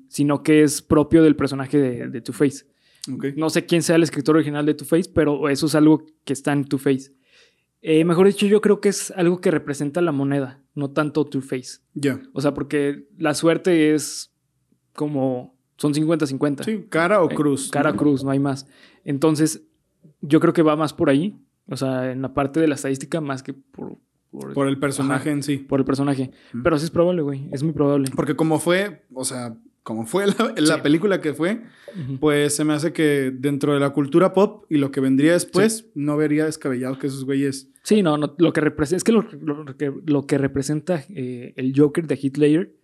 sino 0.08 0.42
que 0.42 0.62
es 0.62 0.82
propio 0.82 1.22
del 1.22 1.36
personaje 1.36 1.78
de, 1.78 2.08
de 2.08 2.20
Two-Face. 2.20 2.64
Ok. 3.12 3.26
No 3.36 3.50
sé 3.50 3.66
quién 3.66 3.82
sea 3.82 3.96
el 3.96 4.02
escritor 4.02 4.36
original 4.36 4.66
de 4.66 4.74
Two-Face, 4.74 5.10
pero 5.14 5.48
eso 5.48 5.66
es 5.66 5.74
algo 5.74 6.04
que 6.24 6.32
está 6.32 6.52
en 6.52 6.64
Two-Face. 6.64 7.12
Eh, 7.80 8.04
mejor 8.04 8.26
dicho, 8.26 8.46
yo 8.46 8.60
creo 8.60 8.80
que 8.80 8.88
es 8.88 9.10
algo 9.12 9.40
que 9.40 9.50
representa 9.50 10.00
la 10.00 10.12
moneda, 10.12 10.60
no 10.74 10.90
tanto 10.90 11.24
Two-Face. 11.24 11.80
Ya. 11.94 12.20
O 12.32 12.40
sea, 12.40 12.52
porque 12.54 13.06
la 13.16 13.34
suerte 13.34 13.94
es 13.94 14.32
como. 14.94 15.56
Son 15.76 15.94
50-50. 15.94 16.64
Sí, 16.64 16.86
cara 16.88 17.22
o 17.22 17.30
Eh, 17.30 17.34
cruz. 17.36 17.70
Cara 17.70 17.92
¿no? 17.92 17.96
cruz, 17.96 18.24
no 18.24 18.30
hay 18.32 18.40
más. 18.40 18.66
Entonces, 19.04 19.62
yo 20.20 20.40
creo 20.40 20.52
que 20.52 20.62
va 20.62 20.74
más 20.74 20.92
por 20.92 21.08
ahí. 21.08 21.38
O 21.68 21.76
sea, 21.76 22.10
en 22.10 22.20
la 22.22 22.34
parte 22.34 22.58
de 22.58 22.66
la 22.66 22.74
estadística, 22.74 23.20
más 23.20 23.44
que 23.44 23.52
por, 23.52 23.96
por, 24.32 24.54
Por 24.54 24.66
el 24.66 24.80
personaje 24.80 25.28
Ajá. 25.28 25.36
en 25.36 25.42
sí. 25.44 25.58
por 25.58 25.78
el 25.78 25.86
personaje. 25.86 26.32
Pero 26.64 26.78
sí 26.78 26.84
es 26.86 26.90
probable, 26.90 27.22
güey. 27.22 27.48
Es 27.52 27.62
muy 27.62 27.72
probable. 27.72 28.10
Porque 28.16 28.34
como 28.34 28.58
fue, 28.58 29.06
o 29.14 29.24
sea, 29.24 29.56
como 29.88 30.04
fue 30.04 30.26
la, 30.26 30.52
la 30.54 30.74
Sí. 30.76 30.80
película 30.82 31.22
que 31.22 31.32
fue, 31.32 31.62
pues 32.20 32.54
se 32.54 32.62
me 32.62 32.74
hace 32.74 32.92
que 32.92 33.32
dentro 33.34 33.72
de 33.72 33.80
la 33.80 33.88
cultura 33.90 34.34
pop 34.34 34.66
y 34.68 34.76
lo 34.76 34.90
que 34.90 35.00
vendría 35.00 35.32
después, 35.32 35.88
no 35.94 36.18
vería 36.18 36.44
descabellado 36.44 36.98
que 36.98 37.06
esos 37.06 37.24
güeyes. 37.24 37.70
Sí, 37.84 38.02
no, 38.02 38.18
no, 38.18 38.34
lo 38.36 38.52
que 38.52 38.60
representa. 38.60 38.98
Es 38.98 39.04
que 39.04 39.12
lo, 39.12 39.22
lo 39.22 39.76
que 39.78 39.90
lo 40.04 40.26
que 40.26 40.36
representa 40.36 41.02
eh, 41.08 41.54
el 41.56 41.72
Joker 41.74 42.06
de 42.06 42.16
Ledger 42.36 42.74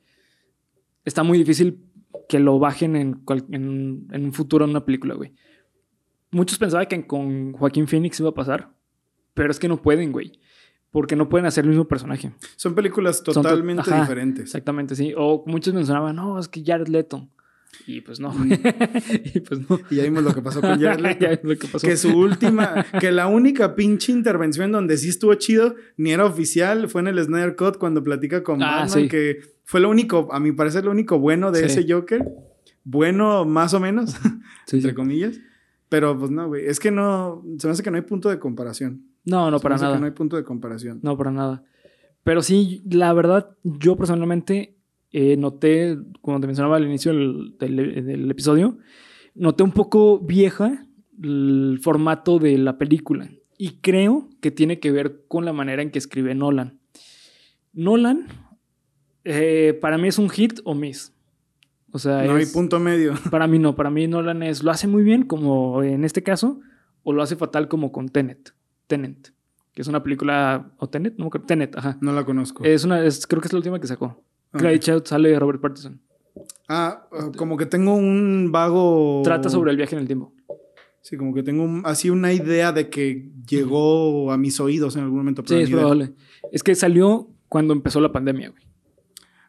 está 1.05 1.23
muy 1.23 1.37
difícil 1.37 1.79
que 2.27 2.39
lo 2.41 2.59
bajen 2.59 2.97
en, 2.97 3.13
cual- 3.27 3.45
en, 3.51 4.07
en 4.11 4.25
un 4.25 4.33
futuro 4.33 4.65
en 4.65 4.71
una 4.71 4.87
película, 4.87 5.13
güey. 5.15 5.35
Muchos 6.31 6.59
pensaban 6.59 6.87
que 6.87 7.07
con 7.07 7.53
Joaquín 7.53 7.87
Phoenix 7.87 8.19
iba 8.19 8.31
a 8.31 8.35
pasar, 8.35 8.73
pero 9.35 9.51
es 9.51 9.59
que 9.59 9.69
no 9.69 9.83
pueden, 9.83 10.11
güey. 10.11 10.33
Porque 10.95 11.17
no 11.17 11.29
pueden 11.29 11.45
hacer 11.47 11.65
el 11.65 11.71
mismo 11.71 11.87
personaje. 11.89 12.33
Son 12.55 12.73
películas 12.77 13.23
to- 13.25 13.33
totalmente 13.33 13.83
ajá, 13.83 14.03
diferentes. 14.03 14.45
Exactamente, 14.45 14.95
sí. 14.95 15.13
O 15.17 15.43
muchos 15.47 15.75
mencionaban, 15.75 16.15
no, 16.15 16.39
es 16.39 16.47
que 16.47 16.63
Jared 16.65 16.87
Leto. 16.87 17.29
Y 17.89 18.01
pues 18.03 18.21
no. 18.21 18.33
Y 19.35 19.41
pues 19.41 19.69
no. 19.69 19.81
Y 19.91 19.97
ya 19.97 20.05
vimos 20.05 20.23
lo 20.23 20.33
que 20.33 20.41
pasó 20.41 20.61
con 20.61 20.81
Jared 20.81 21.01
Leto. 21.03 21.21
Ya 21.25 21.33
es 21.33 21.41
lo 21.43 21.57
que 21.59 21.67
pasó. 21.67 21.85
que 21.89 21.97
su 21.97 22.17
última, 22.17 22.87
que 23.01 23.11
la 23.11 23.27
única 23.27 23.75
pinche 23.75 24.13
intervención 24.13 24.71
donde 24.71 24.97
sí 24.97 25.09
estuvo 25.09 25.35
chido, 25.35 25.75
ni 25.97 26.13
era 26.13 26.25
oficial, 26.27 26.89
fue 26.89 27.01
en 27.01 27.09
el 27.09 27.23
Snyder 27.25 27.57
Cut 27.57 27.77
cuando 27.79 28.01
platica 28.05 28.45
con 28.45 28.63
Ah, 28.63 28.83
Batman, 28.83 28.89
sí. 29.03 29.09
que 29.09 29.41
fue 29.65 29.81
lo 29.81 29.91
único, 29.91 30.29
a 30.33 30.39
mi 30.39 30.53
parecer, 30.53 30.85
lo 30.85 30.93
único 30.93 31.19
bueno 31.19 31.51
de 31.51 31.69
Sí. 31.69 31.81
ese 31.81 31.93
Joker. 31.93 32.25
Bueno, 32.85 33.45
más 33.45 33.75
o 33.75 33.81
menos, 33.81 34.15
Sí, 34.67 34.77
entre 34.77 34.95
comillas. 34.95 35.41
Pero 35.89 36.17
pues 36.17 36.31
no, 36.31 36.47
güey. 36.47 36.67
Es 36.67 36.79
que 36.79 36.91
no, 36.93 37.43
se 37.59 37.67
me 37.67 37.73
hace 37.73 37.83
que 37.83 37.91
no 37.91 37.97
hay 37.97 38.03
punto 38.03 38.29
de 38.29 38.39
comparación. 38.39 39.03
No, 39.25 39.51
no, 39.51 39.59
Se 39.59 39.63
para 39.63 39.77
nada. 39.77 39.95
que 39.95 40.01
no 40.01 40.07
hay 40.07 40.13
punto 40.13 40.37
de 40.37 40.45
comparación. 40.45 41.01
No, 41.03 41.17
para 41.17 41.31
nada. 41.31 41.63
Pero 42.23 42.43
sí, 42.43 42.83
la 42.91 43.13
verdad, 43.13 43.57
yo 43.63 43.97
personalmente 43.97 44.77
eh, 45.13 45.37
noté, 45.37 45.99
como 46.21 46.41
te 46.41 46.47
mencionaba 46.47 46.77
al 46.77 46.85
inicio 46.87 47.13
del, 47.13 47.57
del- 47.59 48.05
del 48.07 48.31
episodio, 48.31 48.79
noté 49.35 49.63
un 49.63 49.73
poco 49.73 50.19
vieja 50.19 50.87
el 51.23 51.79
formato 51.83 52.39
de 52.39 52.59
la 52.59 52.77
película. 52.79 53.31
Y 53.57 53.81
creo 53.81 54.29
que 54.41 54.51
tiene 54.51 54.81
que 54.81 54.91
ver 54.91 55.23
con 55.29 55.45
la 55.45 55.53
manera 55.53 55.83
en 55.83 55.91
que 55.91 55.99
escribe 55.99 56.35
Nolan. 56.35 56.81
Nolan, 57.73 58.27
eh, 59.25 59.79
para 59.81 59.99
mí 59.99 60.09
es 60.09 60.19
un 60.19 60.29
hit 60.31 60.61
o 60.65 60.75
miss. 60.75 61.13
O 61.93 61.99
sea, 61.99 62.23
No 62.25 62.35
hay 62.35 62.43
es- 62.43 62.53
punto 62.53 62.81
medio. 62.81 63.15
para 63.31 63.47
mí 63.47 63.59
no. 63.59 63.77
Para 63.77 63.91
mí 63.91 64.07
Nolan 64.09 64.43
es, 64.43 64.63
lo 64.63 64.71
hace 64.71 64.89
muy 64.89 65.03
bien, 65.05 65.23
como 65.25 65.83
en 65.83 66.05
este 66.05 66.23
caso, 66.23 66.61
o 67.03 67.13
lo 67.13 67.23
hace 67.23 67.37
fatal, 67.37 67.69
como 67.69 67.93
con 67.93 68.09
Tenet. 68.09 68.53
Tenet, 68.87 69.33
que 69.73 69.83
es 69.83 69.89
una 69.89 70.03
película. 70.03 70.73
¿O 70.79 70.89
Tenet? 70.89 71.15
No 71.17 71.25
me 71.25 71.27
acuerdo. 71.29 71.47
Tenet, 71.47 71.77
ajá. 71.77 71.99
No 72.01 72.13
la 72.13 72.25
conozco. 72.25 72.65
Es 72.65 72.85
una, 72.85 73.05
es- 73.05 73.27
creo 73.27 73.41
que 73.41 73.49
es 73.49 73.53
la 73.53 73.59
última 73.59 73.81
que 73.81 73.87
sacó. 73.87 74.23
Ok. 74.53 74.61
Que 74.61 74.67
de 74.69 74.75
hecho 74.75 75.03
sale 75.05 75.39
Robert 75.39 75.61
Pattinson. 75.61 76.01
Ah, 76.69 77.07
uh, 77.13 77.33
como 77.37 77.57
que 77.57 77.67
tengo 77.67 77.95
un 77.95 78.51
vago. 78.53 79.23
Trata 79.25 79.49
sobre 79.49 79.71
el 79.71 79.77
viaje 79.77 79.95
en 79.95 80.01
el 80.03 80.07
tiempo. 80.07 80.33
Sí, 81.01 81.17
como 81.17 81.35
que 81.35 81.43
tengo 81.43 81.63
un- 81.65 81.83
así 81.85 82.09
una 82.11 82.33
idea 82.33 82.73
de 82.73 82.89
que 82.89 83.31
llegó 83.47 84.33
a 84.33 84.39
mis 84.39 84.59
oídos 84.61 84.97
en 84.97 85.03
algún 85.03 85.19
momento. 85.19 85.43
Sí, 85.47 85.55
es 85.57 85.71
probable. 85.71 86.15
Es 86.51 86.63
que 86.63 86.75
salió 86.75 87.29
cuando 87.49 87.73
empezó 87.75 88.01
la 88.01 88.11
pandemia, 88.13 88.51
güey. 88.51 88.63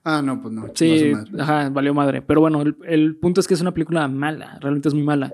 Ah, 0.04 0.22
no, 0.24 0.40
pues 0.42 0.54
no. 0.54 0.68
Sí, 0.76 1.12
madre. 1.14 1.32
ajá, 1.42 1.70
valió 1.70 1.94
madre. 1.94 2.22
Pero 2.22 2.42
bueno, 2.42 2.62
el, 2.62 2.76
el 2.86 3.16
punto 3.16 3.40
es 3.42 3.48
que 3.48 3.54
es 3.56 3.62
una 3.62 3.74
película 3.74 4.08
mala, 4.08 4.60
realmente 4.62 4.88
es 4.90 4.94
muy 4.94 5.04
mala. 5.04 5.34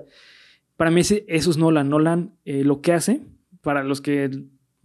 Para 0.76 0.90
mí 0.90 1.00
ese- 1.02 1.24
eso 1.28 1.50
es 1.50 1.58
Nolan. 1.58 1.88
Nolan 1.90 2.32
eh, 2.44 2.64
lo 2.64 2.80
que 2.80 2.92
hace, 2.92 3.22
para 3.62 3.82
los 3.82 4.00
que 4.00 4.30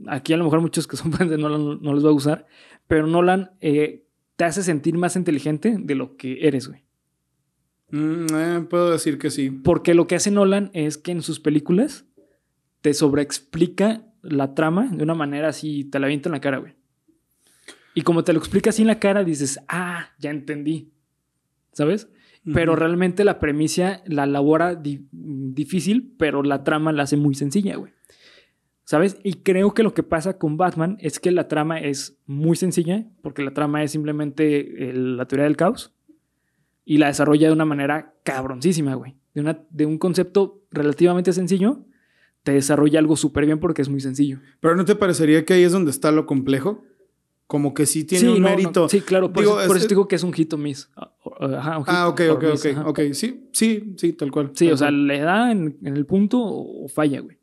aquí 0.07 0.31
a 0.33 0.37
lo 0.37 0.45
mejor 0.45 0.61
muchos 0.61 0.87
que 0.87 0.95
son 0.97 1.11
fans 1.11 1.29
de 1.29 1.37
Nolan 1.37 1.63
no, 1.65 1.75
no 1.75 1.93
les 1.93 2.05
va 2.05 2.09
a 2.09 2.13
gustar, 2.13 2.47
pero 2.87 3.05
Nolan 3.07 3.51
eh, 3.59 4.05
te 4.37 4.45
hace 4.45 4.63
sentir 4.63 4.97
más 4.97 5.15
inteligente 5.15 5.75
de 5.77 5.95
lo 5.95 6.15
que 6.15 6.47
eres, 6.47 6.67
güey. 6.69 6.83
Mm, 7.89 8.25
eh, 8.33 8.67
puedo 8.69 8.91
decir 8.91 9.17
que 9.17 9.29
sí. 9.31 9.49
Porque 9.49 9.93
lo 9.93 10.07
que 10.07 10.15
hace 10.15 10.31
Nolan 10.31 10.69
es 10.73 10.97
que 10.97 11.11
en 11.11 11.21
sus 11.21 11.39
películas 11.39 12.05
te 12.81 12.93
sobreexplica 12.93 14.05
la 14.21 14.53
trama 14.55 14.89
de 14.91 15.03
una 15.03 15.15
manera 15.15 15.49
así, 15.49 15.85
te 15.85 15.99
la 15.99 16.05
avienta 16.07 16.29
en 16.29 16.33
la 16.33 16.41
cara, 16.41 16.57
güey. 16.57 16.75
Y 17.95 18.01
como 18.03 18.23
te 18.23 18.33
lo 18.33 18.39
explica 18.39 18.69
así 18.69 18.83
en 18.83 18.87
la 18.89 18.99
cara, 18.99 19.23
dices, 19.23 19.59
ah, 19.67 20.09
ya 20.19 20.29
entendí. 20.29 20.91
¿Sabes? 21.71 22.09
Pero 22.53 22.75
realmente 22.75 23.23
la 23.25 23.39
premisa 23.39 24.01
la 24.05 24.23
elabora 24.23 24.75
di- 24.75 25.07
difícil, 25.11 26.13
pero 26.17 26.43
la 26.43 26.63
trama 26.63 26.91
la 26.93 27.03
hace 27.03 27.17
muy 27.17 27.35
sencilla, 27.35 27.75
güey. 27.75 27.91
¿Sabes? 28.89 29.17
Y 29.21 29.33
creo 29.43 29.73
que 29.73 29.83
lo 29.83 29.93
que 29.93 30.01
pasa 30.01 30.37
con 30.37 30.55
Batman 30.55 30.95
es 31.01 31.19
que 31.19 31.29
la 31.31 31.49
trama 31.49 31.77
es 31.81 32.17
muy 32.25 32.55
sencilla, 32.55 33.05
porque 33.21 33.43
la 33.43 33.51
trama 33.53 33.83
es 33.83 33.91
simplemente 33.91 34.89
el- 34.89 35.17
la 35.17 35.25
teoría 35.27 35.43
del 35.43 35.57
caos, 35.57 35.93
y 36.85 36.97
la 36.97 37.07
desarrolla 37.07 37.47
de 37.47 37.53
una 37.53 37.65
manera 37.65 38.13
cabroncísima, 38.23 38.95
güey. 38.95 39.15
De, 39.33 39.41
una, 39.41 39.59
de 39.71 39.85
un 39.85 39.97
concepto 39.97 40.61
relativamente 40.71 41.33
sencillo, 41.33 41.83
te 42.43 42.53
desarrolla 42.53 42.99
algo 42.99 43.17
súper 43.17 43.45
bien 43.45 43.59
porque 43.59 43.81
es 43.81 43.89
muy 43.89 43.99
sencillo. 43.99 44.39
Pero 44.61 44.77
¿no 44.77 44.85
te 44.85 44.95
parecería 44.95 45.43
que 45.43 45.53
ahí 45.55 45.63
es 45.63 45.73
donde 45.73 45.91
está 45.91 46.13
lo 46.13 46.25
complejo? 46.25 46.81
Como 47.45 47.73
que 47.73 47.85
sí 47.85 48.05
tiene 48.05 48.29
un 48.29 48.41
no, 48.41 48.49
no. 48.49 48.55
mérito. 48.55 48.87
Sí, 48.87 49.01
claro. 49.01 49.33
Por, 49.33 49.43
Digo, 49.43 49.59
eso, 49.59 49.67
por 49.67 49.75
es- 49.75 49.81
eso 49.83 49.89
digo 49.89 50.07
que 50.07 50.15
es 50.15 50.23
un 50.23 50.31
hit 50.31 50.53
o 50.53 50.57
miss. 50.57 50.89
Ah, 50.95 51.11
Ajá, 51.57 51.77
un 51.77 51.83
hit 51.83 51.93
Ah, 51.93 52.07
ok, 52.07 52.21
ok, 52.31 52.43
miss, 52.51 52.65
ok, 52.65 52.71
ajá. 52.71 52.87
ok. 52.89 52.99
Sí, 53.11 53.49
sí, 53.51 53.93
sí, 53.97 54.13
tal 54.13 54.31
cual. 54.31 54.51
Sí, 54.53 54.65
tal 54.67 54.73
o 54.73 54.77
sea, 54.77 54.91
le 54.91 55.19
da 55.19 55.51
en, 55.51 55.77
en 55.83 55.97
el 55.97 56.05
punto 56.05 56.39
o 56.41 56.87
falla, 56.87 57.19
güey. 57.19 57.37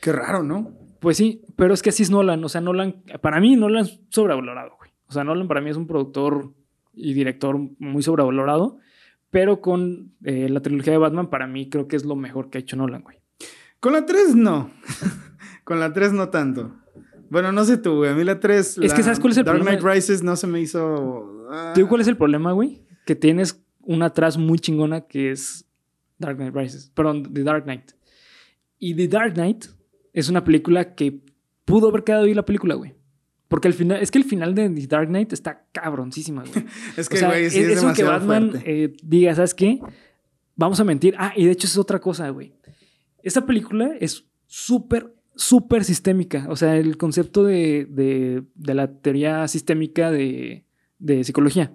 Qué 0.00 0.12
raro, 0.12 0.44
¿no? 0.44 0.72
Pues 1.04 1.18
sí, 1.18 1.42
pero 1.54 1.74
es 1.74 1.82
que 1.82 1.90
así 1.90 2.02
es 2.02 2.10
Nolan. 2.10 2.42
O 2.42 2.48
sea, 2.48 2.62
Nolan, 2.62 3.02
para 3.20 3.38
mí, 3.38 3.56
Nolan 3.56 3.84
es 3.84 4.00
sobrevalorado, 4.08 4.72
güey. 4.78 4.90
O 5.06 5.12
sea, 5.12 5.22
Nolan 5.22 5.46
para 5.48 5.60
mí 5.60 5.68
es 5.68 5.76
un 5.76 5.86
productor 5.86 6.54
y 6.94 7.12
director 7.12 7.58
muy 7.78 8.02
sobrevalorado. 8.02 8.78
Pero 9.28 9.60
con 9.60 10.14
eh, 10.24 10.48
la 10.48 10.60
trilogía 10.60 10.94
de 10.94 10.98
Batman, 10.98 11.28
para 11.28 11.46
mí 11.46 11.68
creo 11.68 11.88
que 11.88 11.96
es 11.96 12.06
lo 12.06 12.16
mejor 12.16 12.48
que 12.48 12.56
ha 12.56 12.60
hecho 12.62 12.76
Nolan, 12.76 13.02
güey. 13.02 13.18
Con 13.80 13.92
la 13.92 14.06
3 14.06 14.34
no. 14.34 14.70
Con 15.64 15.78
la 15.78 15.92
3 15.92 16.14
no 16.14 16.30
tanto. 16.30 16.74
Bueno, 17.28 17.52
no 17.52 17.64
sé 17.64 17.76
tú, 17.76 17.96
güey. 17.96 18.10
A 18.10 18.14
mí 18.14 18.24
la 18.24 18.40
3. 18.40 18.78
Es 18.78 18.94
que, 18.94 19.02
¿sabes 19.02 19.20
cuál 19.20 19.32
es 19.32 19.36
el 19.38 19.44
Dark 19.44 19.58
problema? 19.58 19.78
Knight 19.78 19.96
Rises 19.96 20.22
no 20.22 20.36
se 20.36 20.46
me 20.46 20.62
hizo. 20.62 21.48
ah. 21.50 21.72
¿Te 21.74 21.80
digo 21.80 21.90
cuál 21.90 22.00
es 22.00 22.08
el 22.08 22.16
problema, 22.16 22.52
güey? 22.52 22.82
Que 23.04 23.14
tienes 23.14 23.62
una 23.82 24.06
atrás 24.06 24.38
muy 24.38 24.58
chingona 24.58 25.02
que 25.02 25.32
es 25.32 25.66
Dark 26.16 26.38
Knight 26.38 26.54
Rises. 26.54 26.90
Perdón, 26.94 27.30
The 27.34 27.42
Dark 27.42 27.64
Knight. 27.64 27.92
Y 28.78 28.94
The 28.94 29.08
Dark 29.08 29.34
Knight 29.34 29.66
es 30.14 30.30
una 30.30 30.42
película 30.44 30.94
que 30.94 31.20
pudo 31.66 31.88
haber 31.90 32.04
quedado 32.04 32.24
ahí 32.24 32.32
la 32.34 32.46
película, 32.46 32.74
güey. 32.74 32.94
Porque 33.48 33.68
al 33.68 33.74
final, 33.74 34.00
es 34.02 34.10
que 34.10 34.16
el 34.18 34.24
final 34.24 34.54
de 34.54 34.70
The 34.70 34.86
Dark 34.86 35.08
Knight 35.08 35.32
está 35.34 35.66
cabroncísima, 35.72 36.42
güey. 36.42 36.64
Es 36.96 37.08
que, 37.10 37.16
o 37.16 37.18
sea, 37.18 37.28
güey, 37.28 37.50
sí 37.50 37.58
es, 37.58 37.68
eso 37.68 37.72
que 37.92 38.02
demasiado 38.02 38.10
Batman 38.12 38.62
eh, 38.64 38.94
diga, 39.02 39.34
¿sabes 39.34 39.52
qué? 39.54 39.78
Vamos 40.56 40.80
a 40.80 40.84
mentir. 40.84 41.14
Ah, 41.18 41.32
y 41.36 41.44
de 41.44 41.52
hecho 41.52 41.66
es 41.66 41.76
otra 41.76 42.00
cosa, 42.00 42.28
güey. 42.30 42.54
Esta 43.22 43.44
película 43.46 43.94
es 44.00 44.24
súper, 44.46 45.14
súper 45.34 45.84
sistémica. 45.84 46.46
O 46.48 46.56
sea, 46.56 46.76
el 46.76 46.96
concepto 46.96 47.44
de, 47.44 47.86
de- 47.90 48.42
de 48.54 48.74
la 48.74 48.90
teoría 49.00 49.46
sistémica 49.48 50.10
de, 50.10 50.64
de 50.98 51.24
psicología. 51.24 51.74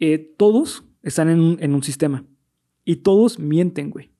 Eh, 0.00 0.34
todos 0.36 0.84
están 1.02 1.28
en 1.28 1.40
un, 1.40 1.56
en 1.60 1.74
un 1.74 1.82
sistema. 1.82 2.24
Y 2.84 2.96
todos 2.96 3.38
mienten, 3.38 3.90
güey. 3.90 4.10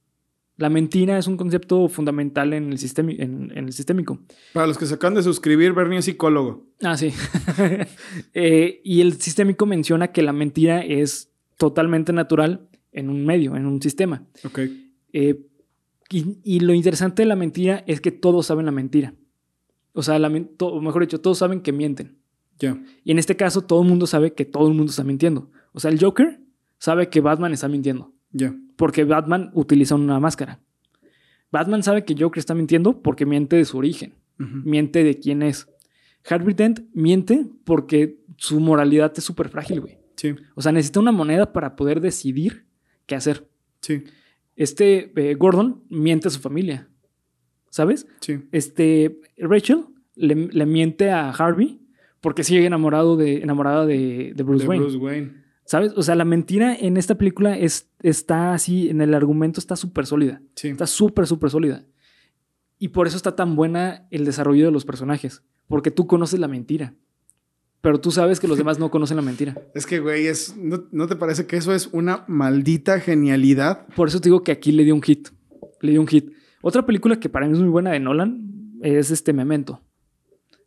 La 0.57 0.69
mentira 0.69 1.19
es 1.19 1.27
un 1.27 1.37
concepto 1.37 1.89
fundamental 1.89 2.53
en 2.53 2.73
el, 2.73 2.79
en- 3.21 3.53
en 3.57 3.65
el 3.67 3.73
sistémico. 3.73 4.21
Para 4.53 4.67
los 4.67 4.77
que 4.79 4.87
se 4.87 4.95
acaban 4.95 5.15
de 5.15 5.23
suscribir, 5.23 5.73
Bernie 5.73 5.99
es 5.99 6.05
psicólogo. 6.05 6.67
Ah, 6.83 6.97
sí. 6.97 7.11
Eh, 8.35 8.81
y 8.85 9.01
el 9.01 9.15
sistémico 9.21 9.67
menciona 9.67 10.09
que 10.13 10.23
la 10.23 10.33
mentira 10.33 10.81
es 10.85 11.31
totalmente 11.57 12.13
natural 12.13 12.69
en 12.93 13.09
un 13.09 13.25
medio, 13.25 13.57
en 13.57 13.67
un 13.67 13.81
sistema. 13.81 14.25
Ok. 14.45 14.61
Eh, 15.13 15.47
y, 16.11 16.39
y 16.45 16.61
lo 16.61 16.75
interesante 16.75 17.23
de 17.23 17.27
la 17.27 17.37
mentira 17.37 17.83
es 17.87 18.01
que 18.01 18.11
todos 18.13 18.47
saben 18.47 18.67
la 18.67 18.73
mentira. 18.73 19.15
O 19.95 20.03
sea, 20.03 20.19
la 20.19 20.29
o 20.61 20.81
mejor 20.81 21.03
dicho, 21.03 21.21
todos 21.21 21.39
saben 21.39 21.61
que 21.61 21.73
mienten. 21.73 22.19
Ya. 22.59 22.79
Y 23.05 23.13
en 23.13 23.19
este 23.19 23.37
caso, 23.37 23.63
todo 23.63 23.83
el 23.83 23.89
mundo 23.89 24.07
sabe 24.07 24.35
que 24.35 24.45
todo 24.45 24.69
el 24.69 24.75
mundo 24.75 24.91
está 24.91 25.05
mintiendo. 25.05 25.51
O 25.73 25.81
sea, 25.81 25.91
el 25.91 25.99
Joker 25.99 26.41
sabe 26.79 27.09
que 27.09 27.21
Batman 27.21 27.53
está 27.53 27.69
mintiendo. 27.69 28.13
Ya. 28.31 28.55
Porque 28.83 29.05
Batman 29.05 29.53
utiliza 29.55 29.95
una 29.95 30.19
máscara. 30.19 30.59
Batman 31.53 31.85
sabe 31.85 32.05
que 32.05 32.17
Joker 32.19 32.41
está 32.41 32.53
mintiendo 32.53 33.01
porque 33.01 33.27
miente 33.27 33.55
de 33.55 33.65
su 33.65 33.79
origen 33.79 34.15
miente 34.39 35.05
de 35.05 35.21
quién 35.21 35.45
es. 35.45 35.69
Harvey 36.29 36.53
Dent 36.53 36.81
miente 36.93 37.47
porque 37.63 38.19
su 38.39 38.59
moralidad 38.59 39.13
es 39.17 39.23
súper 39.23 39.51
frágil, 39.51 39.83
güey. 39.83 39.99
Sí, 40.17 40.35
O 40.57 40.63
sea, 40.63 40.73
necesita 40.73 40.99
una 40.99 41.13
moneda 41.13 41.53
para 41.53 41.77
poder 41.77 42.01
decidir 42.01 42.65
qué 43.07 43.15
hacer. 43.15 43.49
sí, 43.83 44.03
Este 44.57 45.13
eh, 45.15 45.35
Gordon 45.35 45.85
miente 45.89 46.27
a 46.27 46.33
su 46.33 46.41
familia, 46.41 46.89
¿sabes? 47.71 48.09
sí. 48.19 48.41
Este 48.51 49.21
Rachel 49.39 49.85
le, 50.17 50.35
le 50.35 50.67
miente 50.67 51.13
a 51.13 51.31
Harvey 51.31 51.79
porque 52.21 52.43
sigue 52.43 52.67
enamorado 52.67 53.17
de, 53.17 53.43
enamorada 53.43 53.87
de, 53.87 54.33
de 54.35 54.43
Bruce 54.43 54.65
De 54.65 54.69
Wayne, 54.69 54.83
Bruce 54.83 54.99
Wayne. 54.99 55.42
¿Sabes? 55.65 55.93
O 55.97 56.03
sea, 56.03 56.15
la 56.15 56.25
mentira 56.25 56.75
en 56.75 56.97
esta 56.97 57.17
película 57.17 57.57
es, 57.57 57.89
está 58.03 58.55
así, 58.55 58.89
en 58.89 59.01
el 59.01 59.15
argumento 59.15 59.61
está 59.61 59.77
súper 59.77 60.07
sólida. 60.07 60.43
Sí. 60.55 60.69
Está 60.69 60.87
súper, 60.87 61.27
súper 61.27 61.51
sólida. 61.51 61.85
Y 62.79 62.89
por 62.89 63.07
eso 63.07 63.17
está 63.17 63.37
tan 63.37 63.55
buena 63.55 64.07
el 64.11 64.25
desarrollo 64.25 64.65
de 64.65 64.73
los 64.73 64.85
personajes. 64.85 65.43
Porque 65.69 65.91
tú 65.91 66.07
conoces 66.07 66.41
la 66.41 66.49
mentira. 66.49 66.95
Pero 67.81 68.01
tú 68.01 68.11
sabes 68.11 68.39
que 68.39 68.49
los 68.49 68.59
demás 68.59 68.79
no 68.79 68.91
conocen 68.91 69.17
la 69.17 69.23
mentira. 69.23 69.57
Es 69.75 69.87
que, 69.87 69.99
güey, 69.99 70.27
es, 70.27 70.57
¿no, 70.57 70.85
¿no 70.93 71.07
te 71.07 71.17
parece 71.17 71.47
que 71.47 71.57
eso 71.57 71.75
es 71.75 71.89
una 71.93 72.25
maldita 72.29 73.01
genialidad? 73.01 73.87
Por 73.97 74.09
eso 74.09 74.21
te 74.21 74.29
digo 74.29 74.45
que 74.45 74.53
aquí 74.53 74.73
le 74.73 74.85
dio 74.85 74.95
un 74.95 75.03
hit. 75.03 75.29
Le 75.81 75.93
dio 75.93 76.01
un 76.01 76.07
hit. 76.07 76.33
Otra 76.63 76.87
película 76.87 77.19
que 77.19 77.29
para 77.29 77.47
mí 77.47 77.53
es 77.53 77.59
muy 77.59 77.71
buena 77.71 77.91
de 77.91 78.01
Nolan 78.01 78.79
es 78.83 79.11
este 79.11 79.33
Memento. 79.33 79.81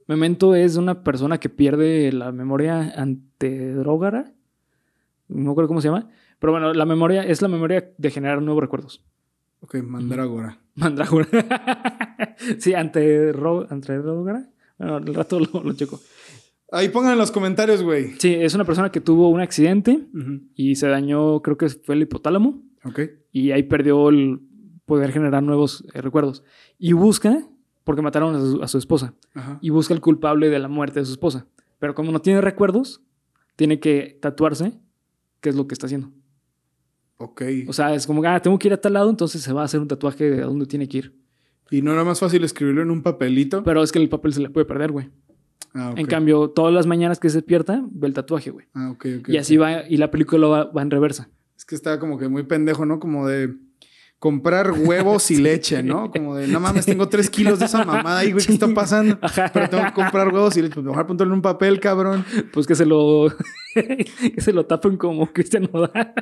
Memento 0.08 0.53
es 0.53 0.75
una 0.75 1.03
persona 1.03 1.39
que 1.39 1.49
pierde 1.49 2.12
la 2.12 2.31
memoria 2.31 2.93
antedrógara. 2.95 4.35
No 5.27 5.49
recuerdo 5.51 5.67
cómo 5.69 5.81
se 5.81 5.88
llama. 5.88 6.09
Pero 6.39 6.51
bueno, 6.53 6.73
la 6.73 6.85
memoria 6.85 7.23
es 7.23 7.41
la 7.41 7.47
memoria 7.47 7.91
de 7.97 8.11
generar 8.11 8.41
nuevos 8.41 8.61
recuerdos. 8.61 9.03
Ok, 9.61 9.75
Mandragora. 9.83 10.59
Mandrágora. 10.75 11.27
sí, 12.59 12.73
ante 12.73 13.31
Antedrógara. 13.69 14.49
Bueno, 14.77 14.95
al 14.97 15.13
rato 15.13 15.39
lo, 15.39 15.63
lo 15.63 15.73
checo. 15.73 15.99
Ahí 16.71 16.89
pongan 16.89 17.13
en 17.13 17.17
los 17.19 17.31
comentarios, 17.31 17.81
güey. 17.83 18.13
Sí, 18.19 18.33
es 18.33 18.53
una 18.53 18.65
persona 18.65 18.91
que 18.91 18.99
tuvo 18.99 19.29
un 19.29 19.39
accidente 19.39 20.07
y 20.55 20.75
se 20.75 20.88
dañó, 20.88 21.41
creo 21.41 21.57
que 21.57 21.69
fue 21.69 21.95
el 21.95 22.01
hipotálamo, 22.01 22.61
Ok. 22.83 22.99
y 23.31 23.51
ahí 23.51 23.63
perdió 23.63 24.09
el 24.09 24.41
poder 24.85 25.11
generar 25.11 25.41
nuevos 25.43 25.85
eh, 25.93 26.01
recuerdos. 26.01 26.43
Y 26.77 26.93
busca, 26.93 27.47
porque 27.83 28.01
mataron 28.01 28.35
a 28.35 28.39
su, 28.39 28.61
a 28.63 28.67
su 28.67 28.77
esposa, 28.77 29.13
Ajá. 29.35 29.59
y 29.61 29.69
busca 29.69 29.93
el 29.93 30.01
culpable 30.01 30.49
de 30.49 30.59
la 30.59 30.67
muerte 30.67 30.99
de 30.99 31.05
su 31.05 31.11
esposa. 31.13 31.45
Pero 31.79 31.93
como 31.95 32.11
no 32.11 32.19
tiene 32.19 32.41
recuerdos, 32.41 33.01
tiene 33.55 33.79
que 33.79 34.17
tatuarse 34.21 34.73
qué 35.45 35.49
es 35.49 35.55
lo 35.55 35.67
que 35.67 35.75
está 35.75 35.86
haciendo. 35.86 36.12
Ok. 37.17 37.43
O 37.67 37.73
sea, 37.73 37.93
es 37.93 38.08
como, 38.08 38.23
ah, 38.25 38.41
tengo 38.41 38.58
que 38.58 38.67
ir 38.67 38.73
a 38.73 38.81
tal 38.81 38.93
lado, 38.93 39.12
entonces 39.12 39.43
se 39.43 39.53
va 39.53 39.62
a 39.62 39.65
hacer 39.65 39.79
un 39.79 39.88
tatuaje 39.88 40.27
de 40.27 40.41
a 40.41 40.45
dónde 40.47 40.65
tiene 40.65 40.88
que 40.88 40.97
ir. 40.97 41.15
¿Y 41.69 41.84
no 41.84 41.93
era 41.93 42.03
más 42.03 42.19
fácil 42.19 42.43
escribirlo 42.43 42.81
en 42.81 42.89
un 42.89 43.03
papelito? 43.03 43.63
Pero 43.63 43.84
es 43.84 43.91
que 43.91 43.99
el 43.99 44.10
papel 44.10 44.34
se 44.34 44.41
le 44.41 44.49
puede 44.49 44.65
perder, 44.65 44.91
güey. 44.91 45.12
Ah. 45.75 45.93
En 45.95 46.08
cambio, 46.08 46.49
todas 46.49 46.73
las 46.73 46.88
mañanas 46.88 47.19
que 47.19 47.29
se 47.29 47.38
despierta, 47.38 47.86
ve 47.91 48.08
el 48.08 48.13
tatuaje, 48.13 48.49
güey. 48.49 48.65
Ah, 48.73 48.89
ok, 48.89 49.05
ok. 49.19 49.29
y 49.29 49.38
así 49.38 49.55
va, 49.55 49.88
y 49.88 49.97
la 49.97 50.10
película 50.10 50.47
va, 50.47 50.63
va 50.65 50.81
en 50.81 50.89
reversa. 50.89 51.29
Es 51.55 51.63
que 51.63 51.75
estaba 51.75 51.99
como 51.99 52.17
que 52.17 52.27
muy 52.27 52.43
pendejo, 52.43 52.88
¿no? 52.88 52.99
Como 52.99 53.27
de 53.27 53.55
comprar 54.19 54.71
huevos 54.71 55.30
y 55.32 55.38
leche, 55.41 55.84
¿no? 55.84 56.12
Como 56.12 56.36
de, 56.36 56.47
no 56.47 56.60
mames, 56.60 56.86
tengo 56.86 57.08
tres 57.10 57.30
kilos 57.30 57.60
de 57.60 57.65
esa 57.65 57.84
mamada 57.86 58.19
ahí, 58.19 58.32
güey, 58.32 58.45
¿qué 58.45 58.54
está 58.54 58.67
pasando? 58.67 59.19
Pero 59.54 59.69
tengo 59.69 59.86
que 59.86 59.93
comprar 59.93 60.28
huevos 60.30 60.56
y 60.58 60.62
leche. 60.62 60.75
Pues 60.75 60.86
mejor 60.86 61.04
apuntarlo 61.04 61.34
en 61.34 61.38
un 61.38 61.41
papel, 61.41 61.80
cabrón. 61.80 62.25
Pues 62.51 62.67
que 62.67 62.75
se 62.75 62.86
lo. 62.86 63.28
que 63.73 64.41
se 64.41 64.54
lo 64.54 64.65
tapen 64.65 64.97
como 64.97 65.32
Cristian 65.32 65.69
Nodal. 65.71 66.13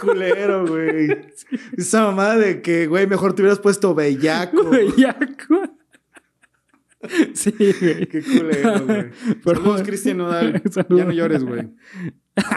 Culero, 0.00 0.66
güey. 0.66 1.08
Esa 1.76 2.02
mamada 2.04 2.36
de 2.36 2.62
que, 2.62 2.86
güey, 2.86 3.06
mejor 3.06 3.34
te 3.34 3.42
hubieras 3.42 3.58
puesto 3.58 3.94
bellaco. 3.94 4.64
Bellaco. 4.64 5.67
Sí, 7.34 7.52
güey. 7.58 8.06
Qué 8.06 8.22
culero, 8.22 8.80
güey. 8.86 9.04
Pero- 9.44 9.60
Saludos, 9.60 9.82
Cristian 9.82 10.18
Nodal. 10.18 10.62
Saludos. 10.70 10.86
Ya 10.98 11.04
no 11.04 11.12
llores, 11.12 11.44
güey. 11.44 11.68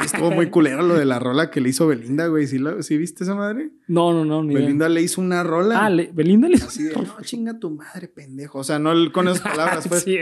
Estuvo 0.06 0.30
muy 0.30 0.52
culero 0.52 0.84
lo 0.84 0.94
de 0.94 1.06
la 1.06 1.18
rola 1.18 1.50
que 1.50 1.60
le 1.60 1.70
hizo 1.70 1.88
Belinda, 1.88 2.28
güey. 2.28 2.46
¿Sí, 2.46 2.60
la- 2.60 2.84
sí 2.84 2.98
viste 2.98 3.24
esa 3.24 3.34
madre? 3.34 3.72
No, 3.88 4.14
no, 4.14 4.24
no, 4.26 4.44
ni 4.44 4.54
idea. 4.54 4.62
Belinda 4.64 4.90
le 4.90 5.02
hizo 5.02 5.20
una 5.22 5.42
rola. 5.44 5.84
Ah, 5.86 5.90
le- 5.90 6.12
Belinda 6.14 6.48
le. 6.48 6.58
Así 6.58 6.84
de, 6.84 6.94
no, 6.94 7.16
chinga 7.24 7.58
tu 7.58 7.72
madre, 7.72 8.08
pendejo. 8.08 8.60
O 8.60 8.64
sea, 8.64 8.78
no 8.78 8.92
con 9.12 9.28
esas 9.28 9.42
palabras, 9.42 9.88
pues. 9.88 10.04
Sí. 10.04 10.18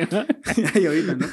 Ay, 0.73 0.85
ahorita, 0.85 1.15
¿no? 1.15 1.25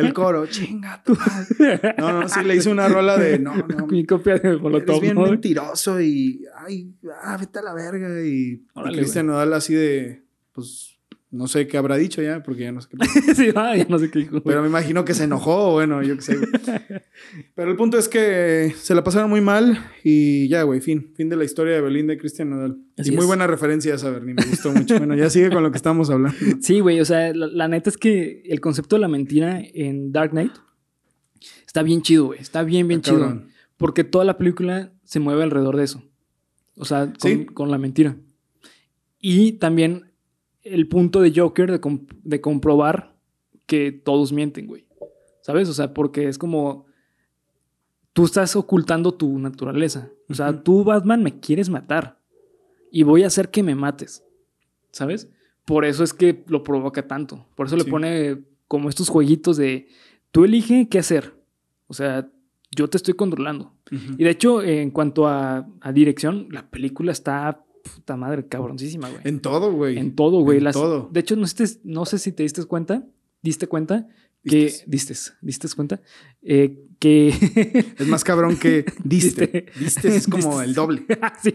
El 0.00 0.12
coro, 0.12 0.46
chinga 0.46 1.00
tu 1.04 1.14
madre. 1.14 1.94
No, 1.96 2.22
no, 2.22 2.28
sí 2.28 2.42
le 2.42 2.56
hizo 2.56 2.72
una 2.72 2.88
rola 2.88 3.16
de, 3.18 3.38
no, 3.38 3.54
no, 3.54 3.86
Mi 3.86 4.04
copia 4.04 4.36
de 4.38 4.56
Molotov. 4.56 5.00
bien 5.00 5.14
¿no? 5.14 5.22
mentiroso 5.26 6.00
y, 6.00 6.44
ay, 6.66 6.92
ah, 7.22 7.36
vete 7.38 7.60
a 7.60 7.62
la 7.62 7.74
verga. 7.74 8.20
Y, 8.26 8.64
y 8.74 8.92
Cristian 8.96 9.28
Nodal 9.28 9.52
así 9.52 9.74
de, 9.74 10.24
pues, 10.52 10.93
no 11.34 11.48
sé 11.48 11.66
qué 11.66 11.76
habrá 11.76 11.96
dicho 11.96 12.22
ya, 12.22 12.42
porque 12.42 12.62
ya 12.62 12.72
no 12.72 12.80
sé 12.80 12.88
qué. 12.90 13.34
sí, 13.34 13.48
ah, 13.56 13.76
ya 13.76 13.86
no 13.88 13.98
sé 13.98 14.10
qué 14.10 14.20
dijo. 14.20 14.40
Pero 14.42 14.62
me 14.62 14.68
imagino 14.68 15.04
que 15.04 15.14
se 15.14 15.24
enojó, 15.24 15.72
bueno, 15.72 16.02
yo 16.02 16.14
qué 16.16 16.22
sé. 16.22 16.36
güey. 16.36 16.48
Pero 17.54 17.70
el 17.70 17.76
punto 17.76 17.98
es 17.98 18.08
que 18.08 18.72
se 18.76 18.94
la 18.94 19.02
pasaron 19.04 19.28
muy 19.28 19.40
mal 19.40 19.78
y 20.02 20.48
ya, 20.48 20.62
güey, 20.62 20.80
fin. 20.80 21.12
Fin 21.16 21.28
de 21.28 21.36
la 21.36 21.44
historia 21.44 21.74
de 21.74 21.80
Belinda 21.80 22.12
y 22.14 22.18
Cristian 22.18 22.50
Nodal. 22.50 22.78
Así 22.96 23.10
y 23.10 23.12
muy 23.12 23.22
es. 23.22 23.26
buena 23.26 23.46
referencia 23.46 23.94
esa, 23.94 24.10
Bernie, 24.10 24.34
me 24.34 24.44
gustó 24.44 24.72
mucho. 24.72 24.96
Bueno, 24.98 25.14
ya 25.16 25.28
sigue 25.28 25.50
con 25.50 25.62
lo 25.62 25.70
que 25.70 25.76
estamos 25.76 26.08
hablando. 26.10 26.36
Sí, 26.60 26.80
güey, 26.80 27.00
o 27.00 27.04
sea, 27.04 27.34
la, 27.34 27.46
la 27.48 27.68
neta 27.68 27.90
es 27.90 27.98
que 27.98 28.42
el 28.46 28.60
concepto 28.60 28.96
de 28.96 29.00
la 29.00 29.08
mentira 29.08 29.60
en 29.74 30.12
Dark 30.12 30.30
Knight 30.30 30.52
está 31.66 31.82
bien 31.82 32.02
chido, 32.02 32.26
güey. 32.26 32.40
Está 32.40 32.62
bien, 32.62 32.86
bien 32.88 33.02
chido. 33.02 33.42
Porque 33.76 34.04
toda 34.04 34.24
la 34.24 34.38
película 34.38 34.92
se 35.04 35.18
mueve 35.20 35.42
alrededor 35.42 35.76
de 35.76 35.84
eso. 35.84 36.02
O 36.76 36.84
sea, 36.84 37.06
con, 37.06 37.30
Sí. 37.30 37.44
con 37.46 37.70
la 37.70 37.78
mentira. 37.78 38.16
Y 39.20 39.52
también 39.52 40.10
el 40.64 40.88
punto 40.88 41.20
de 41.20 41.32
Joker 41.34 41.70
de, 41.70 41.80
com- 41.80 42.06
de 42.22 42.40
comprobar 42.40 43.14
que 43.66 43.92
todos 43.92 44.32
mienten, 44.32 44.66
güey. 44.66 44.86
¿Sabes? 45.40 45.68
O 45.68 45.74
sea, 45.74 45.94
porque 45.94 46.28
es 46.28 46.38
como. 46.38 46.86
Tú 48.12 48.24
estás 48.24 48.54
ocultando 48.56 49.12
tu 49.12 49.38
naturaleza. 49.38 50.10
O 50.28 50.34
sea, 50.34 50.62
tú, 50.62 50.84
Batman, 50.84 51.22
me 51.22 51.40
quieres 51.40 51.68
matar. 51.68 52.20
Y 52.90 53.02
voy 53.02 53.24
a 53.24 53.26
hacer 53.26 53.50
que 53.50 53.62
me 53.62 53.74
mates. 53.74 54.24
¿Sabes? 54.92 55.28
Por 55.64 55.84
eso 55.84 56.04
es 56.04 56.14
que 56.14 56.44
lo 56.46 56.62
provoca 56.62 57.06
tanto. 57.08 57.46
Por 57.56 57.66
eso 57.66 57.76
le 57.76 57.84
pone 57.84 58.44
como 58.68 58.88
estos 58.88 59.08
jueguitos 59.08 59.56
de. 59.56 59.88
Tú 60.30 60.44
elige 60.44 60.88
qué 60.88 60.98
hacer. 61.00 61.34
O 61.88 61.94
sea, 61.94 62.30
yo 62.74 62.88
te 62.88 62.96
estoy 62.96 63.14
controlando. 63.14 63.72
Y 63.90 64.24
de 64.24 64.30
hecho, 64.30 64.62
en 64.62 64.90
cuanto 64.90 65.26
a, 65.26 65.68
a 65.80 65.92
dirección, 65.92 66.48
la 66.50 66.70
película 66.70 67.12
está 67.12 67.64
puta 67.94 68.16
madre, 68.16 68.46
cabroncísima, 68.48 69.08
güey. 69.08 69.20
En 69.24 69.40
todo, 69.40 69.72
güey. 69.72 69.98
En 69.98 70.14
todo, 70.16 70.40
güey. 70.40 70.58
En 70.58 70.64
Las- 70.64 70.74
todo. 70.74 71.08
De 71.12 71.20
hecho, 71.20 71.36
no, 71.36 71.42
estés- 71.44 71.80
no 71.84 72.04
sé 72.06 72.18
si 72.18 72.32
te 72.32 72.42
diste 72.42 72.64
cuenta, 72.64 73.04
diste 73.42 73.66
cuenta 73.66 74.08
que. 74.44 74.56
Distes. 74.64 74.84
Distes, 74.88 75.34
diste 75.40 75.68
cuenta. 75.76 76.00
eh, 76.42 76.80
que. 76.98 77.28
Es 77.98 78.06
más 78.08 78.24
cabrón 78.24 78.56
que 78.56 78.84
diste. 79.04 79.66
Diste. 79.78 80.08
Es 80.16 80.26
como 80.26 80.60
el 80.62 80.74
doble. 80.74 81.04
Sí. 81.42 81.54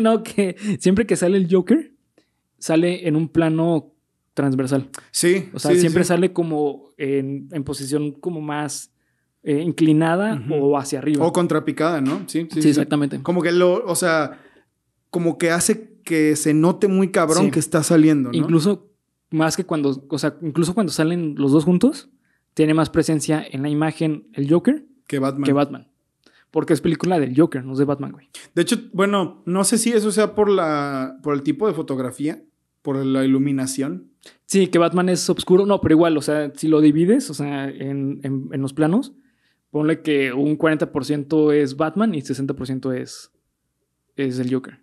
no, 0.00 0.22
que 0.22 0.56
siempre 0.78 1.06
que 1.06 1.16
sale 1.16 1.36
el 1.36 1.48
Joker, 1.52 1.92
sale 2.58 3.06
en 3.08 3.16
un 3.16 3.28
plano 3.28 3.92
transversal. 4.34 4.88
Sí. 5.10 5.48
O 5.52 5.58
sea, 5.58 5.72
sí, 5.72 5.80
siempre 5.80 6.04
sí. 6.04 6.08
sale 6.08 6.32
como 6.32 6.92
en, 6.96 7.48
en 7.52 7.64
posición 7.64 8.12
como 8.12 8.40
más 8.40 8.92
eh, 9.42 9.60
inclinada 9.62 10.40
o 10.50 10.78
hacia 10.78 11.00
arriba. 11.00 11.26
O 11.26 11.32
contrapicada, 11.32 12.00
¿no? 12.00 12.22
Sí, 12.28 12.46
sí. 12.52 12.68
exactamente. 12.68 13.20
Como 13.22 13.42
que 13.42 13.50
lo, 13.50 13.84
o 13.84 13.96
sea, 13.96 14.40
como 15.10 15.38
que 15.38 15.50
hace 15.50 15.96
que 16.04 16.36
se 16.36 16.54
note 16.54 16.88
muy 16.88 17.10
cabrón 17.10 17.46
Sí. 17.46 17.50
que 17.50 17.58
está 17.58 17.82
saliendo, 17.82 18.30
¿no? 18.30 18.36
Incluso 18.38 18.90
más 19.30 19.56
que 19.56 19.64
cuando, 19.64 20.04
o 20.08 20.18
sea, 20.18 20.36
incluso 20.42 20.74
cuando 20.74 20.92
salen 20.92 21.34
los 21.36 21.52
dos 21.52 21.64
juntos, 21.64 22.08
tiene 22.54 22.74
más 22.74 22.88
presencia 22.90 23.44
en 23.50 23.62
la 23.62 23.68
imagen 23.68 24.26
el 24.32 24.50
Joker 24.50 24.84
que 25.06 25.18
Batman. 25.18 25.44
que 25.44 25.52
Batman. 25.52 25.88
Porque 26.50 26.72
es 26.72 26.80
película 26.80 27.20
del 27.20 27.38
Joker, 27.38 27.62
no 27.64 27.72
es 27.72 27.78
de 27.78 27.84
Batman, 27.84 28.12
güey. 28.12 28.28
De 28.54 28.62
hecho, 28.62 28.76
bueno, 28.94 29.42
no 29.44 29.64
sé 29.64 29.76
si 29.76 29.92
eso 29.92 30.10
sea 30.10 30.34
por 30.34 30.48
la, 30.48 31.18
por 31.22 31.34
el 31.34 31.42
tipo 31.42 31.66
de 31.68 31.74
fotografía, 31.74 32.42
por 32.80 32.96
la 33.04 33.22
iluminación. 33.24 34.10
Sí, 34.46 34.68
que 34.68 34.78
Batman 34.78 35.10
es 35.10 35.28
oscuro, 35.28 35.66
no, 35.66 35.82
pero 35.82 35.94
igual, 35.94 36.16
o 36.16 36.22
sea, 36.22 36.50
si 36.56 36.68
lo 36.68 36.80
divides, 36.80 37.28
o 37.28 37.34
sea, 37.34 37.68
en, 37.68 38.20
en- 38.22 38.48
en 38.50 38.62
los 38.62 38.72
planos, 38.72 39.12
ponle 39.70 40.00
que 40.00 40.32
un 40.32 40.56
40% 40.56 41.52
es 41.52 41.76
Batman 41.76 42.14
y 42.14 42.22
60% 42.22 42.92
es, 42.96 43.30
es 44.16 44.38
el 44.38 44.52
Joker. 44.52 44.80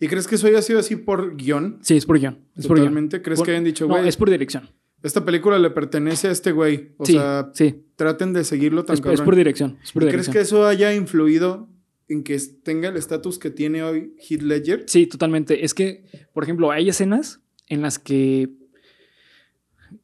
¿Y 0.00 0.08
crees 0.08 0.26
que 0.26 0.34
eso 0.34 0.46
haya 0.46 0.60
sido 0.62 0.78
así 0.78 0.96
por 0.96 1.36
guion? 1.36 1.78
Sí, 1.82 1.96
es 1.96 2.04
por 2.06 2.18
guion. 2.18 2.38
Es 2.56 2.66
por 2.66 2.78
guion. 2.80 3.08
¿Crees 3.08 3.38
Por- 3.38 3.46
que 3.46 3.52
hayan 3.52 3.64
dicho, 3.64 3.86
No, 3.86 3.94
güey, 3.94 4.08
es 4.08 4.16
por 4.16 4.28
dirección. 4.30 4.70
esta 5.02 5.24
película 5.24 5.58
le 5.58 5.70
pertenece 5.70 6.28
a 6.28 6.30
este 6.32 6.52
güey? 6.52 6.92
O 6.98 7.06
sí, 7.06 7.12
sea, 7.14 7.50
sí. 7.54 7.82
traten 7.96 8.32
de 8.32 8.44
seguirlo 8.44 8.84
tan 8.84 8.94
Es, 8.94 9.04
es 9.04 9.20
por 9.22 9.36
dirección. 9.36 9.78
Es 9.82 9.92
por 9.92 10.02
¿Y 10.02 10.06
¿Crees 10.06 10.26
dirección. 10.26 10.32
que 10.34 10.40
eso 10.40 10.66
haya 10.66 10.94
influido 10.94 11.68
en 12.08 12.22
que 12.24 12.38
tenga 12.62 12.88
el 12.90 12.96
estatus 12.96 13.38
que 13.38 13.50
tiene 13.50 13.82
hoy 13.82 14.14
Heath 14.28 14.42
Ledger? 14.42 14.84
Sí, 14.86 15.06
totalmente. 15.06 15.64
Es 15.64 15.74
que, 15.74 16.04
por 16.32 16.42
ejemplo, 16.44 16.70
hay 16.70 16.88
escenas 16.88 17.40
en 17.68 17.82
las 17.82 17.98
que 17.98 18.50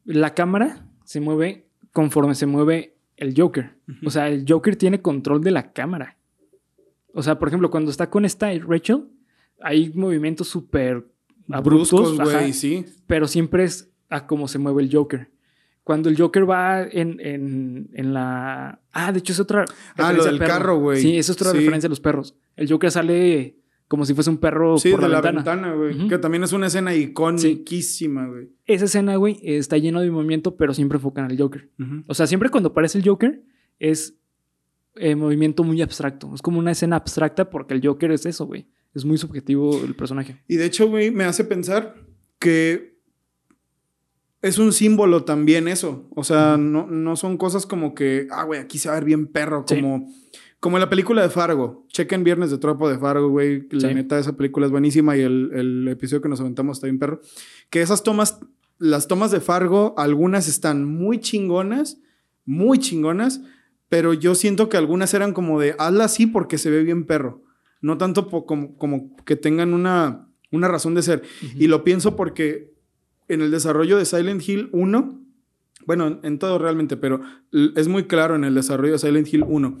la 0.05 0.33
cámara 0.33 0.85
se 1.05 1.19
mueve 1.19 1.65
conforme 1.91 2.35
se 2.35 2.45
mueve 2.45 2.95
el 3.17 3.33
Joker. 3.39 3.75
O 4.05 4.09
sea, 4.09 4.27
el 4.29 4.45
Joker 4.47 4.75
tiene 4.75 5.01
control 5.01 5.41
de 5.43 5.51
la 5.51 5.71
cámara. 5.73 6.17
O 7.13 7.21
sea, 7.21 7.37
por 7.37 7.47
ejemplo, 7.47 7.69
cuando 7.69 7.91
está 7.91 8.09
con 8.09 8.25
esta 8.25 8.51
Rachel, 8.59 9.05
hay 9.63 9.91
movimientos 9.93 10.47
súper 10.47 11.07
abruptos, 11.49 11.91
Bruscos, 12.15 12.31
güey, 12.31 12.53
sí. 12.53 12.85
pero 13.07 13.27
siempre 13.27 13.63
es 13.63 13.89
a 14.09 14.27
cómo 14.27 14.47
se 14.47 14.59
mueve 14.59 14.83
el 14.83 14.93
Joker. 14.93 15.31
Cuando 15.83 16.07
el 16.09 16.17
Joker 16.17 16.49
va 16.49 16.83
en, 16.83 17.19
en- 17.19 17.89
en 17.93 18.13
la... 18.13 18.79
Ah, 18.93 19.11
de 19.11 19.19
hecho 19.19 19.33
es 19.33 19.39
otra... 19.39 19.65
Ah, 19.97 20.13
lo 20.13 20.23
del 20.23 20.39
carro, 20.39 20.79
güey. 20.79 21.01
Sí, 21.01 21.17
es 21.17 21.29
otra 21.29 21.51
Sí. 21.51 21.57
referencia 21.57 21.87
a 21.87 21.89
los 21.89 21.99
perros. 21.99 22.35
El 22.55 22.69
Joker 22.71 22.89
sale 22.89 23.57
como 23.89 24.05
si 24.05 24.13
fuese 24.13 24.29
un 24.29 24.37
perro 24.37 24.77
Sí, 24.77 24.91
por 24.91 25.01
de 25.01 25.09
la, 25.09 25.21
la 25.21 25.31
ventana. 25.31 25.73
güey. 25.73 26.07
Que 26.07 26.17
también 26.17 26.43
es 26.43 26.53
una 26.53 26.67
escena 26.67 26.95
iconiquísima, 26.95 28.27
güey. 28.27 28.49
Esa 28.65 28.85
escena, 28.85 29.15
güey, 29.17 29.39
está 29.43 29.77
lleno 29.77 29.99
de 30.01 30.09
movimiento, 30.09 30.55
pero 30.55 30.73
siempre 30.73 30.97
enfocan 30.97 31.25
al 31.29 31.37
Joker. 31.37 31.69
O 32.07 32.13
sea, 32.13 32.27
siempre 32.27 32.49
cuando 32.49 32.69
aparece 32.69 32.97
el 32.97 33.07
Joker 33.07 33.43
es 33.79 34.15
eh, 34.95 35.15
movimiento 35.15 35.63
muy 35.63 35.81
abstracto. 35.81 36.33
Es 36.33 36.41
como 36.41 36.59
una 36.59 36.71
escena 36.71 36.95
abstracta 36.95 37.49
porque 37.49 37.73
el 37.73 37.85
Joker 37.85 38.11
es 38.11 38.25
eso, 38.25 38.45
güey. 38.45 38.67
Es 38.93 39.05
muy 39.05 39.17
subjetivo 39.17 39.83
el 39.83 39.95
personaje. 39.95 40.37
Y 40.47 40.57
de 40.57 40.65
hecho, 40.65 40.87
güey, 40.87 41.09
me 41.11 41.23
hace 41.23 41.43
pensar 41.43 41.95
que 42.39 42.93
es 44.41 44.57
un 44.57 44.73
símbolo 44.73 45.23
también 45.23 45.67
eso. 45.67 46.07
O 46.15 46.23
sea, 46.23 46.57
no, 46.57 46.85
no 46.87 47.15
son 47.15 47.37
cosas 47.37 47.65
como 47.65 47.95
que, 47.95 48.27
ah, 48.31 48.43
güey, 48.43 48.59
aquí 48.59 48.77
se 48.77 48.89
va 48.89 48.95
a 48.95 48.97
ver 48.99 49.05
bien 49.05 49.27
perro, 49.27 49.63
Sí. 49.67 49.75
como, 49.75 50.11
como 50.59 50.77
en 50.77 50.81
la 50.81 50.89
película 50.89 51.21
de 51.21 51.29
Fargo. 51.29 51.85
Chequen 51.89 52.23
Viernes 52.23 52.51
de 52.51 52.57
Tropo 52.57 52.89
de 52.89 52.97
Fargo, 52.99 53.29
güey. 53.29 53.67
La 53.71 53.89
Sí. 53.89 53.95
neta, 53.95 54.19
esa 54.19 54.35
película 54.35 54.65
es 54.65 54.71
buenísima 54.71 55.15
y 55.17 55.21
el, 55.21 55.51
el 55.53 55.87
episodio 55.87 56.21
que 56.21 56.29
nos 56.29 56.41
aventamos 56.41 56.77
está 56.77 56.87
bien 56.87 56.99
perro. 56.99 57.21
Que 57.69 57.81
esas 57.81 58.03
tomas, 58.03 58.39
las 58.79 59.07
tomas 59.07 59.31
de 59.31 59.39
Fargo, 59.39 59.95
algunas 59.97 60.47
están 60.49 60.83
muy 60.85 61.19
chingonas, 61.19 61.99
muy 62.45 62.79
chingonas, 62.79 63.41
pero 63.87 64.13
yo 64.13 64.35
siento 64.35 64.67
que 64.67 64.75
algunas 64.77 65.13
eran 65.13 65.33
como 65.33 65.59
de, 65.59 65.75
hazla 65.79 66.05
así 66.05 66.27
porque 66.27 66.57
se 66.57 66.69
ve 66.69 66.83
bien 66.83 67.05
perro. 67.05 67.42
No 67.83 67.99
tanto 67.99 68.27
como, 68.47 68.75
como 68.77 69.15
que 69.25 69.35
tengan 69.35 69.73
una, 69.75 70.27
una 70.51 70.67
razón 70.67 70.95
de 70.95 71.03
ser. 71.03 71.21
Y 71.55 71.67
lo 71.67 71.83
pienso 71.83 72.15
porque 72.15 72.73
en 73.27 73.41
el 73.41 73.51
desarrollo 73.51 73.97
de 73.97 74.05
Silent 74.05 74.41
Hill 74.47 74.69
1, 74.71 75.19
bueno, 75.85 76.07
en, 76.07 76.19
en 76.23 76.39
todo 76.39 76.57
realmente, 76.57 76.97
pero 76.97 77.21
es 77.51 77.87
muy 77.87 78.05
claro 78.05 78.35
en 78.35 78.43
el 78.45 78.55
desarrollo 78.55 78.93
de 78.93 78.99
Silent 78.99 79.31
Hill 79.31 79.43
1. 79.47 79.77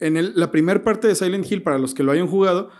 En 0.00 0.16
el- 0.16 0.32
la 0.36 0.50
primera 0.50 0.82
parte 0.82 1.06
de 1.08 1.14
Silent 1.14 1.50
Hill, 1.50 1.62
para 1.62 1.78
los 1.78 1.92
que 1.92 2.02
lo 2.02 2.12
hayan 2.12 2.26
jugado, 2.26 2.70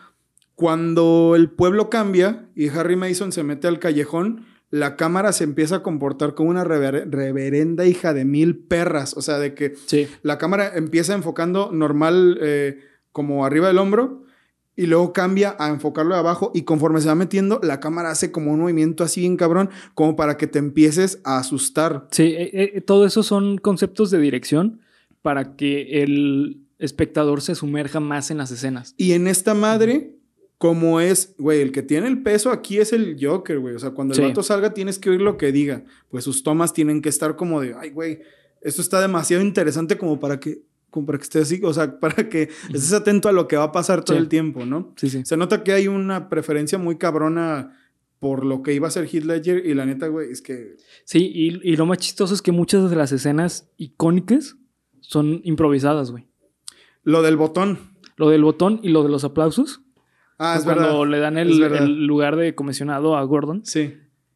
cuando 0.55 1.35
el 1.37 1.51
pueblo 1.51 1.91
cambia 1.91 2.49
y 2.55 2.69
Harry 2.69 2.97
Mason 2.97 3.33
se 3.33 3.43
mete 3.43 3.67
al 3.67 3.79
callejón, 3.81 4.47
la 4.71 4.97
cámara 4.97 5.33
se 5.33 5.45
empieza 5.45 5.77
a 5.77 5.83
comportar 5.83 6.35
como 6.35 6.51
una 6.51 6.65
rever- 6.65 7.09
reverenda 7.11 7.87
hija 7.87 8.13
de 8.15 8.25
mil 8.25 8.57
perras. 8.59 9.17
O 9.17 9.23
sea, 9.23 9.39
de 9.39 9.55
que 9.55 9.75
Sí. 9.87 10.07
la 10.23 10.39
cámara 10.39 10.73
empieza 10.77 11.15
enfocando 11.15 11.71
normal 11.73 12.39
eh, 12.41 12.81
como 13.13 13.45
arriba 13.47 13.69
del 13.69 13.79
hombro 13.79 14.24
y 14.77 14.87
luego 14.87 15.13
cambia 15.13 15.55
a 15.59 15.69
enfocarlo 15.69 16.15
de 16.15 16.21
abajo 16.21 16.51
y 16.55 16.63
conforme 16.63 17.01
se 17.01 17.09
va 17.09 17.15
metiendo 17.15 17.61
la 17.63 17.81
cámara 17.81 18.11
hace 18.11 18.33
como 18.33 18.53
un 18.53 18.61
movimiento 18.61 19.05
así 19.05 19.21
bien 19.21 19.37
cabrón 19.37 19.71
como 19.95 20.17
para 20.17 20.37
que 20.37 20.47
te 20.47 20.59
empieces 20.59 21.21
a 21.25 21.39
asustar. 21.39 22.09
Sí, 22.11 22.35
eh, 22.37 22.51
eh, 22.75 22.81
todo 22.81 23.07
eso 23.07 23.23
son 23.23 23.59
conceptos 23.59 24.11
de 24.11 24.19
dirección 24.19 24.81
para 25.23 25.57
que 25.57 26.03
el 26.03 26.61
espectador 26.79 27.41
se 27.41 27.55
sumerja 27.55 28.01
más 28.01 28.31
en 28.31 28.39
las 28.39 28.51
escenas. 28.51 28.95
Y 28.99 29.13
en 29.13 29.27
esta 29.29 29.55
madre, 29.55 30.17
como 30.59 31.01
es, 31.01 31.35
güey, 31.39 31.61
el 31.61 31.73
que 31.73 31.83
tiene 31.83 32.09
el 32.09 32.23
peso 32.23 32.51
aquí 32.51 32.79
es 32.79 32.93
el 32.93 33.17
Joker, 33.21 33.59
güey. 33.61 33.75
O 33.75 33.79
sea, 33.79 33.91
cuando 33.93 34.13
el 34.15 34.21
Sí. 34.21 34.23
vato 34.27 34.43
salga 34.43 34.75
tienes 34.75 34.99
que 34.99 35.11
oír 35.11 35.21
lo 35.23 35.37
que 35.37 35.53
diga. 35.53 35.85
Pues 36.11 36.25
sus 36.25 36.43
tomas 36.43 36.73
tienen 36.73 37.01
que 37.01 37.09
estar 37.09 37.37
como 37.37 37.61
de, 37.61 37.75
ay, 37.79 37.91
güey, 37.91 38.21
esto 38.61 38.83
está 38.83 39.01
demasiado 39.01 39.43
interesante 39.43 39.97
como 39.97 40.19
para 40.19 40.41
que, 40.41 40.63
como 40.95 41.07
para 41.07 41.19
que 41.19 41.25
estés 41.25 41.43
así, 41.43 41.61
o 41.65 41.75
sea, 41.75 41.99
para 42.01 42.29
que 42.29 42.45
estés 42.73 42.93
atento 42.93 43.29
a 43.29 43.33
lo 43.33 43.49
que 43.49 43.57
va 43.57 43.65
a 43.65 43.73
pasar 43.73 44.05
todo 44.05 44.17
Sí. 44.17 44.23
el 44.23 44.29
tiempo, 44.29 44.65
¿no? 44.65 44.93
Sí, 44.97 45.11
sí. 45.11 45.23
Se 45.25 45.37
nota 45.37 45.65
que 45.65 45.73
hay 45.73 45.89
una 45.89 46.29
preferencia 46.29 46.79
muy 46.79 46.97
cabrona 46.97 47.77
por 48.21 48.45
lo 48.45 48.63
que 48.63 48.73
iba 48.73 48.87
a 48.87 48.91
ser 48.93 49.07
Heath 49.13 49.25
Ledger 49.25 49.67
y 49.67 49.75
la 49.75 49.85
neta, 49.85 50.07
güey, 50.07 50.31
es 50.31 50.41
que... 50.41 50.77
Sí, 51.05 51.31
y, 51.35 51.61
y 51.69 51.77
lo 51.77 51.85
más 51.85 51.99
chistoso 51.99 52.33
es 52.33 52.41
que 52.43 52.53
muchas 52.53 52.89
de 52.89 52.97
las 52.97 53.11
escenas 53.13 53.69
icónicas 53.77 54.57
son 55.01 55.41
improvisadas, 55.45 56.11
güey. 56.13 56.27
Lo 57.03 57.21
del 57.23 57.37
botón. 57.37 57.79
Lo 58.17 58.31
del 58.31 58.43
botón 58.45 58.79
y 58.83 58.91
lo 58.91 59.03
de 59.03 59.09
los 59.11 59.25
aplausos. 59.25 59.83
Ah, 60.39 60.55
es 60.57 60.65
cuando 60.65 61.01
verdad. 61.01 61.07
le 61.11 61.19
dan 61.19 61.37
el 61.39 62.07
lugar 62.07 62.37
de 62.37 62.55
comisionado 62.55 63.17
a 63.17 63.23
Gordon. 63.25 63.61
Sí. 63.67 63.95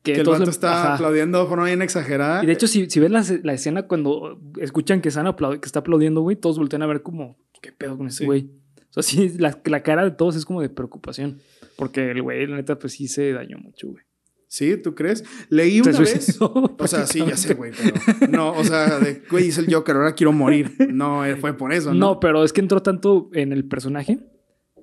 Que, 0.09 0.15
Que 0.15 0.21
el 0.23 0.27
vato 0.29 0.45
le- 0.45 0.51
está 0.51 0.83
ajá. 0.83 0.95
aplaudiendo 0.95 1.41
de 1.43 1.47
forma 1.49 1.65
bien 1.67 1.83
exagerada. 1.83 2.43
Y 2.43 2.47
de 2.47 2.53
hecho, 2.53 2.67
si, 2.67 2.89
si 2.89 2.99
ves 3.01 3.11
la, 3.11 3.25
la 3.43 3.53
escena 3.53 3.83
cuando 3.87 4.41
escuchan 4.61 5.01
que, 5.01 5.09
están 5.09 5.27
aplau- 5.27 5.61
que 5.61 5.67
está 5.67 5.81
aplaudiendo, 5.81 6.21
güey, 6.23 6.37
todos 6.37 6.59
voltean 6.59 6.83
a 6.83 6.87
ver 6.87 7.03
como, 7.03 7.37
¿qué 7.61 7.73
pedo 7.73 7.97
con 7.97 8.07
ese 8.07 8.19
Sí. 8.19 8.25
güey? 8.25 8.51
O 8.91 8.93
sea, 8.95 9.03
sí, 9.03 9.33
la, 9.39 9.61
la 9.65 9.83
cara 9.83 10.03
de 10.05 10.11
todos 10.13 10.35
es 10.37 10.45
como 10.45 10.63
de 10.63 10.69
preocupación. 10.71 11.41
Porque 11.77 12.11
el 12.11 12.23
güey, 12.23 12.47
la 12.47 12.57
neta, 12.57 12.79
pues 12.79 12.95
sí 12.95 13.07
se 13.07 13.33
dañó 13.33 13.59
mucho, 13.59 13.89
güey. 13.89 14.03
Sí, 14.51 14.79
¿tú 14.79 14.95
crees? 14.95 15.25
Leí 15.51 15.81
una 15.83 15.99
vez... 15.99 16.39
O 16.41 16.87
sea, 16.87 17.07
sí, 17.07 17.19
ya 17.27 17.37
sé, 17.37 17.53
güey, 17.55 17.71
pero 17.77 18.33
no, 18.33 18.53
o 18.55 18.65
sea, 18.65 18.99
de, 18.99 19.23
güey, 19.31 19.49
es 19.49 19.59
el 19.59 19.73
Joker, 19.73 19.95
ahora 19.97 20.15
quiero 20.15 20.33
morir. 20.33 20.73
No, 20.91 21.25
eh, 21.27 21.37
fue 21.37 21.53
por 21.55 21.73
eso, 21.73 21.93
¿no? 21.93 22.01
No, 22.15 22.21
pero 22.21 22.43
es 22.45 22.55
que 22.55 22.63
entró 22.63 22.81
tanto 22.83 23.29
en 23.35 23.53
el 23.53 23.67
personaje 23.69 24.21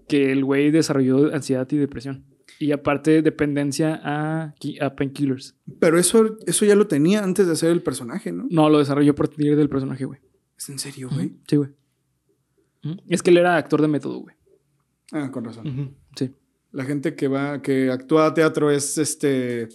que 0.07 0.31
el 0.31 0.45
güey 0.45 0.69
desarrolló 0.69 1.33
ansiedad 1.33 1.67
y 1.71 1.77
depresión. 1.77 2.25
Y 2.59 2.71
aparte, 2.71 3.21
dependencia 3.21 3.99
a, 4.03 4.53
a 4.81 4.95
painkillers. 4.95 5.55
Pero 5.79 5.99
eso, 5.99 6.37
eso 6.47 6.65
ya 6.65 6.75
lo 6.75 6.87
tenía 6.87 7.23
antes 7.23 7.47
de 7.47 7.53
hacer 7.53 7.71
el 7.71 7.81
personaje, 7.81 8.31
¿no? 8.31 8.47
No, 8.49 8.69
lo 8.69 8.79
desarrolló 8.79 9.11
a 9.11 9.15
partir 9.15 9.55
del 9.57 9.67
personaje, 9.69 10.05
güey. 10.05 10.19
¿Es 10.57 10.69
en 10.69 10.79
serio, 10.79 11.09
güey? 11.11 11.33
Sí, 11.47 11.57
güey. 11.57 11.69
Es 13.09 13.23
que 13.23 13.31
él 13.31 13.37
era 13.37 13.57
actor 13.57 13.81
de 13.81 13.87
método, 13.87 14.19
güey. 14.19 14.35
Ah, 15.11 15.31
con 15.31 15.43
razón. 15.43 15.95
Sí. 16.15 16.31
La 16.71 16.85
gente 16.85 17.15
que 17.15 17.27
va, 17.27 17.61
que 17.61 17.91
actúa 17.91 18.33
teatro 18.33 18.69
es 18.71 18.97
este. 18.97 19.67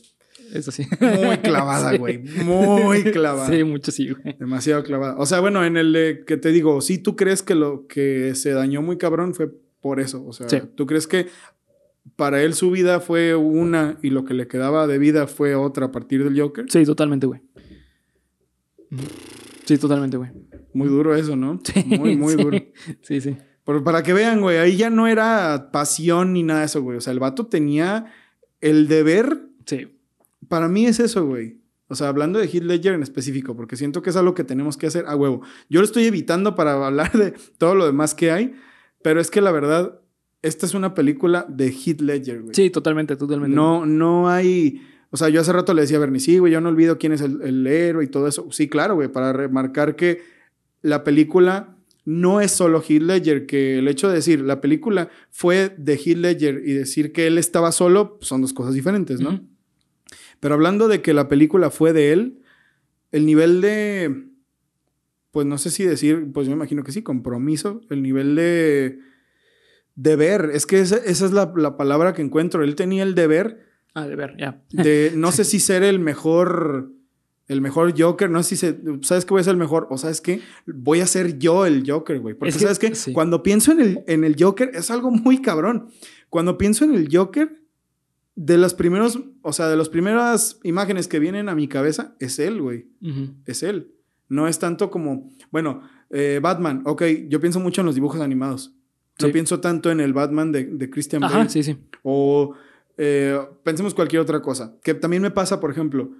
Eso 0.52 0.70
sí. 0.70 0.86
Muy 1.00 1.38
clavada, 1.42 1.90
Sí. 1.92 1.98
güey. 1.98 2.18
Muy 2.18 3.02
clavada. 3.12 3.48
Sí, 3.48 3.62
mucho 3.64 3.90
sí, 3.90 4.10
güey. 4.10 4.36
Demasiado 4.38 4.82
clavada. 4.84 5.16
O 5.18 5.26
sea, 5.26 5.40
bueno, 5.40 5.64
en 5.64 5.76
el 5.76 5.92
de 5.92 6.24
que 6.26 6.36
te 6.36 6.50
digo, 6.50 6.80
si 6.80 6.98
tú 6.98 7.16
crees 7.16 7.42
que 7.42 7.54
lo 7.54 7.86
que 7.86 8.34
se 8.34 8.50
dañó 8.52 8.80
muy 8.82 8.96
cabrón 8.96 9.34
fue 9.34 9.50
por 9.80 9.98
eso. 10.00 10.24
O 10.24 10.32
sea, 10.32 10.48
Sí. 10.48 10.60
tú 10.74 10.86
crees 10.86 11.06
que 11.06 11.26
para 12.16 12.42
él 12.42 12.54
su 12.54 12.70
vida 12.70 13.00
fue 13.00 13.34
una 13.34 13.98
y 14.02 14.10
lo 14.10 14.24
que 14.24 14.34
le 14.34 14.48
quedaba 14.48 14.86
de 14.86 14.98
vida 14.98 15.26
fue 15.26 15.54
otra 15.54 15.86
a 15.86 15.92
partir 15.92 16.24
del 16.24 16.40
Joker. 16.40 16.66
Sí, 16.68 16.84
totalmente, 16.84 17.26
güey. 17.26 17.40
Sí, 19.64 19.78
totalmente, 19.78 20.16
güey. 20.16 20.30
Muy 20.72 20.88
duro 20.88 21.14
eso, 21.14 21.36
¿no? 21.36 21.60
Sí, 21.64 21.84
Muy, 21.86 22.16
muy 22.16 22.34
sí. 22.34 22.42
duro. 22.42 22.58
Sí, 23.02 23.20
sí. 23.20 23.36
Pero 23.64 23.84
para 23.84 24.02
que 24.02 24.12
vean, 24.12 24.40
güey, 24.40 24.58
ahí 24.58 24.76
ya 24.76 24.90
no 24.90 25.06
era 25.06 25.70
pasión 25.72 26.32
ni 26.32 26.42
nada 26.42 26.60
de 26.60 26.66
eso, 26.66 26.82
güey. 26.82 26.96
O 26.96 27.00
sea, 27.00 27.12
el 27.12 27.20
vato 27.20 27.46
tenía 27.46 28.06
el 28.60 28.88
deber. 28.88 29.46
Sí. 29.66 29.96
Para 30.48 30.68
mí 30.68 30.86
es 30.86 30.98
eso, 30.98 31.26
güey. 31.26 31.60
O 31.88 31.94
sea, 31.94 32.08
hablando 32.08 32.38
de 32.38 32.46
Heath 32.46 32.62
Ledger 32.64 32.94
en 32.94 33.02
específico, 33.02 33.56
porque 33.56 33.76
siento 33.76 34.00
que 34.02 34.10
es 34.10 34.16
algo 34.16 34.34
que 34.34 34.44
tenemos 34.44 34.76
que 34.76 34.86
hacer 34.86 35.04
a 35.06 35.16
huevo. 35.16 35.42
Yo 35.68 35.80
lo 35.80 35.84
estoy 35.86 36.04
evitando 36.04 36.54
para 36.54 36.84
hablar 36.86 37.12
de 37.12 37.32
todo 37.58 37.74
lo 37.74 37.86
demás 37.86 38.14
que 38.14 38.30
hay, 38.30 38.54
pero 39.02 39.20
es 39.20 39.30
que 39.30 39.40
la 39.40 39.50
verdad, 39.50 40.00
esta 40.42 40.66
es 40.66 40.74
una 40.74 40.94
película 40.94 41.46
de 41.48 41.68
Heath 41.68 42.00
Ledger, 42.00 42.42
güey. 42.42 42.54
Sí, 42.54 42.70
totalmente, 42.70 43.16
totalmente. 43.16 43.54
No, 43.54 43.86
no 43.86 44.28
hay. 44.28 44.82
O 45.10 45.16
sea, 45.16 45.28
yo 45.28 45.40
hace 45.40 45.52
rato 45.52 45.74
le 45.74 45.82
decía 45.82 45.96
a 45.96 46.00
Bernie, 46.00 46.20
sí, 46.20 46.38
güey, 46.38 46.52
yo 46.52 46.60
no 46.60 46.68
olvido 46.68 46.98
quién 46.98 47.12
es 47.12 47.20
el, 47.20 47.42
el 47.42 47.66
héroe 47.66 48.04
y 48.04 48.08
todo 48.08 48.28
eso. 48.28 48.46
Sí, 48.50 48.68
claro, 48.68 48.94
güey, 48.94 49.08
para 49.08 49.32
remarcar 49.32 49.96
que 49.96 50.22
la 50.82 51.04
película 51.04 51.76
no 52.04 52.40
es 52.40 52.52
solo 52.52 52.82
Heath 52.82 53.02
Ledger, 53.02 53.46
que 53.46 53.78
el 53.78 53.88
hecho 53.88 54.08
de 54.08 54.14
decir 54.14 54.40
la 54.40 54.60
película 54.60 55.10
fue 55.30 55.74
de 55.76 55.94
Heath 55.94 56.16
Ledger 56.16 56.62
y 56.64 56.72
decir 56.72 57.12
que 57.12 57.26
él 57.26 57.38
estaba 57.38 57.72
solo 57.72 58.18
pues, 58.18 58.28
son 58.28 58.40
dos 58.40 58.52
cosas 58.52 58.74
diferentes, 58.74 59.20
¿no? 59.20 59.40
Pero 60.40 60.54
hablando 60.54 60.88
de 60.88 61.02
que 61.02 61.12
la 61.12 61.28
película 61.28 61.70
fue 61.70 61.92
de 61.92 62.12
él, 62.12 62.42
el 63.12 63.26
nivel 63.26 63.60
de, 63.60 64.28
pues 65.30 65.46
no 65.46 65.58
sé 65.58 65.70
si 65.70 65.84
decir, 65.84 66.30
pues 66.32 66.46
yo 66.46 66.52
me 66.52 66.56
imagino 66.56 66.82
que 66.82 66.92
sí, 66.92 67.02
compromiso, 67.02 67.82
el 67.90 68.02
nivel 68.02 68.34
de 68.34 68.98
deber, 70.02 70.50
es 70.54 70.66
que 70.66 70.80
esa, 70.80 70.96
esa 70.96 71.26
es 71.26 71.32
la, 71.32 71.52
la 71.56 71.76
palabra 71.76 72.12
que 72.14 72.22
encuentro, 72.22 72.62
él 72.64 72.74
tenía 72.74 73.02
el 73.02 73.14
deber 73.14 73.68
Ah, 73.94 74.06
de 74.06 74.14
ver, 74.16 74.36
ya. 74.38 74.62
de, 74.70 75.12
no 75.16 75.32
sé 75.32 75.44
si 75.44 75.58
ser 75.60 75.82
el 75.82 75.98
mejor, 75.98 76.90
el 77.48 77.60
mejor 77.60 77.92
Joker, 78.00 78.30
no 78.30 78.42
sé 78.42 78.50
si 78.50 78.56
se, 78.56 78.78
sabes 79.02 79.24
que 79.24 79.30
voy 79.34 79.40
a 79.40 79.44
ser 79.44 79.52
el 79.52 79.58
mejor, 79.58 79.88
o 79.90 79.98
sabes 79.98 80.20
que 80.20 80.40
voy 80.66 81.00
a 81.00 81.06
ser 81.06 81.38
yo 81.38 81.66
el 81.66 81.82
Joker, 81.84 82.20
güey, 82.20 82.34
porque 82.34 82.50
Es 82.50 82.56
que- 82.56 82.62
sabes 82.62 82.78
que 82.78 82.94
sí. 82.94 83.12
cuando 83.12 83.42
pienso 83.42 83.72
en 83.72 83.80
el, 83.80 84.04
en 84.06 84.22
el 84.24 84.36
Joker 84.38 84.70
es 84.74 84.90
algo 84.90 85.10
muy 85.10 85.42
cabrón, 85.42 85.88
cuando 86.28 86.56
pienso 86.56 86.84
en 86.84 86.94
el 86.94 87.08
Joker, 87.14 87.58
de 88.36 88.56
los 88.56 88.72
primeros, 88.74 89.18
o 89.42 89.52
sea, 89.52 89.68
de 89.68 89.76
las 89.76 89.88
primeras 89.90 90.60
imágenes 90.62 91.08
que 91.08 91.18
vienen 91.18 91.48
a 91.48 91.54
mi 91.54 91.66
cabeza, 91.68 92.14
es 92.20 92.38
él, 92.38 92.62
güey. 92.62 92.86
Es 93.44 93.62
él. 93.62 93.92
No 94.28 94.46
es 94.48 94.58
tanto 94.60 94.88
como, 94.90 95.30
bueno, 95.50 95.82
eh, 96.10 96.38
Batman, 96.40 96.82
ok, 96.86 97.02
yo 97.28 97.40
pienso 97.40 97.58
mucho 97.60 97.82
en 97.82 97.86
los 97.86 97.96
dibujos 97.96 98.20
animados. 98.20 98.72
No 99.20 99.26
Sí. 99.28 99.32
pienso 99.32 99.60
tanto 99.60 99.90
en 99.90 100.00
el 100.00 100.12
Batman 100.12 100.52
de, 100.52 100.64
de 100.64 100.90
Christian 100.90 101.20
Bale. 101.22 101.34
Ajá, 101.34 101.48
sí, 101.48 101.62
sí. 101.62 101.76
O 102.02 102.54
eh, 102.96 103.38
pensemos 103.62 103.94
cualquier 103.94 104.20
otra 104.22 104.40
cosa. 104.42 104.76
Que 104.82 104.94
también 104.94 105.22
me 105.22 105.30
pasa, 105.30 105.58
por 105.60 105.70
ejemplo, 105.70 106.10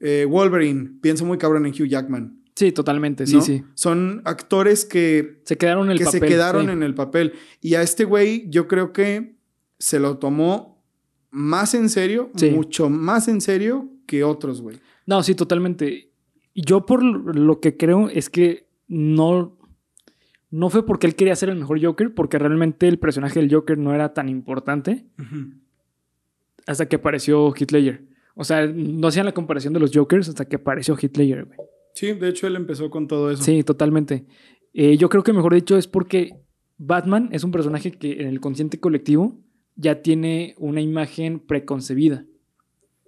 eh, 0.00 0.26
Wolverine, 0.28 0.92
pienso 1.00 1.24
muy 1.24 1.38
cabrón 1.38 1.66
en 1.66 1.72
Hugh 1.72 1.86
Jackman. 1.88 2.38
Sí, 2.54 2.70
totalmente, 2.72 3.26
sí, 3.26 3.36
¿no? 3.36 3.40
sí. 3.42 3.64
Son 3.74 4.20
actores 4.24 4.84
que 4.84 5.40
Se 5.44 5.56
quedaron 5.56 5.86
en 5.86 5.92
el 5.92 5.98
que 5.98 6.04
papel. 6.04 6.20
se 6.20 6.26
quedaron 6.26 6.66
sí. 6.66 6.70
en 6.72 6.82
el 6.82 6.94
papel. 6.94 7.32
Y 7.60 7.74
a 7.76 7.82
este 7.82 8.04
güey 8.04 8.46
yo 8.50 8.68
creo 8.68 8.92
que 8.92 9.36
se 9.78 9.98
lo 10.00 10.18
tomó 10.18 10.82
más 11.30 11.72
en 11.74 11.88
serio, 11.88 12.30
Sí. 12.36 12.50
mucho 12.50 12.90
más 12.90 13.26
en 13.28 13.40
serio 13.40 13.88
que 14.06 14.22
otros, 14.22 14.60
güey. 14.60 14.78
No, 15.06 15.22
sí, 15.22 15.34
totalmente. 15.34 16.10
Yo 16.54 16.84
por 16.84 17.02
lo 17.02 17.60
que 17.60 17.76
creo 17.78 18.10
es 18.10 18.28
que 18.28 18.68
no, 18.86 19.56
no 20.52 20.70
fue 20.70 20.86
porque 20.86 21.06
él 21.08 21.16
quería 21.16 21.34
ser 21.34 21.48
el 21.48 21.56
mejor 21.56 21.82
Joker, 21.82 22.14
porque 22.14 22.38
realmente 22.38 22.86
el 22.86 22.98
personaje 22.98 23.40
del 23.40 23.52
Joker 23.52 23.78
no 23.78 23.94
era 23.94 24.12
tan 24.12 24.28
importante 24.28 25.06
hasta 26.66 26.86
que 26.88 26.96
apareció 26.96 27.52
Ledger. 27.58 28.04
O 28.34 28.44
sea, 28.44 28.66
no 28.66 29.08
hacían 29.08 29.26
la 29.26 29.32
comparación 29.32 29.72
de 29.72 29.80
los 29.80 29.90
Jokers 29.92 30.28
hasta 30.28 30.44
que 30.44 30.56
apareció 30.56 30.96
Ledger, 30.96 31.46
güey. 31.46 31.58
Sí, 31.94 32.12
de 32.12 32.28
hecho 32.28 32.46
él 32.46 32.56
empezó 32.56 32.90
con 32.90 33.08
todo 33.08 33.30
eso. 33.30 33.42
Sí, 33.42 33.64
totalmente. 33.64 34.26
Eh, 34.74 34.96
yo 34.98 35.08
creo 35.08 35.22
que 35.22 35.32
mejor 35.32 35.54
dicho 35.54 35.76
es 35.76 35.88
porque 35.88 36.30
Batman 36.76 37.30
es 37.32 37.44
un 37.44 37.50
personaje 37.50 37.90
que 37.92 38.20
en 38.20 38.28
el 38.28 38.40
consciente 38.40 38.78
colectivo 38.78 39.38
ya 39.74 40.02
tiene 40.02 40.54
una 40.58 40.82
imagen 40.82 41.40
preconcebida. 41.40 42.26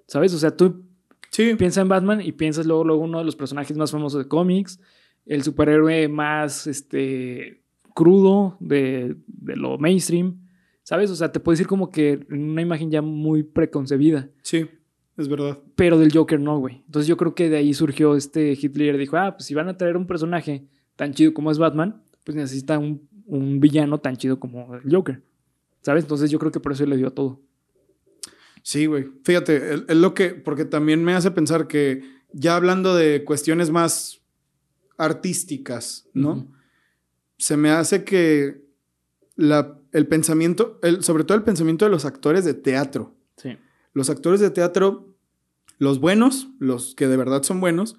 ¿Sabes? 0.06 0.32
O 0.34 0.38
sea, 0.38 0.56
tú 0.56 0.82
Sí, 1.30 1.52
piensas 1.56 1.82
en 1.82 1.88
Batman 1.88 2.20
y 2.20 2.30
piensas 2.30 2.64
luego, 2.64 2.84
luego 2.84 3.02
uno 3.02 3.18
de 3.18 3.24
los 3.24 3.34
personajes 3.34 3.76
más 3.76 3.90
famosos 3.90 4.22
de 4.22 4.28
cómics, 4.28 4.78
el 5.26 5.42
superhéroe 5.42 6.08
más 6.08 6.66
este, 6.66 7.62
crudo 7.94 8.56
de, 8.60 9.16
de 9.26 9.56
lo 9.56 9.78
mainstream. 9.78 10.40
¿Sabes? 10.82 11.10
O 11.10 11.16
sea, 11.16 11.32
te 11.32 11.40
puedes 11.40 11.58
decir 11.58 11.68
como 11.68 11.90
que 11.90 12.26
en 12.28 12.50
una 12.50 12.60
imagen 12.60 12.90
ya 12.90 13.00
muy 13.00 13.42
preconcebida. 13.42 14.28
sí, 14.42 14.66
es 15.16 15.28
verdad. 15.28 15.58
Pero 15.76 15.98
del 15.98 16.12
Joker 16.12 16.40
no, 16.40 16.58
güey. 16.58 16.82
Entonces 16.86 17.06
yo 17.06 17.16
creo 17.16 17.34
que 17.34 17.48
de 17.48 17.56
ahí 17.56 17.72
surgió 17.72 18.16
este 18.16 18.52
Hitler. 18.52 18.98
Dijo, 18.98 19.16
ah, 19.16 19.36
pues 19.36 19.46
si 19.46 19.54
van 19.54 19.68
a 19.68 19.76
traer 19.76 19.96
un 19.96 20.06
personaje 20.06 20.66
tan 20.96 21.14
chido 21.14 21.32
como 21.32 21.52
es 21.52 21.58
Batman, 21.58 22.02
pues 22.24 22.34
necesita 22.36 22.78
un, 22.78 23.08
un 23.26 23.60
villano 23.60 23.98
tan 23.98 24.16
chido 24.16 24.40
como 24.40 24.74
el 24.74 24.92
Joker. 24.92 25.22
¿Sabes? 25.82 26.04
Entonces 26.04 26.30
yo 26.30 26.38
creo 26.38 26.50
que 26.50 26.60
por 26.60 26.72
eso 26.72 26.84
le 26.84 26.96
dio 26.96 27.06
a 27.06 27.14
todo. 27.14 27.40
Sí, 28.62 28.86
güey. 28.86 29.06
Fíjate, 29.22 29.74
es 29.88 29.96
lo 29.96 30.14
que, 30.14 30.30
porque 30.30 30.64
también 30.64 31.04
me 31.04 31.14
hace 31.14 31.30
pensar 31.30 31.68
que 31.68 32.02
ya 32.32 32.56
hablando 32.56 32.96
de 32.96 33.22
cuestiones 33.24 33.70
más 33.70 34.20
artísticas, 34.96 36.08
¿no? 36.12 36.46
Se 37.38 37.56
me 37.56 37.70
hace 37.70 38.04
que 38.04 38.64
la, 39.36 39.78
el 39.92 40.06
pensamiento, 40.06 40.78
el, 40.82 41.02
sobre 41.02 41.24
todo 41.24 41.36
el 41.36 41.44
pensamiento 41.44 41.84
de 41.84 41.90
los 41.90 42.04
actores 42.04 42.44
de 42.44 42.54
teatro. 42.54 43.14
Sí. 43.36 43.56
Los 43.92 44.10
actores 44.10 44.40
de 44.40 44.50
teatro, 44.50 45.14
los 45.78 46.00
buenos, 46.00 46.48
los 46.58 46.94
que 46.94 47.08
de 47.08 47.16
verdad 47.16 47.42
son 47.42 47.60
buenos, 47.60 47.98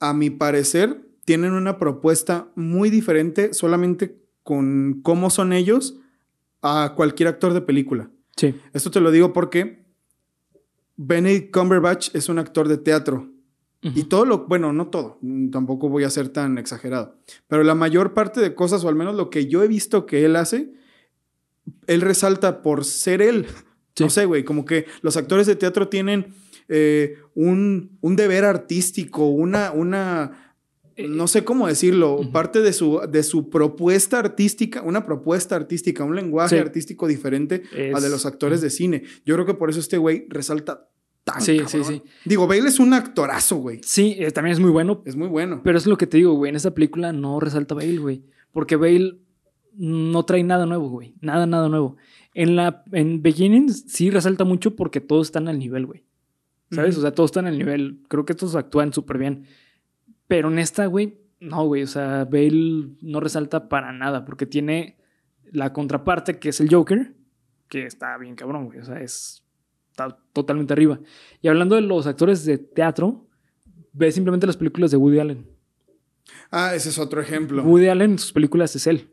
a 0.00 0.12
mi 0.14 0.30
parecer, 0.30 1.08
tienen 1.24 1.52
una 1.52 1.78
propuesta 1.78 2.50
muy 2.54 2.90
diferente 2.90 3.52
solamente 3.52 4.18
con 4.42 5.00
cómo 5.02 5.30
son 5.30 5.52
ellos 5.52 5.98
a 6.62 6.94
cualquier 6.96 7.28
actor 7.28 7.52
de 7.52 7.60
película. 7.60 8.10
Sí. 8.36 8.54
Esto 8.72 8.90
te 8.90 9.00
lo 9.00 9.10
digo 9.10 9.32
porque 9.32 9.84
Benedict 10.96 11.52
Cumberbatch 11.52 12.14
es 12.14 12.28
un 12.28 12.38
actor 12.38 12.68
de 12.68 12.78
teatro. 12.78 13.30
Y 13.80 14.04
todo 14.04 14.24
lo, 14.24 14.46
bueno, 14.46 14.72
no 14.72 14.88
todo, 14.88 15.18
mm, 15.22 15.50
tampoco 15.50 15.88
voy 15.88 16.02
a 16.04 16.10
ser 16.10 16.30
tan 16.30 16.58
exagerado, 16.58 17.16
pero 17.46 17.62
la 17.62 17.76
mayor 17.76 18.12
parte 18.12 18.40
de 18.40 18.54
cosas, 18.54 18.82
o 18.84 18.88
al 18.88 18.96
menos 18.96 19.14
lo 19.14 19.30
que 19.30 19.46
yo 19.46 19.62
he 19.62 19.68
visto 19.68 20.04
que 20.04 20.24
él 20.24 20.34
hace, 20.34 20.72
él 21.86 22.00
resalta 22.00 22.62
por 22.62 22.84
ser 22.84 23.22
él. 23.22 23.46
Sí. 23.94 24.04
No 24.04 24.10
sé, 24.10 24.24
güey, 24.24 24.44
como 24.44 24.64
que 24.64 24.86
los 25.02 25.16
actores 25.16 25.46
de 25.46 25.54
teatro 25.56 25.88
tienen 25.88 26.34
eh, 26.68 27.18
un, 27.34 27.96
un 28.00 28.16
deber 28.16 28.44
artístico, 28.44 29.26
una, 29.28 29.70
una, 29.72 30.54
no 30.96 31.28
sé 31.28 31.44
cómo 31.44 31.66
decirlo, 31.68 32.20
parte 32.32 32.60
de 32.62 32.72
su, 32.72 33.00
de 33.08 33.22
su 33.22 33.48
propuesta 33.48 34.18
artística, 34.18 34.82
una 34.82 35.04
propuesta 35.06 35.54
artística, 35.56 36.02
un 36.04 36.16
lenguaje 36.16 36.56
Sí. 36.56 36.60
artístico 36.60 37.06
diferente 37.06 37.62
Es- 37.76 37.94
a 37.94 38.00
de 38.00 38.08
los 38.10 38.26
actores 38.26 38.60
de 38.60 38.70
cine. 38.70 39.04
Yo 39.24 39.34
creo 39.34 39.46
que 39.46 39.54
por 39.54 39.70
eso 39.70 39.78
este 39.80 39.98
güey 39.98 40.26
resalta 40.28 40.88
tan 41.24 41.40
Sí, 41.40 41.58
cabrón. 41.58 41.84
sí, 41.84 41.84
sí. 41.84 42.02
Digo, 42.24 42.46
Bale 42.46 42.68
es 42.68 42.78
un 42.80 42.94
actorazo, 42.94 43.56
güey. 43.56 43.80
Sí, 43.82 44.16
eh, 44.18 44.30
también 44.30 44.52
es 44.54 44.60
muy 44.60 44.70
bueno, 44.70 45.02
Es 45.04 45.16
muy 45.16 45.28
bueno. 45.28 45.60
pero 45.62 45.78
es 45.78 45.86
lo 45.86 45.96
que 45.96 46.06
te 46.06 46.16
digo, 46.18 46.32
güey. 46.34 46.50
En 46.50 46.56
esta 46.56 46.72
película 46.72 47.12
no 47.12 47.40
resalta 47.40 47.74
Bale, 47.74 47.98
güey. 47.98 48.24
Porque 48.52 48.76
Bale 48.76 49.18
no 49.74 50.24
trae 50.24 50.42
nada 50.42 50.66
nuevo, 50.66 50.88
güey. 50.88 51.14
Nada, 51.20 51.46
nada 51.46 51.68
nuevo. 51.68 51.96
En 52.34 52.56
la 52.56 52.84
en 52.92 53.22
Beginnings 53.22 53.84
sí 53.88 54.10
resalta 54.10 54.44
mucho 54.44 54.74
porque 54.76 55.00
todos 55.00 55.28
están 55.28 55.48
al 55.48 55.58
nivel, 55.58 55.86
güey. 55.86 56.04
¿Sabes? 56.70 56.98
O 56.98 57.00
sea, 57.00 57.12
todos 57.12 57.30
están 57.30 57.46
al 57.46 57.56
nivel. 57.56 58.02
Creo 58.08 58.24
que 58.26 58.32
estos 58.34 58.54
actúan 58.54 58.92
súper 58.92 59.16
bien. 59.18 59.44
Pero 60.26 60.50
en 60.50 60.58
esta, 60.58 60.84
güey, 60.86 61.18
no, 61.40 61.64
güey. 61.66 61.82
O 61.82 61.86
sea, 61.86 62.24
Bale 62.24 62.88
no 63.00 63.20
resalta 63.20 63.68
para 63.68 63.92
nada 63.92 64.24
porque 64.24 64.44
tiene 64.46 64.98
la 65.50 65.72
contraparte 65.72 66.38
que 66.38 66.50
es 66.50 66.60
el 66.60 66.68
Joker, 66.72 67.14
que 67.68 67.86
está 67.86 68.18
bien 68.18 68.34
cabrón, 68.34 68.66
güey. 68.66 68.80
O 68.80 68.84
sea, 68.84 69.00
es, 69.00 69.44
está 70.06 70.18
totalmente 70.32 70.72
arriba. 70.72 71.00
Y 71.42 71.48
hablando 71.48 71.74
de 71.74 71.80
los 71.82 72.06
actores 72.06 72.44
de 72.44 72.58
teatro, 72.58 73.26
ve 73.92 74.12
simplemente 74.12 74.46
las 74.46 74.56
películas 74.56 74.90
de 74.90 74.96
Woody 74.96 75.18
Allen. 75.18 75.46
Ah, 76.50 76.74
ese 76.74 76.90
es 76.90 76.98
otro 76.98 77.20
ejemplo. 77.20 77.62
Woody 77.62 77.88
Allen 77.88 78.12
en 78.12 78.18
sus 78.18 78.32
películas 78.32 78.74
es 78.76 78.86
él. 78.86 79.08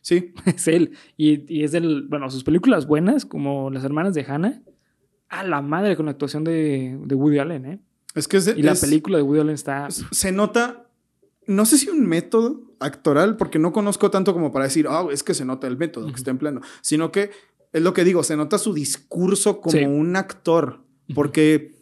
Sí, 0.00 0.32
es 0.46 0.66
él. 0.68 0.92
Y, 1.16 1.52
y 1.52 1.64
es 1.64 1.72
del. 1.72 2.06
Bueno, 2.08 2.30
sus 2.30 2.44
películas 2.44 2.86
buenas, 2.86 3.26
como 3.26 3.70
Las 3.70 3.84
Hermanas 3.84 4.14
de 4.14 4.22
Hannah. 4.24 4.62
A 5.28 5.44
la 5.44 5.62
madre 5.62 5.94
con 5.96 6.06
la 6.06 6.12
actuación 6.12 6.42
de, 6.42 6.98
de 7.04 7.14
Woody 7.14 7.38
Allen, 7.38 7.64
¿eh? 7.64 7.80
es 8.16 8.26
que 8.26 8.38
es, 8.38 8.48
Y 8.56 8.62
la 8.62 8.72
es- 8.72 8.80
película 8.80 9.16
de 9.18 9.22
Woody 9.22 9.40
Allen 9.40 9.54
está. 9.54 9.86
es- 9.86 10.04
se 10.10 10.32
nota, 10.32 10.88
no 11.46 11.64
sé 11.66 11.78
si 11.78 11.88
un 11.88 12.04
método 12.04 12.62
actoral, 12.80 13.36
porque 13.36 13.60
no 13.60 13.72
conozco 13.72 14.10
tanto 14.10 14.32
como 14.32 14.50
para 14.50 14.64
decir, 14.64 14.86
ah, 14.88 15.06
es 15.12 15.22
que 15.22 15.34
se 15.34 15.44
nota 15.44 15.68
el 15.68 15.76
método 15.76 16.08
que 16.08 16.14
está 16.16 16.32
en 16.32 16.38
pleno, 16.38 16.62
sino 16.80 17.12
que 17.12 17.30
es 17.72 17.82
lo 17.82 17.92
que 17.92 18.04
digo, 18.04 18.22
se 18.22 18.36
nota 18.36 18.58
su 18.58 18.72
discurso 18.74 19.60
como 19.60 19.76
Sí. 19.78 19.84
un 19.84 20.16
actor. 20.16 20.84
Porque 21.14 21.74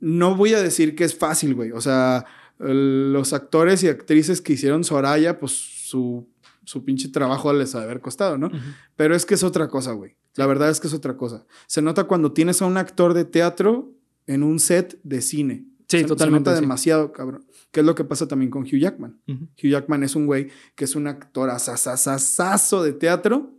no 0.00 0.36
voy 0.36 0.54
a 0.54 0.62
decir 0.62 0.94
que 0.94 1.04
es 1.04 1.16
fácil, 1.16 1.54
güey. 1.54 1.72
O 1.72 1.80
sea, 1.80 2.24
los 2.58 3.32
actores 3.32 3.82
y 3.82 3.88
actrices 3.88 4.40
que 4.40 4.52
hicieron 4.52 4.84
Soraya, 4.84 5.38
pues 5.40 5.52
su, 5.52 6.28
su 6.64 6.84
pinche 6.84 7.08
trabajo 7.08 7.52
les 7.52 7.74
ha 7.74 7.78
de 7.78 7.84
haber 7.84 8.00
costado, 8.00 8.38
¿no? 8.38 8.50
Pero 8.96 9.16
es 9.16 9.26
que 9.26 9.34
es 9.34 9.42
otra 9.42 9.68
cosa, 9.68 9.92
güey. 9.92 10.16
La 10.36 10.46
verdad 10.46 10.70
es 10.70 10.78
que 10.80 10.86
es 10.86 10.94
otra 10.94 11.16
cosa. 11.16 11.44
Se 11.66 11.82
nota 11.82 12.04
cuando 12.04 12.32
tienes 12.32 12.62
a 12.62 12.66
un 12.66 12.76
actor 12.76 13.14
de 13.14 13.24
teatro 13.24 13.92
en 14.26 14.42
un 14.44 14.60
set 14.60 14.98
de 15.02 15.20
cine. 15.20 15.66
Sí, 15.88 15.98
Se- 15.98 16.04
totalmente, 16.04 16.48
Se 16.50 16.52
nota 16.52 16.56
sí. 16.58 16.62
demasiado, 16.62 17.12
cabrón. 17.12 17.44
Que 17.72 17.80
es 17.80 17.86
lo 17.86 17.94
que 17.94 18.04
pasa 18.04 18.26
también 18.28 18.50
con 18.50 18.62
Hugh 18.62 18.78
Jackman. 18.78 19.20
Hugh 19.28 19.70
Jackman 19.70 20.04
es 20.04 20.14
un 20.14 20.26
güey 20.26 20.48
que 20.76 20.84
es 20.84 20.94
un 20.94 21.06
actor 21.08 21.50
asasasazo 21.50 22.82
de 22.82 22.92
teatro. 22.92 23.50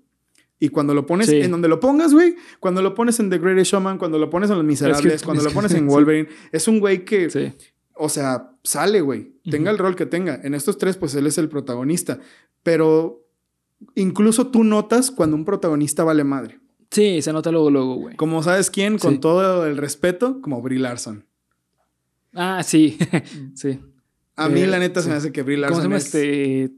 Y 0.63 0.69
cuando 0.69 0.93
lo 0.93 1.05
pones 1.05 1.27
Sí. 1.27 1.41
en 1.41 1.51
donde 1.51 1.67
lo 1.67 1.79
pongas, 1.81 2.13
güey, 2.13 2.35
cuando 2.61 2.81
lo 2.81 2.93
pones 2.95 3.19
en 3.19 3.29
The 3.29 3.37
Greatest 3.37 3.71
Showman, 3.73 3.97
cuando 3.97 4.17
lo 4.17 4.29
pones 4.29 4.49
en 4.49 4.55
Los 4.55 4.65
Miserables, 4.65 5.19
que- 5.21 5.25
cuando 5.25 5.41
es 5.41 5.43
lo 5.43 5.49
que- 5.49 5.55
pones 5.55 5.73
en 5.73 5.79
sí. 5.79 5.85
Wolverine, 5.93 6.29
es 6.53 6.67
un 6.69 6.79
güey 6.79 7.03
que, 7.03 7.29
Sí. 7.29 7.51
o 7.95 8.07
sea, 8.07 8.51
sale, 8.63 9.01
güey. 9.01 9.33
Tenga 9.49 9.71
el 9.71 9.77
rol 9.77 9.95
que 9.97 10.05
tenga. 10.05 10.39
En 10.41 10.53
estos 10.53 10.77
tres, 10.77 10.95
pues 10.95 11.15
él 11.15 11.27
es 11.27 11.37
el 11.37 11.49
protagonista. 11.49 12.19
Pero 12.63 13.25
incluso 13.95 14.47
tú 14.47 14.63
notas 14.63 15.11
cuando 15.11 15.35
un 15.35 15.43
protagonista 15.43 16.05
vale 16.05 16.23
madre. 16.23 16.59
Sí, 16.91 17.21
se 17.21 17.33
nota 17.33 17.51
luego, 17.51 17.69
luego, 17.69 17.95
güey. 17.95 18.15
Como 18.15 18.41
sabes 18.41 18.69
quién, 18.69 18.97
con 18.97 19.19
todo 19.19 19.65
el 19.65 19.75
respeto, 19.75 20.39
como 20.41 20.61
Brie 20.61 20.79
Larson. 20.79 21.25
Ah, 22.33 22.63
sí. 22.63 22.97
sí. 23.55 23.79
A 24.37 24.47
mí, 24.47 24.61
Eh, 24.61 24.67
la 24.67 24.79
neta, 24.79 25.01
se 25.01 25.09
me 25.09 25.15
hace 25.15 25.31
que 25.33 25.43
Brie 25.43 25.57
¿Cómo 25.57 25.61
Larson 25.77 25.81
se 25.81 25.83
llama 25.87 25.97
es... 25.97 26.05
este? 26.05 26.71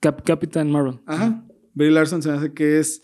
Cap- 0.00 0.22
Captain 0.24 0.70
Marvel. 0.70 1.00
Ajá. 1.04 1.42
Brie 1.74 1.90
Larson 1.90 2.22
se 2.22 2.30
me 2.30 2.38
hace 2.38 2.52
que 2.54 2.78
es... 2.78 3.02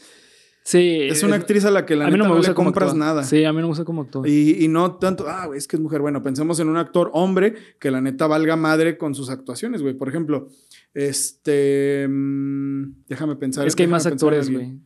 Sí. 0.65 1.03
Es 1.11 1.23
una 1.25 1.37
actriz 1.37 1.65
a 1.65 1.71
la 1.73 1.85
que 1.85 1.97
la 1.97 2.05
a 2.05 2.07
neta 2.07 2.19
no 2.19 2.25
no, 2.25 2.31
me 2.31 2.37
gusta 2.37 2.53
le 2.53 2.55
compras 2.55 2.91
actúa. 2.91 3.05
nada. 3.07 3.25
Sí, 3.25 3.45
a 3.45 3.51
mí 3.53 3.57
no 3.57 3.63
me 3.63 3.69
gusta 3.69 3.85
cómo 3.85 4.03
actúa. 4.03 4.29
Y, 4.29 4.65
y 4.65 4.69
no 4.69 4.95
tanto, 4.97 5.27
ah, 5.29 5.47
güey, 5.47 5.59
es 5.59 5.67
que 5.67 5.77
es 5.77 5.83
mujer. 5.83 6.01
Bueno, 6.01 6.23
pensemos 6.23 6.61
en 6.61 6.69
un 6.69 6.77
actor 6.77 7.11
hombre 7.15 7.55
que 7.81 7.91
la 7.91 8.01
neta 8.01 8.27
valga 8.29 8.55
madre 8.57 8.97
con 8.97 9.15
sus 9.15 9.29
actuaciones, 9.29 9.83
güey. 9.83 9.95
Por 9.95 10.09
ejemplo, 10.09 10.49
este. 10.95 12.07
mm, 12.09 13.05
déjame 13.09 13.37
pensar. 13.37 13.67
es 13.67 13.75
que 13.75 13.83
hay 13.83 13.89
más 13.89 14.07
actores, 14.07 14.51
güey. 14.51 14.79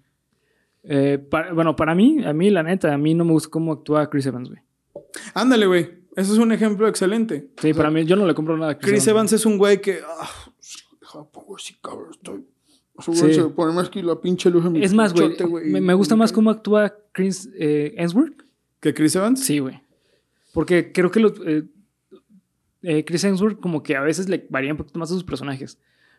Eh, 0.84 1.18
para- 1.18 1.52
bueno, 1.52 1.74
para 1.76 1.94
mí, 1.94 2.24
a 2.24 2.32
mí, 2.32 2.48
la 2.50 2.62
neta, 2.62 2.94
a 2.94 2.98
mí 2.98 3.12
no 3.14 3.24
me 3.24 3.32
gusta 3.32 3.50
cómo 3.50 3.72
actúa 3.72 4.08
Chris 4.08 4.24
Evans, 4.26 4.48
güey. 4.48 4.60
Ándale, 5.34 5.66
güey. 5.66 6.06
Eso 6.14 6.32
es 6.32 6.38
un 6.38 6.52
ejemplo 6.52 6.88
excelente. 6.88 7.50
Sí, 7.60 7.70
O 7.70 7.74
sea, 7.74 7.82
para 7.82 7.90
mí, 7.90 8.04
yo 8.06 8.16
no 8.16 8.24
le 8.26 8.34
compro 8.34 8.56
nada 8.56 8.72
a 8.72 8.78
Chris, 8.78 8.92
Chris 8.92 9.06
Evans 9.08 9.32
es 9.34 9.44
un 9.44 9.58
güey 9.58 9.80
que. 9.82 9.98
Ah, 10.20 10.30
deja, 11.00 11.26
de 12.96 13.48
ponerme 13.50 13.80
aquí 13.80 14.02
la 14.02 14.20
pinche 14.20 14.50
luz 14.50 14.64
en 14.64 14.72
mi 14.72 14.84
Es 14.84 14.94
más, 14.94 15.12
güey, 15.12 15.36
me, 15.64 15.80
me 15.80 15.94
gusta 15.94 16.16
más 16.16 16.32
cómo 16.32 16.50
actúa 16.50 16.94
Chris 17.12 17.48
eh, 17.58 17.94
Hemsworth. 17.96 18.42
¿Que 18.80 18.94
Chris 18.94 19.16
Evans? 19.16 19.44
Sí, 19.44 19.58
güey. 19.58 19.80
Porque 20.52 20.92
creo 20.92 21.10
que 21.10 21.20
los, 21.20 21.32
eh, 21.46 21.64
eh, 22.82 23.04
Chris 23.04 23.24
Hemsworth 23.24 23.60
como 23.60 23.82
que 23.82 23.96
a 23.96 24.00
veces 24.00 24.28
le 24.28 24.46
varía 24.48 24.72
un 24.72 24.78
poquito 24.78 24.98
más 24.98 25.10
a 25.10 25.14
sus 25.14 25.24
personajes. 25.24 25.78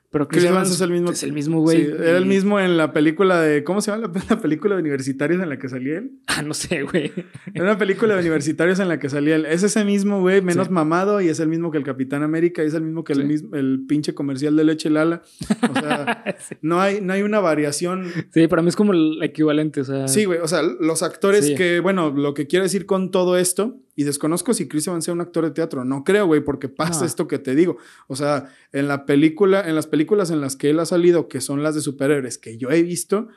Pero 0.09 0.27
Chris, 0.29 0.43
Chris 0.43 0.51
Evans 0.51 0.71
es 0.71 0.79
el 0.81 0.91
mismo. 0.91 1.11
Es 1.11 1.23
el 1.23 1.33
mismo, 1.33 1.59
güey. 1.59 1.77
Sí, 1.85 1.91
era 1.91 2.17
el 2.17 2.25
mismo 2.25 2.59
en 2.61 2.77
la 2.77 2.93
película 2.93 3.41
de. 3.41 3.63
¿Cómo 3.65 3.81
se 3.81 3.91
llama 3.91 4.07
la, 4.07 4.21
la 4.35 4.41
película 4.41 4.75
de 4.75 4.81
universitarios 4.81 5.41
en 5.41 5.49
la 5.49 5.59
que 5.59 5.67
salía 5.69 5.97
él? 5.97 6.11
Ah, 6.27 6.43
no 6.43 6.53
sé, 6.53 6.83
güey. 6.83 7.11
Era 7.53 7.63
una 7.65 7.77
película 7.79 8.13
de 8.13 8.21
universitarios 8.21 8.79
en 8.79 8.87
la 8.89 8.99
que 8.99 9.09
salía 9.09 9.35
él. 9.35 9.45
Es 9.47 9.63
ese 9.63 9.83
mismo, 9.83 10.21
güey, 10.21 10.41
menos 10.43 10.67
Sí. 10.67 10.73
mamado 10.73 11.19
y 11.19 11.29
es 11.29 11.39
el 11.39 11.47
mismo 11.49 11.71
que 11.71 11.79
el 11.79 11.83
Capitán 11.83 12.21
América 12.21 12.63
y 12.63 12.67
es 12.67 12.75
el 12.75 12.83
mismo 12.83 13.03
que 13.03 13.15
Sí. 13.15 13.21
el, 13.21 13.27
mismo, 13.27 13.55
el 13.55 13.85
pinche 13.87 14.13
comercial 14.13 14.55
de 14.55 14.63
leche 14.63 14.89
Lala. 14.91 15.23
O 15.69 15.73
sea, 15.79 16.23
no 16.61 16.79
hay, 16.79 17.01
no 17.01 17.13
hay 17.13 17.23
una 17.23 17.39
variación. 17.39 18.05
Sí, 18.31 18.47
para 18.47 18.61
mí 18.61 18.69
es 18.69 18.75
como 18.75 18.93
el 18.93 19.17
equivalente, 19.23 19.81
o 19.81 19.83
sea. 19.83 20.07
Sí, 20.07 20.25
güey, 20.25 20.39
o 20.39 20.47
sea, 20.47 20.61
los 20.61 21.01
actores 21.03 21.49
que, 21.57 21.79
bueno, 21.79 22.11
lo 22.15 22.33
que 22.35 22.45
quiero 22.47 22.63
decir 22.63 22.85
con 22.85 23.09
todo 23.09 23.35
esto, 23.37 23.79
y 23.97 24.03
desconozco 24.05 24.53
si 24.53 24.69
Chris 24.69 24.87
Evans 24.87 25.03
sea 25.03 25.13
un 25.13 25.19
actor 25.19 25.43
de 25.43 25.51
teatro, 25.51 25.83
no 25.83 26.05
creo, 26.05 26.25
güey, 26.27 26.39
porque 26.41 26.69
pasa 26.69 27.01
No. 27.01 27.05
esto 27.07 27.27
que 27.27 27.39
te 27.39 27.53
digo. 27.55 27.77
O 28.07 28.15
sea, 28.15 28.47
en 28.71 28.87
la 28.87 29.05
película, 29.05 29.67
en 29.67 29.75
las 29.75 29.87
películas 29.87 30.31
en 30.31 30.39
las 30.39 30.55
que 30.55 30.69
él 30.69 30.79
ha 30.79 30.85
salido, 30.85 31.27
que 31.27 31.41
son 31.41 31.63
las 31.63 31.75
de 31.75 31.81
superhéroes 31.81 32.37
que 32.37 32.57
yo 32.57 32.69
he 32.71 32.83
visto, 32.83 33.27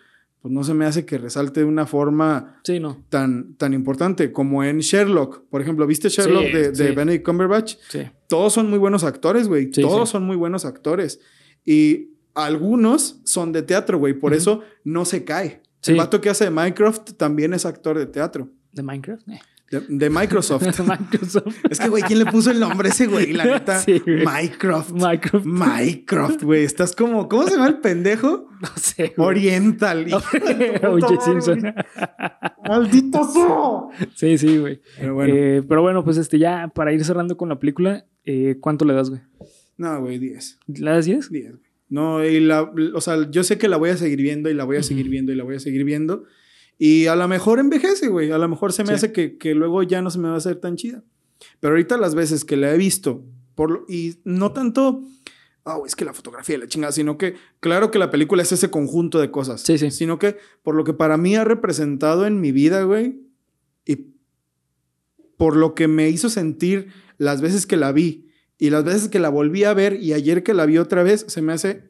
pues 0.42 0.52
no 0.54 0.62
se 0.62 0.72
me 0.74 0.86
hace 0.86 1.04
que 1.04 1.18
resalte 1.18 1.60
de 1.60 1.66
una 1.66 1.86
forma 1.86 2.60
Sí, 2.64 2.78
no. 2.78 3.02
tan, 3.08 3.54
tan 3.56 3.74
importante 3.74 4.32
como 4.32 4.62
en 4.62 4.78
Sherlock. 4.78 5.44
Por 5.50 5.60
ejemplo, 5.60 5.86
¿viste 5.86 6.08
Sherlock 6.08 6.44
Sí, 6.46 6.52
de, 6.52 6.70
de 6.72 6.88
sí. 6.88 6.94
Benedict 6.94 7.24
Cumberbatch? 7.26 7.76
Sí. 7.88 8.02
Todos 8.28 8.52
son 8.52 8.70
muy 8.70 8.78
buenos 8.78 9.02
actores, 9.04 9.48
güey. 9.48 9.70
Todos 9.70 10.08
son 10.08 10.22
muy 10.24 10.36
buenos 10.36 10.64
actores. 10.64 11.20
Y 11.64 12.10
algunos 12.34 13.20
son 13.24 13.52
de 13.52 13.62
teatro, 13.62 13.98
güey. 13.98 14.14
Por 14.14 14.34
eso 14.34 14.60
no 14.84 15.04
se 15.04 15.24
cae. 15.24 15.62
El 15.86 15.96
vato 15.96 16.20
que 16.20 16.28
hace 16.30 16.44
de 16.44 16.50
Minecraft 16.50 17.12
también 17.18 17.52
es 17.54 17.64
actor 17.66 17.98
de 17.98 18.06
teatro. 18.06 18.48
¿De 18.72 18.82
Minecraft? 18.82 19.28
Eh. 19.28 19.40
De, 19.70 19.80
de 19.88 20.10
Microsoft. 20.10 20.62
De 20.76 20.82
Microsoft. 20.82 21.56
es 21.70 21.78
que, 21.78 21.88
güey, 21.88 22.02
¿quién 22.02 22.18
le 22.18 22.26
puso 22.26 22.50
el 22.50 22.58
nombre 22.58 22.88
a 22.88 22.92
ese 22.92 23.06
güey? 23.06 23.32
La 23.32 23.44
neta. 23.58 23.78
Sí, 23.78 24.00
güey. 24.00 24.24
Minecraft. 24.24 24.90
Minecraft. 24.90 25.46
Minecraft, 25.46 26.42
güey. 26.42 26.64
Estás 26.64 26.94
como. 26.96 27.28
¿Cómo 27.28 27.44
se 27.44 27.52
llama 27.52 27.68
el 27.68 27.78
pendejo? 27.78 28.48
No 28.60 28.68
sé, 28.76 29.14
güey. 29.16 29.28
Oriental. 29.28 30.06
madre, 30.06 31.18
Simpson. 31.24 31.74
¡Maldito 32.68 33.24
sea! 33.24 34.06
Sí, 34.14 34.36
sí, 34.36 34.58
güey. 34.58 34.82
Pero 34.98 35.14
bueno. 35.14 35.34
Eh, 35.34 35.62
pero 35.66 35.80
bueno, 35.80 36.04
pues 36.04 36.18
este, 36.18 36.38
ya 36.38 36.68
para 36.74 36.92
ir 36.92 37.02
cerrando 37.02 37.38
con 37.38 37.48
la 37.48 37.58
película, 37.58 38.04
eh, 38.26 38.58
¿cuánto 38.60 38.84
le 38.84 38.92
das, 38.92 39.08
güey? 39.08 39.22
No, 39.78 39.98
güey, 40.02 40.18
10. 40.18 40.58
¿Le 40.66 40.90
das 40.90 41.06
10? 41.06 41.30
10, 41.30 41.50
güey. 41.52 41.62
No, 41.88 42.22
y 42.22 42.38
la, 42.38 42.70
o 42.94 43.00
sea, 43.00 43.30
yo 43.30 43.42
sé 43.44 43.56
que 43.56 43.66
la 43.66 43.78
voy 43.78 43.90
a 43.90 43.96
seguir 43.96 44.20
viendo 44.20 44.50
y 44.50 44.54
la 44.54 44.64
voy 44.64 44.76
a 44.76 44.82
seguir 44.82 45.08
viendo 45.08 45.32
y 45.32 45.36
la 45.36 45.44
voy 45.44 45.56
a 45.56 45.60
seguir 45.60 45.84
viendo. 45.84 46.24
Y 46.82 47.08
a 47.08 47.14
lo 47.14 47.28
mejor 47.28 47.58
envejece, 47.58 48.08
güey. 48.08 48.30
A 48.32 48.38
lo 48.38 48.48
mejor 48.48 48.72
se 48.72 48.84
me 48.84 48.88
Sí. 48.88 48.94
hace 48.94 49.12
que, 49.12 49.36
que 49.36 49.54
luego 49.54 49.82
ya 49.82 50.00
no 50.00 50.10
se 50.10 50.18
me 50.18 50.28
va 50.28 50.34
a 50.34 50.38
hacer 50.38 50.56
tan 50.56 50.76
chida. 50.76 51.04
Pero 51.60 51.72
ahorita 51.74 51.98
las 51.98 52.14
veces 52.14 52.46
que 52.46 52.56
la 52.56 52.72
he 52.74 52.78
visto, 52.78 53.22
por 53.54 53.70
lo- 53.70 53.84
y 53.86 54.16
no 54.24 54.52
tanto, 54.52 55.02
oh, 55.64 55.84
es 55.84 55.94
que 55.94 56.06
la 56.06 56.14
fotografía 56.14 56.56
la 56.56 56.68
chingada, 56.68 56.90
sino 56.92 57.18
que, 57.18 57.34
claro 57.60 57.90
que 57.90 57.98
la 57.98 58.10
película 58.10 58.42
es 58.42 58.52
ese 58.52 58.70
conjunto 58.70 59.18
de 59.20 59.30
cosas. 59.30 59.60
Sí, 59.60 59.76
sí. 59.76 59.90
Sino 59.90 60.18
que 60.18 60.38
por 60.62 60.74
lo 60.74 60.84
que 60.84 60.94
para 60.94 61.18
mí 61.18 61.36
ha 61.36 61.44
representado 61.44 62.26
en 62.26 62.40
mi 62.40 62.50
vida, 62.50 62.82
güey, 62.84 63.20
y 63.84 64.14
por 65.36 65.56
lo 65.56 65.74
que 65.74 65.86
me 65.86 66.08
hizo 66.08 66.30
sentir 66.30 66.88
las 67.18 67.42
veces 67.42 67.66
que 67.66 67.76
la 67.76 67.92
vi 67.92 68.28
y 68.56 68.70
las 68.70 68.84
veces 68.84 69.08
que 69.10 69.18
la 69.20 69.28
volví 69.28 69.64
a 69.64 69.74
ver 69.74 70.00
y 70.00 70.14
ayer 70.14 70.42
que 70.42 70.54
la 70.54 70.64
vi 70.64 70.78
otra 70.78 71.02
vez, 71.02 71.26
se 71.28 71.42
me 71.42 71.52
hace 71.52 71.89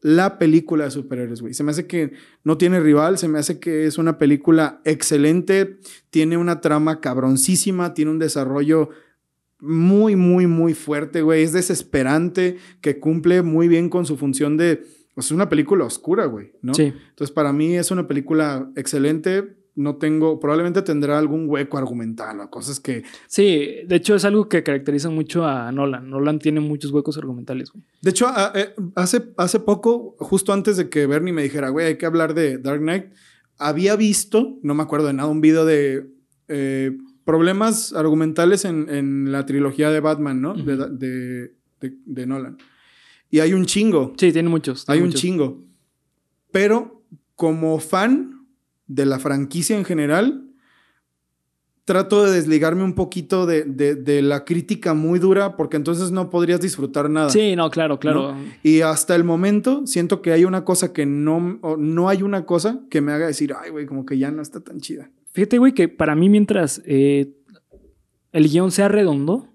la 0.00 0.38
película 0.38 0.84
de 0.84 0.90
superhéroes, 0.90 1.40
güey. 1.40 1.54
Se 1.54 1.64
me 1.64 1.70
hace 1.70 1.86
que 1.86 2.12
no 2.44 2.58
tiene 2.58 2.80
rival, 2.80 3.18
se 3.18 3.28
me 3.28 3.38
hace 3.38 3.58
que 3.58 3.86
es 3.86 3.98
una 3.98 4.18
película 4.18 4.80
excelente, 4.84 5.78
tiene 6.10 6.36
una 6.36 6.60
trama 6.60 7.00
cabroncísima, 7.00 7.94
tiene 7.94 8.10
un 8.10 8.18
desarrollo 8.18 8.90
muy, 9.60 10.16
muy, 10.16 10.46
muy 10.46 10.74
fuerte, 10.74 11.22
güey. 11.22 11.42
Es 11.42 11.52
desesperante, 11.52 12.58
que 12.80 13.00
cumple 13.00 13.42
muy 13.42 13.68
bien 13.68 13.88
con 13.88 14.06
su 14.06 14.16
función 14.16 14.56
de... 14.56 14.84
Es 15.16 15.32
una 15.32 15.48
película 15.48 15.84
oscura, 15.84 16.26
güey, 16.26 16.52
¿no? 16.62 16.74
Sí. 16.74 16.92
Entonces, 17.10 17.32
para 17.32 17.52
mí 17.52 17.76
es 17.76 17.90
una 17.90 18.06
película 18.06 18.70
excelente. 18.76 19.57
No 19.78 19.94
tengo, 19.96 20.40
probablemente 20.40 20.82
tendrá 20.82 21.18
algún 21.18 21.48
hueco 21.48 21.78
argumental 21.78 22.40
o 22.40 22.50
cosas 22.50 22.80
que. 22.80 23.04
Sí, 23.28 23.76
de 23.86 23.94
hecho 23.96 24.16
es 24.16 24.24
algo 24.24 24.48
que 24.48 24.62
caracteriza 24.64 25.08
mucho 25.08 25.46
a 25.46 25.70
Nolan. 25.70 26.10
Nolan 26.10 26.40
tiene 26.40 26.58
muchos 26.58 26.90
huecos 26.90 27.16
argumentales, 27.16 27.70
güey. 27.70 27.84
De 28.02 28.10
hecho, 28.10 28.26
a- 28.26 28.50
eh, 28.56 28.74
hace, 28.96 29.32
hace 29.36 29.60
poco, 29.60 30.16
justo 30.18 30.52
antes 30.52 30.76
de 30.76 30.88
que 30.88 31.06
Bernie 31.06 31.32
me 31.32 31.42
dijera, 31.44 31.68
güey, 31.68 31.86
hay 31.86 31.96
que 31.96 32.06
hablar 32.06 32.34
de 32.34 32.58
Dark 32.58 32.80
Knight, 32.80 33.06
había 33.56 33.94
visto, 33.94 34.58
no 34.62 34.74
me 34.74 34.82
acuerdo 34.82 35.06
de 35.06 35.12
nada, 35.12 35.28
un 35.28 35.40
video 35.40 35.64
de 35.64 36.10
eh, 36.48 36.96
problemas 37.24 37.92
argumentales 37.92 38.64
en, 38.64 38.88
en 38.88 39.30
la 39.30 39.46
trilogía 39.46 39.90
de 39.90 40.00
Batman, 40.00 40.40
¿no? 40.42 40.54
de, 40.54 40.76
de- 40.76 41.52
de- 41.80 41.96
de 42.04 42.26
Nolan. 42.26 42.56
Y 43.30 43.40
hay 43.40 43.52
un 43.52 43.64
chingo. 43.66 44.14
Sí, 44.16 44.32
tiene 44.32 44.48
muchos. 44.48 44.88
Hay 44.88 45.02
un 45.02 45.12
chingo. 45.12 45.62
Pero 46.50 47.04
como 47.34 47.78
fan 47.78 48.37
de 48.88 49.06
la 49.06 49.18
franquicia 49.20 49.76
en 49.78 49.84
general, 49.84 50.44
trato 51.84 52.24
de 52.24 52.32
desligarme 52.32 52.82
un 52.84 52.94
poquito 52.94 53.46
de, 53.46 53.62
de- 53.64 53.94
de 53.94 54.20
la 54.20 54.44
crítica 54.44 54.92
muy 54.92 55.18
dura, 55.18 55.56
porque 55.56 55.76
entonces 55.78 56.10
no 56.10 56.28
podrías 56.28 56.60
disfrutar 56.60 57.08
nada. 57.08 57.30
Sí, 57.30 57.56
no, 57.56 57.70
claro, 57.70 57.98
claro. 57.98 58.36
Y 58.62 58.82
hasta 58.82 59.14
el 59.16 59.24
momento 59.24 59.86
siento 59.86 60.20
que 60.20 60.32
hay 60.32 60.44
una 60.44 60.64
cosa 60.64 60.92
que 60.92 61.06
no, 61.06 61.58
o 61.62 61.76
no 61.78 62.08
hay 62.10 62.22
una 62.22 62.44
cosa 62.44 62.80
que 62.90 63.00
me 63.00 63.12
haga 63.12 63.26
decir, 63.26 63.54
ay, 63.58 63.70
güey, 63.70 63.86
como 63.86 64.04
que 64.04 64.18
ya 64.18 64.30
no 64.30 64.42
está 64.42 64.60
tan 64.60 64.80
chida. 64.80 65.10
Fíjate, 65.32 65.56
güey, 65.58 65.72
que 65.72 65.88
para 65.88 66.14
mí 66.14 66.28
mientras 66.28 66.82
eh, 66.84 67.32
el 68.32 68.48
guion 68.50 68.70
sea 68.70 68.88
redondo, 68.88 69.48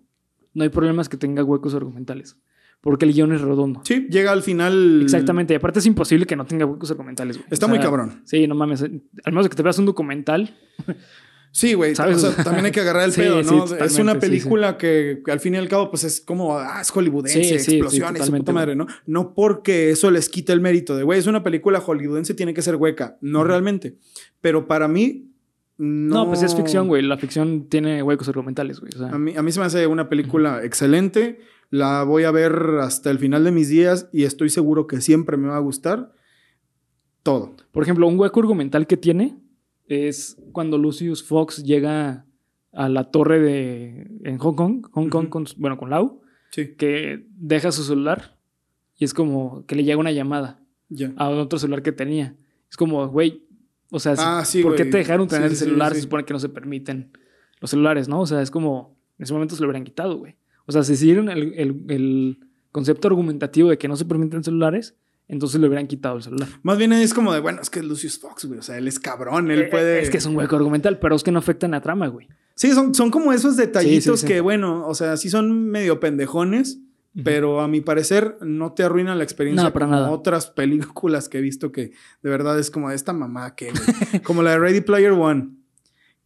no 0.55 0.63
hay 0.63 0.69
problemas 0.69 1.09
que 1.09 1.17
tenga 1.17 1.43
huecos 1.43 1.75
argumentales. 1.75 2.37
Porque 2.83 3.05
el 3.05 3.13
guion 3.13 3.31
es 3.31 3.39
redondo. 3.39 3.79
Sí, 3.85 4.07
llega 4.09 4.33
al 4.33 4.43
final. 4.43 4.99
Exactamente. 5.01 5.53
Y 5.53 5.55
aparte 5.55 5.79
es 5.79 5.85
imposible 5.85 6.25
que 6.25 6.35
no 6.35 6.45
tenga 6.45 6.65
huecos 6.65 6.91
argumentales, 6.91 7.37
güey. 7.37 7.47
Está 7.49 7.65
O 7.65 7.69
sea, 7.69 7.75
muy 7.75 7.79
cabrón. 7.81 8.21
Sí, 8.25 8.45
no 8.45 8.55
mames. 8.55 8.81
Al 8.83 8.91
menos 9.31 9.47
que 9.47 9.55
te 9.55 9.63
veas 9.63 9.79
un 9.79 9.85
documental. 9.85 10.53
Sí, 11.51 11.75
güey. 11.75 11.93
O 11.93 11.95
sea, 11.95 12.43
también 12.43 12.65
hay 12.65 12.71
que 12.71 12.81
agarrar 12.81 13.05
el 13.05 13.11
Sí, 13.13 13.21
pedo, 13.21 13.41
sí, 13.41 13.49
¿no? 13.51 13.63
es 13.63 13.69
totalmente, 13.69 14.01
una 14.01 14.13
sí, 14.15 14.19
película 14.19 14.77
Que, 14.77 15.21
que 15.23 15.31
al 15.31 15.39
fin 15.39 15.53
y 15.53 15.57
al 15.57 15.69
cabo, 15.69 15.89
pues 15.91 16.03
es 16.03 16.19
como, 16.19 16.57
ah, 16.57 16.79
es 16.81 16.89
hollywoodense, 16.89 17.43
Sí, 17.43 17.49
sí, 17.51 17.59
sí, 17.59 17.71
explosiones, 17.77 18.25
su 18.25 18.31
puta 18.33 18.51
madre, 18.51 18.75
¿no? 18.75 18.87
No 19.05 19.33
porque 19.33 19.91
eso 19.91 20.11
les 20.11 20.27
quite 20.27 20.51
el 20.51 20.59
mérito 20.59 20.97
de, 20.97 21.03
güey, 21.03 21.19
es 21.19 21.27
una 21.27 21.41
película 21.41 21.79
hollywoodense, 21.79 22.33
tiene 22.33 22.53
que 22.53 22.61
ser 22.63 22.75
hueca. 22.75 23.17
No 23.21 23.45
realmente. 23.45 23.95
Pero 24.41 24.67
para 24.67 24.87
mí, 24.89 25.29
No, 25.77 26.27
pues 26.27 26.43
es 26.43 26.53
ficción, 26.55 26.87
güey. 26.87 27.01
La 27.03 27.17
ficción 27.17 27.67
tiene 27.69 28.03
huecos 28.03 28.27
argumentales, 28.27 28.79
güey. 28.79 28.91
O 28.95 28.97
sea, 28.97 29.07
A 29.09 29.17
mí, 29.19 29.33
a 29.37 29.41
mí 29.41 29.51
se 29.51 29.59
me 29.59 29.67
hace 29.67 29.87
una 29.87 30.09
película 30.09 30.63
excelente. 30.63 31.39
La 31.75 32.03
voy 32.03 32.23
a 32.23 32.29
ver 32.29 32.53
hasta 32.81 33.09
el 33.09 33.17
final 33.17 33.43
de 33.43 33.51
mis 33.51 33.67
días 33.67 34.07
y 34.13 34.25
estoy 34.25 34.49
seguro 34.51 34.85
que 34.85 35.01
siempre 35.01 35.37
me 35.37 35.47
va 35.47 35.55
a 35.57 35.59
gustar. 35.59 36.13
Todo. 37.23 37.55
por 37.71 37.81
ejemplo, 37.83 38.05
un 38.05 38.19
hueco 38.19 38.39
argumental 38.41 38.85
que 38.85 38.95
tiene 38.97 39.39
es 39.87 40.37
cuando 40.51 40.77
Lucius 40.77 41.23
Fox 41.23 41.63
llega 41.63 42.25
a 42.73 42.89
la 42.89 43.09
torre 43.11 43.39
de 43.39 44.07
en 44.23 44.37
Hong 44.37 44.53
Kong, 44.55 44.85
Hong 44.91 45.09
Kong 45.09 45.29
con, 45.29 45.47
su- 45.47 45.55
bueno, 45.59 45.77
con 45.77 45.89
Lau, 45.89 46.21
Sí, 46.51 46.75
que 46.75 47.25
deja 47.37 47.71
su 47.71 47.83
celular 47.83 48.37
y 48.97 49.05
es 49.05 49.13
como 49.15 49.65
que 49.65 49.75
le 49.75 49.83
llega 49.83 49.97
una 49.97 50.11
llamada 50.11 50.59
a 51.15 51.29
otro 51.29 51.57
celular 51.57 51.81
que 51.81 51.91
tenía. 51.91 52.35
Es 52.69 52.77
como, 52.77 53.07
güey, 53.07 53.47
o 53.89 53.99
sea, 53.99 54.13
Ah, 54.19 54.43
sí, 54.45 54.61
¿por 54.61 54.75
qué 54.75 54.85
te 54.85 54.97
dejaron 54.97 55.27
tener 55.27 55.47
Sí, 55.49 55.53
el 55.55 55.57
celular? 55.59 55.95
Se 55.95 56.01
supone 56.01 56.25
que 56.25 56.33
no 56.33 56.39
se 56.39 56.49
permiten 56.49 57.17
los 57.61 57.71
celulares, 57.71 58.07
¿no? 58.09 58.19
O 58.21 58.27
sea, 58.27 58.41
es 58.43 58.51
como, 58.51 58.95
en 59.17 59.23
ese 59.23 59.33
momento 59.33 59.55
se 59.55 59.61
lo 59.61 59.69
hubieran 59.69 59.85
quitado, 59.85 60.17
güey. 60.17 60.35
O 60.65 60.71
sea, 60.71 60.83
si 60.83 60.95
siguieron 60.95 61.29
el, 61.29 61.53
el- 61.55 61.83
el 61.89 62.39
concepto 62.71 63.07
argumentativo 63.07 63.69
de 63.69 63.77
que 63.77 63.87
no 63.87 63.95
se 63.95 64.05
permiten 64.05 64.43
celulares, 64.43 64.95
entonces 65.27 65.59
le 65.61 65.67
hubieran 65.67 65.87
quitado 65.87 66.17
el 66.17 66.23
celular. 66.23 66.47
Más 66.63 66.77
bien 66.77 66.91
es 66.93 67.13
como 67.13 67.33
de, 67.33 67.39
bueno, 67.39 67.61
es 67.61 67.69
que 67.69 67.79
es 67.79 67.85
Lucius 67.85 68.19
Fox, 68.19 68.45
güey. 68.45 68.59
O 68.59 68.63
sea, 68.63 68.77
él 68.77 68.87
es 68.87 68.99
cabrón, 68.99 69.51
él 69.51 69.63
Eh, 69.63 69.67
puede. 69.71 70.01
Es 70.01 70.09
que 70.09 70.17
es 70.17 70.25
un 70.25 70.35
hueco 70.35 70.55
argumental, 70.55 70.99
pero 70.99 71.15
es 71.15 71.23
que 71.23 71.31
no 71.31 71.39
afecta 71.39 71.65
en 71.65 71.71
la 71.71 71.81
trama, 71.81 72.07
güey. 72.07 72.27
Sí, 72.55 72.71
son, 72.71 72.93
son 72.93 73.09
como 73.09 73.33
esos 73.33 73.55
detallitos 73.57 74.03
Sí, 74.19 74.25
sí, 74.25 74.27
sí. 74.27 74.33
que, 74.33 74.41
bueno, 74.41 74.85
o 74.87 74.93
sea, 74.95 75.17
sí 75.17 75.29
son 75.29 75.69
medio 75.69 75.99
pendejones, 75.99 76.79
pero 77.23 77.61
a 77.61 77.67
mi 77.67 77.81
parecer 77.81 78.37
no 78.41 78.73
te 78.73 78.83
arruinan 78.83 79.17
la 79.19 79.23
experiencia 79.23 79.65
No, 79.65 79.73
para 79.73 79.85
como 79.85 79.97
nada. 79.97 80.11
otras 80.11 80.47
películas 80.51 81.29
que 81.29 81.37
he 81.37 81.41
visto 81.41 81.71
que 81.71 81.91
de 82.23 82.29
verdad 82.29 82.57
es 82.59 82.71
como 82.71 82.89
esta 82.91 83.13
mamá 83.13 83.55
que, 83.55 83.71
güey. 83.71 84.21
como 84.23 84.41
la 84.43 84.51
de 84.51 84.59
Ready 84.59 84.81
Player 84.81 85.11
One. 85.11 85.51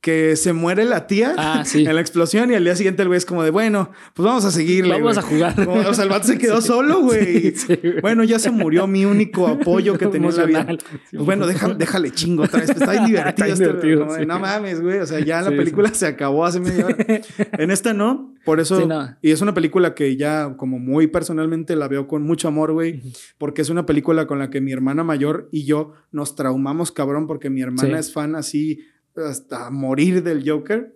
Que 0.07 0.37
se 0.37 0.53
muere 0.53 0.85
la 0.85 1.05
tía 1.05 1.35
Ah, 1.37 1.63
sí. 1.65 1.83
en 1.85 1.93
la 1.93 1.99
explosión 1.99 2.49
y 2.49 2.55
al 2.55 2.63
día 2.63 2.77
siguiente 2.77 3.01
el 3.01 3.09
güey 3.09 3.17
es 3.17 3.25
como 3.25 3.43
de, 3.43 3.49
bueno, 3.49 3.91
pues 4.13 4.25
vamos 4.25 4.45
a 4.45 4.51
seguirle. 4.51 4.93
Vamos 4.93 5.15
güey". 5.15 5.17
a 5.17 5.21
jugar. 5.51 5.65
Como, 5.65 5.81
o 5.81 5.93
sea, 5.93 6.05
el 6.05 6.09
vato 6.09 6.27
se 6.27 6.37
quedó 6.39 6.61
solo, 6.61 7.01
güey. 7.01 7.51
Sí. 7.53 7.77
Bueno, 8.01 8.23
ya 8.23 8.39
se 8.39 8.49
murió 8.49 8.87
mi 8.87 9.03
único 9.03 9.47
apoyo 9.47 9.97
que 9.97 10.07
tenía 10.07 10.29
en 10.29 10.37
la 10.37 10.45
vida. 10.45 10.67
Sí, 11.11 11.17
Bueno, 11.17 11.45
déjame, 11.45 11.75
déjale 11.75 12.11
chingo 12.11 12.43
otra 12.43 12.61
vez. 12.61 12.71
pues, 12.71 12.81
Está 12.89 13.05
divertido. 13.05 13.29
Está 13.29 13.47
este, 13.47 13.63
divertido, 13.65 14.15
sí. 14.17 14.25
No 14.25 14.39
mames, 14.39 14.81
güey. 14.81 14.99
O 14.99 15.05
sea, 15.05 15.19
ya 15.19 15.41
la 15.41 15.49
película 15.49 15.93
se 15.93 16.07
acabó 16.07 16.45
hace 16.45 16.61
media 16.61 16.85
hora. 16.85 16.95
En 17.57 17.69
esta 17.69 17.93
no. 17.93 18.33
Por 18.45 18.61
eso. 18.61 18.85
No. 18.87 19.13
Y 19.21 19.31
es 19.31 19.41
una 19.41 19.53
película 19.53 19.93
que 19.93 20.15
ya, 20.15 20.55
como 20.55 20.79
muy 20.79 21.07
personalmente, 21.07 21.75
la 21.75 21.89
veo 21.89 22.07
con 22.07 22.23
mucho 22.23 22.47
amor, 22.47 22.71
güey. 22.71 23.01
Porque 23.37 23.61
es 23.61 23.69
una 23.69 23.85
película 23.85 24.25
con 24.25 24.39
la 24.39 24.49
que 24.49 24.61
mi 24.61 24.71
hermana 24.71 25.03
mayor 25.03 25.49
y 25.51 25.65
yo 25.65 25.91
nos 26.13 26.37
traumamos, 26.37 26.93
cabrón, 26.93 27.27
porque 27.27 27.49
mi 27.49 27.61
hermana 27.61 27.99
es 27.99 28.13
fan 28.13 28.37
así 28.37 28.79
hasta 29.17 29.69
morir 29.69 30.23
del 30.23 30.47
Joker. 30.47 30.95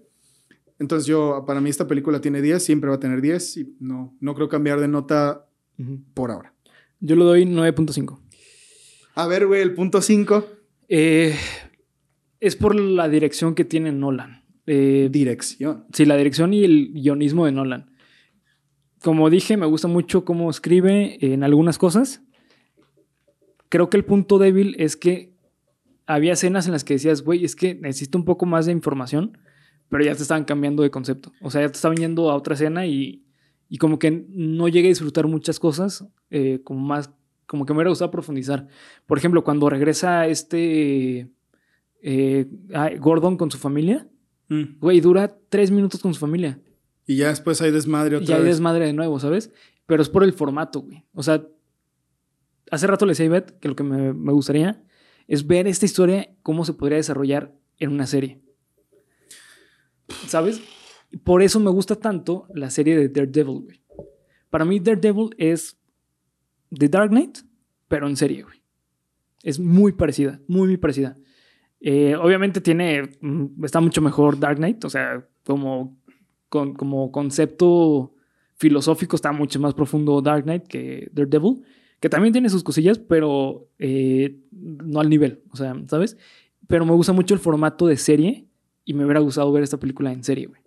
Entonces 0.80 1.06
yo, 1.08 1.44
para 1.46 1.62
mí 1.62 1.70
esta 1.70 1.88
película 1.88 2.22
tiene 2.22 2.42
10, 2.42 2.64
siempre 2.64 2.90
va 2.90 2.96
a 2.96 3.00
tener 3.00 3.22
10 3.22 3.58
y 3.58 3.76
no, 3.80 4.16
no 4.20 4.34
creo 4.34 4.50
cambiar 4.50 4.80
de 4.80 4.88
nota 4.88 5.48
por 6.14 6.32
ahora. 6.32 6.54
Yo 7.00 7.16
le 7.16 7.24
doy 7.24 7.46
9.5. 7.46 8.20
A 9.16 9.28
ver, 9.28 9.48
güey, 9.48 9.62
el 9.62 9.74
punto 9.74 10.02
5. 10.02 10.46
Eh, 10.90 11.36
es 12.40 12.56
por 12.56 12.76
la 12.76 13.10
dirección 13.10 13.56
que 13.56 13.66
tiene 13.66 13.92
Nolan. 13.92 14.44
Eh, 14.68 15.10
Dirección. 15.12 15.86
sí, 15.92 16.06
la 16.06 16.16
dirección 16.16 16.54
y 16.54 16.64
el 16.64 16.94
guionismo 16.94 17.46
de 17.46 17.52
Nolan. 17.52 17.92
Como 19.04 19.30
dije, 19.30 19.58
me 19.58 19.66
gusta 19.66 19.88
mucho 19.88 20.24
cómo 20.24 20.50
escribe 20.50 21.18
en 21.22 21.44
algunas 21.44 21.78
cosas. 21.78 22.22
Creo 23.70 23.90
que 23.90 23.98
el 23.98 24.06
punto 24.06 24.38
débil 24.38 24.76
es 24.78 24.96
que 24.96 25.31
había 26.08 26.34
escenas 26.34 26.66
en 26.66 26.74
las 26.74 26.84
que 26.84 26.96
decías, 26.96 27.22
güey, 27.24 27.46
es 27.46 27.56
que 27.56 27.76
necesito 27.76 28.18
un 28.18 28.26
poco 28.26 28.46
más 28.46 28.66
de 28.66 28.72
información, 28.72 29.38
pero 29.90 30.04
ya 30.04 30.16
te 30.16 30.22
estaban 30.22 30.46
cambiando 30.46 30.84
de 30.84 30.92
concepto. 30.92 31.32
O 31.42 31.50
sea, 31.52 31.62
ya 31.62 31.68
te 31.70 31.76
estaban 31.76 31.98
yendo 31.98 32.30
a 32.32 32.36
otra 32.36 32.54
escena 32.56 32.86
y, 32.86 33.24
y 33.70 33.78
como 33.78 34.00
que 34.00 34.26
no 34.30 34.68
llegué 34.68 34.88
a 34.88 34.90
disfrutar 34.90 35.28
muchas 35.28 35.60
cosas, 35.60 36.06
eh, 36.30 36.62
como 36.64 36.80
más, 36.82 37.12
como 37.46 37.66
que 37.66 37.74
me 37.74 37.78
hubiera 37.78 37.90
gustado 37.90 38.12
profundizar. 38.12 38.68
Por 39.06 39.18
ejemplo, 39.18 39.44
cuando 39.44 39.70
regresa 39.70 40.28
este 40.28 41.30
eh, 42.02 42.46
Gordon 43.00 43.38
con 43.38 43.52
su 43.52 43.58
familia, 43.58 44.08
Mm. 44.50 44.80
güey, 44.82 45.00
dura 45.00 45.34
tres 45.48 45.72
minutos 45.72 46.02
con 46.02 46.14
su 46.14 46.20
familia. 46.20 46.60
Y 47.08 47.16
ya 47.16 47.30
después 47.30 47.62
hay 47.62 47.72
desmadre 47.72 48.16
Y 48.16 48.18
otra 48.18 48.28
ya 48.28 48.36
hay 48.36 48.42
vez. 48.44 48.56
desmadre 48.56 48.86
de 48.86 48.92
nuevo, 48.92 49.18
¿sabes? 49.18 49.50
Pero 49.86 50.02
es 50.02 50.10
por 50.10 50.26
el 50.26 50.34
formato, 50.34 50.82
güey. 50.82 51.06
O 51.14 51.24
sea, 51.24 51.42
hace 52.70 52.86
rato 52.88 53.06
le 53.06 53.12
decía 53.12 53.24
a 53.24 53.28
Ivette 53.28 53.58
que 53.60 53.70
lo 53.70 53.76
que 53.78 53.84
me, 53.84 54.12
me 54.14 54.34
gustaría 54.34 54.84
es 55.32 55.48
ver 55.48 55.66
esta 55.66 55.86
historia, 55.86 56.30
cómo 56.44 56.66
se 56.66 56.74
podría 56.74 56.98
desarrollar 56.98 57.54
en 57.78 57.92
una 57.92 58.06
serie. 58.06 58.42
¿Sabes? 60.28 60.62
Por 61.24 61.42
eso 61.42 61.60
me 61.60 61.70
gusta 61.70 61.96
tanto 61.96 62.48
la 62.54 62.70
serie 62.70 62.98
de 62.98 63.10
Daredevil, 63.10 63.62
güey. 63.62 63.82
Para 64.50 64.66
mí, 64.66 64.80
Daredevil 64.80 65.30
es 65.38 65.78
The 66.78 66.90
Dark 66.90 67.10
Knight, 67.12 67.40
pero 67.88 68.08
en 68.08 68.18
serie, 68.18 68.44
güey. 68.44 68.62
Es 69.44 69.60
muy 69.60 69.94
parecida, 69.94 70.40
muy, 70.48 70.68
muy 70.68 70.78
parecida. 70.78 71.18
Eh, 71.80 72.16
obviamente 72.16 72.62
tiene, 72.62 73.10
mm, 73.22 73.64
está 73.64 73.80
mucho 73.80 74.02
mejor 74.02 74.38
Dark 74.40 74.58
Knight, 74.58 74.84
o 74.86 74.90
sea, 74.90 75.26
como, 75.46 75.98
con- 76.50 76.74
como 76.74 77.12
concepto 77.12 78.14
filosófico 78.56 79.16
está 79.16 79.32
mucho 79.32 79.60
más 79.60 79.74
profundo 79.74 80.22
Dark 80.22 80.44
Knight 80.44 80.68
que 80.68 81.10
Daredevil, 81.14 81.64
que 82.02 82.10
también 82.10 82.34
tiene 82.34 82.50
sus 82.50 82.64
cosillas, 82.64 83.00
pero 83.00 83.70
eh, 83.80 84.36
no 84.52 85.00
al 85.00 85.10
nivel, 85.10 85.44
o 85.52 85.56
sea, 85.56 85.74
¿sabes? 85.88 86.18
Pero 86.68 86.86
me 86.86 86.92
gusta 86.92 87.14
mucho 87.14 87.34
el 87.34 87.40
formato 87.40 87.88
de 87.88 87.96
serie 87.96 88.48
y 88.84 88.94
me 88.94 89.06
hubiera 89.06 89.22
gustado 89.22 89.50
ver 89.54 89.64
esta 89.64 89.80
película 89.80 90.12
en 90.12 90.24
serie, 90.26 90.48
güey. 90.48 90.62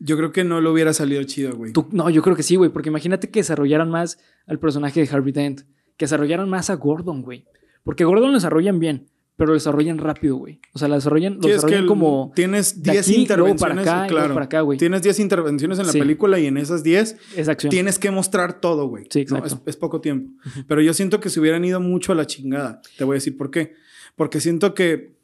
Yo 0.00 0.16
creo 0.16 0.32
que 0.32 0.42
no 0.42 0.60
le 0.60 0.68
hubiera 0.68 0.92
salido 0.92 1.22
chido, 1.22 1.54
güey. 1.56 1.72
Tú- 1.72 1.86
no, 1.92 2.10
yo 2.10 2.22
creo 2.22 2.34
que 2.34 2.42
sí, 2.42 2.56
güey, 2.56 2.70
porque 2.70 2.88
imagínate 2.88 3.30
que 3.30 3.38
desarrollaran 3.40 3.88
más 3.90 4.18
al 4.46 4.58
personaje 4.58 5.00
de 5.00 5.08
Harvey 5.14 5.32
Dent, 5.32 5.60
que 5.96 6.06
desarrollaran 6.06 6.48
más 6.48 6.70
a 6.70 6.74
Gordon, 6.74 7.22
güey. 7.22 7.44
Porque 7.84 8.04
Gordon 8.04 8.28
lo 8.30 8.34
desarrollan 8.34 8.80
bien, 8.80 9.06
pero 9.36 9.48
lo 9.48 9.54
desarrollan 9.54 9.98
rápido, 9.98 10.36
güey. 10.36 10.60
O 10.72 10.78
sea, 10.78 10.88
lo 10.88 10.94
desarrollan, 10.94 11.36
lo 11.36 11.42
Sí, 11.42 11.48
es 11.48 11.50
que 11.50 11.66
desarrollan 11.66 11.86
como 11.86 12.32
tienes 12.34 12.82
de 12.82 12.92
10 12.92 13.08
aquí, 13.08 13.26
luego 13.26 13.56
para 13.56 13.72
intervenciones, 13.72 13.88
acá, 13.88 14.06
claro. 14.06 14.34
para 14.34 14.46
acá, 14.46 14.60
güey. 14.60 14.78
Tienes 14.78 15.02
10 15.02 15.18
intervenciones 15.20 15.78
en 15.78 15.86
la 15.86 15.92
Sí. 15.92 15.98
película 15.98 16.38
y 16.38 16.46
en 16.46 16.56
esas 16.58 16.82
10 16.82 17.16
esa 17.36 17.52
acción. 17.52 17.70
tienes 17.70 17.98
que 17.98 18.10
mostrar 18.10 18.60
todo, 18.60 18.86
güey. 18.88 19.04
Sí, 19.10 19.24
¿no? 19.30 19.36
exacto. 19.38 19.62
Es, 19.66 19.74
es 19.74 19.76
poco 19.76 20.00
tiempo. 20.00 20.30
Pero 20.68 20.80
yo 20.82 20.94
siento 20.94 21.18
que 21.20 21.30
se 21.30 21.40
hubieran 21.40 21.64
ido 21.64 21.80
mucho 21.80 22.12
a 22.12 22.14
la 22.14 22.26
chingada. 22.26 22.80
Te 22.98 23.04
voy 23.04 23.14
a 23.14 23.16
decir 23.16 23.36
por 23.36 23.50
qué. 23.50 23.74
Porque 24.16 24.40
siento 24.40 24.74
que 24.74 25.16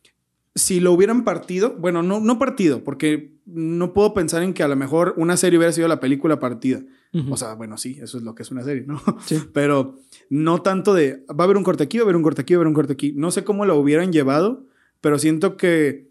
si 0.59 0.81
lo 0.81 0.93
hubieran 0.93 1.25
partido, 1.25 1.75
bueno, 1.79 2.03
no, 2.03 2.21
no 2.21 2.39
partido, 2.39 2.85
porque 2.85 3.39
no 3.47 3.93
puedo 3.95 4.13
pensar 4.13 4.43
en 4.43 4.53
que 4.53 4.63
a 4.63 4.69
lo 4.69 4.77
mejor 4.77 5.15
una 5.17 5.37
serie 5.37 5.59
hubiera 5.59 5.73
sido 5.73 5.89
la 5.89 6.01
película 6.01 6.39
partida. 6.39 6.83
Ujú. 7.15 7.33
O 7.33 7.37
sea, 7.37 7.55
bueno, 7.55 7.79
sí, 7.79 7.99
eso 8.03 8.19
es 8.19 8.25
lo 8.25 8.35
que 8.35 8.43
es 8.43 8.51
una 8.51 8.63
serie, 8.63 8.85
¿no? 8.87 9.03
Sí. 9.25 9.41
Pero 9.53 9.99
no 10.29 10.61
tanto 10.61 10.93
de, 10.95 11.25
va 11.29 11.41
a 11.41 11.45
haber 11.45 11.57
un 11.57 11.65
corte 11.65 11.85
aquí, 11.85 11.99
va 11.99 12.03
a 12.03 12.05
haber 12.05 12.17
un 12.17 12.23
corte 12.23 12.43
aquí, 12.43 12.55
va 12.55 12.59
a 12.59 12.61
haber 12.61 12.69
un 12.69 12.75
corte 12.75 12.93
aquí. 12.93 13.13
No 13.17 13.31
sé 13.31 13.45
cómo 13.45 13.65
lo 13.65 13.77
hubieran 13.77 14.13
llevado, 14.13 14.67
pero 15.01 15.19
siento 15.19 15.57
que 15.57 16.11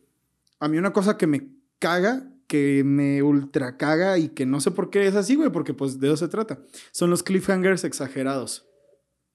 a 0.60 0.68
mí 0.68 0.78
una 0.78 0.94
cosa 0.94 1.18
que 1.18 1.28
me 1.28 1.50
caga, 1.80 2.32
que 2.48 2.84
me 2.86 3.22
ultra 3.22 3.78
caga 3.78 4.18
y 4.18 4.30
que 4.30 4.46
no 4.46 4.62
sé 4.62 4.72
por 4.72 4.90
qué 4.90 5.06
es 5.06 5.16
así, 5.16 5.36
güey, 5.36 5.52
porque 5.52 5.74
pues 5.74 6.00
de 6.00 6.08
eso 6.08 6.18
se 6.18 6.28
trata. 6.28 6.60
Son 6.92 7.10
los 7.10 7.24
cliffhangers 7.24 7.84
exagerados. 7.84 8.66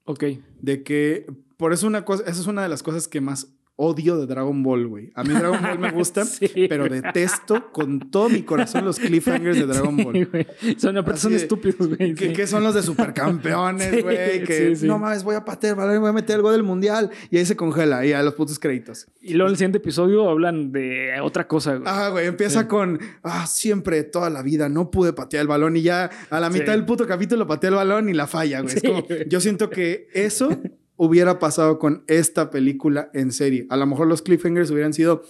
Ok. 0.05 0.25
De 0.61 0.83
que, 0.83 1.27
por 1.57 1.73
eso 1.73 1.87
una 1.87 2.05
cosa, 2.05 2.25
esa 2.25 2.41
es 2.41 2.47
una 2.47 2.63
de 2.63 2.69
las 2.69 2.83
cosas 2.83 3.07
que 3.07 3.21
más 3.21 3.55
odio 3.85 4.17
de 4.17 4.27
Dragon 4.27 4.63
Ball, 4.63 4.87
güey. 4.87 5.11
A 5.15 5.25
mí 5.25 5.35
Dragon 5.35 5.61
Ball 5.61 5.79
me 5.79 5.91
gusta, 5.93 6.25
Sí, 6.25 6.49
pero 6.69 6.89
detesto 6.89 7.73
con 7.73 7.99
todo 8.11 8.29
mi 8.29 8.43
corazón 8.43 8.85
los 8.85 8.99
cliffhangers 9.01 9.57
de 9.59 9.67
Dragon 9.67 9.97
Ball. 9.97 10.29
Sí. 10.61 10.77
Son, 10.79 10.97
aparte 10.97 11.21
son 11.21 11.33
de- 11.33 11.39
estúpidos, 11.39 11.89
güey. 11.89 12.15
¿Qué, 12.15 12.29
sí. 12.29 12.33
qué 12.33 12.47
son 12.47 12.63
los 12.63 12.75
de 12.75 12.83
supercampeones, 12.83 14.03
güey? 14.05 14.45
que 14.45 14.77
no 14.83 14.99
mames, 14.99 15.25
voy 15.25 15.35
a 15.35 15.45
patear, 15.45 15.75
voy 15.75 16.09
a 16.09 16.13
meter 16.13 16.37
algo 16.37 16.53
del 16.53 16.63
mundial 16.63 17.11
y 17.31 17.39
ahí 17.39 17.45
se 17.45 17.57
congela 17.57 18.07
y 18.07 18.13
a 18.13 18.23
los 18.23 18.35
putos 18.35 18.59
créditos. 18.59 19.07
Y 19.21 19.35
luego 19.35 19.49
en 19.49 19.53
el 19.53 19.57
siguiente 19.57 19.79
episodio 19.79 20.29
hablan 20.29 20.71
de 20.73 21.13
otra 21.23 21.49
cosa, 21.49 21.73
güey. 21.75 21.83
Ah, 21.87 22.09
güey, 22.11 22.27
empieza 22.27 22.69
con, 22.69 23.01
ah, 23.25 23.47
siempre, 23.47 24.03
toda 24.05 24.31
la 24.31 24.43
vida, 24.43 24.69
no 24.69 24.91
pude 24.91 25.13
patear 25.13 25.43
el 25.43 25.49
balón 25.49 25.77
y 25.77 25.83
ya 25.83 26.09
a 26.31 26.41
la 26.41 26.51
mitad 26.51 26.73
del 26.73 26.85
puto 26.85 27.07
capítulo 27.07 27.47
patea 27.47 27.71
el 27.71 27.77
balón 27.77 28.09
y 28.09 28.13
la 28.15 28.27
falla, 28.27 28.61
güey. 28.61 28.77
Es 28.77 28.83
como- 28.83 29.03
güey. 29.03 29.29
yo 29.29 29.41
siento 29.41 29.71
que 29.71 30.09
eso 30.15 30.57
hubiera 31.05 31.39
pasado 31.41 31.79
con 31.81 32.05
esta 32.07 32.51
película 32.51 33.11
en 33.13 33.33
serie. 33.33 33.67
A 33.71 33.77
lo 33.77 33.87
mejor 33.87 34.07
los 34.07 34.23
cliffhangers 34.23 34.71
hubieran 34.71 34.93
sido 34.93 35.23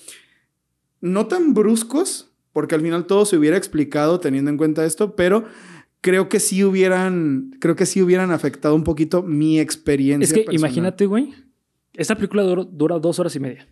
no 1.00 1.26
tan 1.26 1.54
bruscos, 1.54 2.30
porque 2.52 2.74
al 2.74 2.82
final 2.82 3.06
todo 3.06 3.24
se 3.24 3.36
hubiera 3.38 3.56
explicado 3.56 4.20
teniendo 4.20 4.50
en 4.50 4.58
cuenta 4.58 4.84
esto, 4.84 5.16
pero 5.16 5.44
creo 6.02 6.28
que 6.28 6.40
sí 6.40 6.62
hubieran, 6.62 7.52
creo 7.58 7.74
que 7.74 7.86
sí 7.86 8.02
hubieran 8.02 8.30
afectado 8.32 8.74
un 8.74 8.84
poquito 8.84 9.22
mi 9.22 9.58
experiencia. 9.58 10.26
es 10.26 10.32
que 10.32 10.44
personal. 10.44 10.58
imagínate, 10.60 11.06
güey. 11.06 11.32
Esta 11.94 12.16
película 12.16 12.44
dur- 12.44 12.68
dura 12.70 12.98
dos 12.98 13.18
horas 13.18 13.34
y 13.36 13.40
media. 13.40 13.66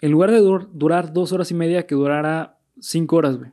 En 0.00 0.10
lugar 0.10 0.30
de 0.30 0.40
dur- 0.40 0.68
durar 0.72 1.12
dos 1.12 1.32
horas 1.32 1.50
y 1.50 1.54
media, 1.54 1.86
que 1.86 1.94
durara 1.94 2.58
cinco 2.80 3.16
horas, 3.16 3.36
güey. 3.36 3.50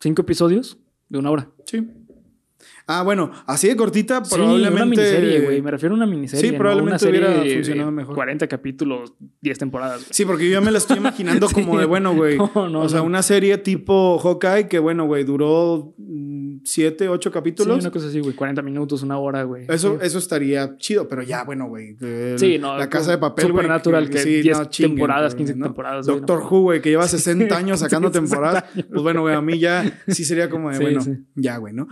Cinco 0.00 0.22
episodios 0.22 0.78
de 1.08 1.18
una 1.18 1.30
hora. 1.30 1.50
Sí. 1.66 1.86
Ah, 2.86 3.02
bueno, 3.02 3.30
así 3.46 3.68
de 3.68 3.76
cortita, 3.76 4.24
Sí, 4.24 4.34
probablemente. 4.34 4.74
una 4.76 4.84
miniserie, 4.86 5.40
güey. 5.40 5.62
Me 5.62 5.70
refiero 5.70 5.94
a 5.94 5.96
una 5.96 6.06
miniserie. 6.06 6.44
Sí, 6.46 6.52
no 6.52 6.58
probablemente 6.58 6.90
una 6.92 6.98
serie 6.98 7.20
hubiera 7.20 7.42
de 7.44 7.54
funcionado 7.54 7.90
mejor. 7.92 8.14
40 8.14 8.46
capítulos, 8.48 9.14
10 9.40 9.58
temporadas. 9.58 9.98
güey. 10.00 10.08
Sí, 10.10 10.24
porque 10.24 10.46
yo 10.46 10.52
ya 10.52 10.60
me 10.60 10.70
la 10.70 10.78
estoy 10.78 10.98
imaginando 10.98 11.48
como 11.52 11.78
de, 11.78 11.84
bueno, 11.86 12.14
güey. 12.14 12.36
No, 12.54 12.68
no, 12.68 12.80
o 12.82 12.88
sea, 12.88 12.98
no. 13.00 13.04
una 13.06 13.22
serie 13.22 13.58
tipo 13.58 14.18
Hawkeye 14.18 14.68
que, 14.68 14.78
bueno, 14.78 15.04
güey, 15.06 15.24
duró 15.24 15.94
7, 16.64 17.08
8 17.08 17.30
Sí, 17.30 17.32
capítulos. 17.32 17.80
una 17.80 17.90
cosa 17.90 18.08
así, 18.08 18.20
güey. 18.20 18.34
40 18.34 18.60
minutos, 18.62 19.02
una 19.02 19.18
hora, 19.18 19.42
güey. 19.44 19.66
Eso, 19.68 19.98
Sí. 20.00 20.06
eso 20.06 20.18
estaría 20.18 20.76
chido, 20.78 21.08
pero 21.08 21.22
ya, 21.22 21.44
bueno, 21.44 21.68
güey. 21.68 21.96
Sí, 22.36 22.58
no, 22.58 22.76
La 22.76 22.88
casa 22.88 23.12
de 23.12 23.18
papel, 23.18 23.46
güey. 23.46 23.62
Supernatural, 23.64 24.10
que 24.10 24.18
sí, 24.18 24.42
10 24.42 24.58
no, 24.58 24.64
chinguen, 24.66 24.96
temporadas, 24.96 25.34
güey, 25.34 25.44
15 25.46 25.56
¿no? 25.58 25.66
temporadas, 25.66 26.06
güey, 26.06 26.18
Doctor 26.18 26.40
no. 26.40 26.48
Who, 26.50 26.60
güey, 26.62 26.80
que 26.82 26.90
lleva 26.90 27.06
60 27.08 27.56
años 27.56 27.80
sacando 27.80 28.08
Sí, 28.08 28.14
60 28.14 28.30
temporadas. 28.30 28.64
Pues 28.90 29.02
bueno, 29.02 29.22
güey, 29.22 29.34
a 29.34 29.40
mí 29.40 29.58
ya 29.58 30.00
sí 30.08 30.24
sería 30.24 30.50
como 30.50 30.70
de, 30.70 30.76
Sí, 30.76 30.82
bueno, 30.82 31.00
sí. 31.00 31.12
ya, 31.34 31.56
güey, 31.56 31.72
¿no? 31.72 31.88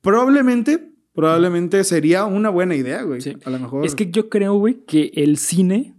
Probablemente, 0.00 0.92
probablemente 1.14 1.84
sería 1.84 2.24
una 2.24 2.48
buena 2.50 2.74
idea, 2.74 3.02
güey. 3.02 3.20
Sí. 3.20 3.36
A 3.44 3.50
lo 3.50 3.58
mejor. 3.58 3.84
Es 3.84 3.94
que 3.94 4.10
yo 4.10 4.28
creo, 4.28 4.54
güey, 4.54 4.84
que 4.86 5.10
el 5.14 5.36
cine 5.36 5.94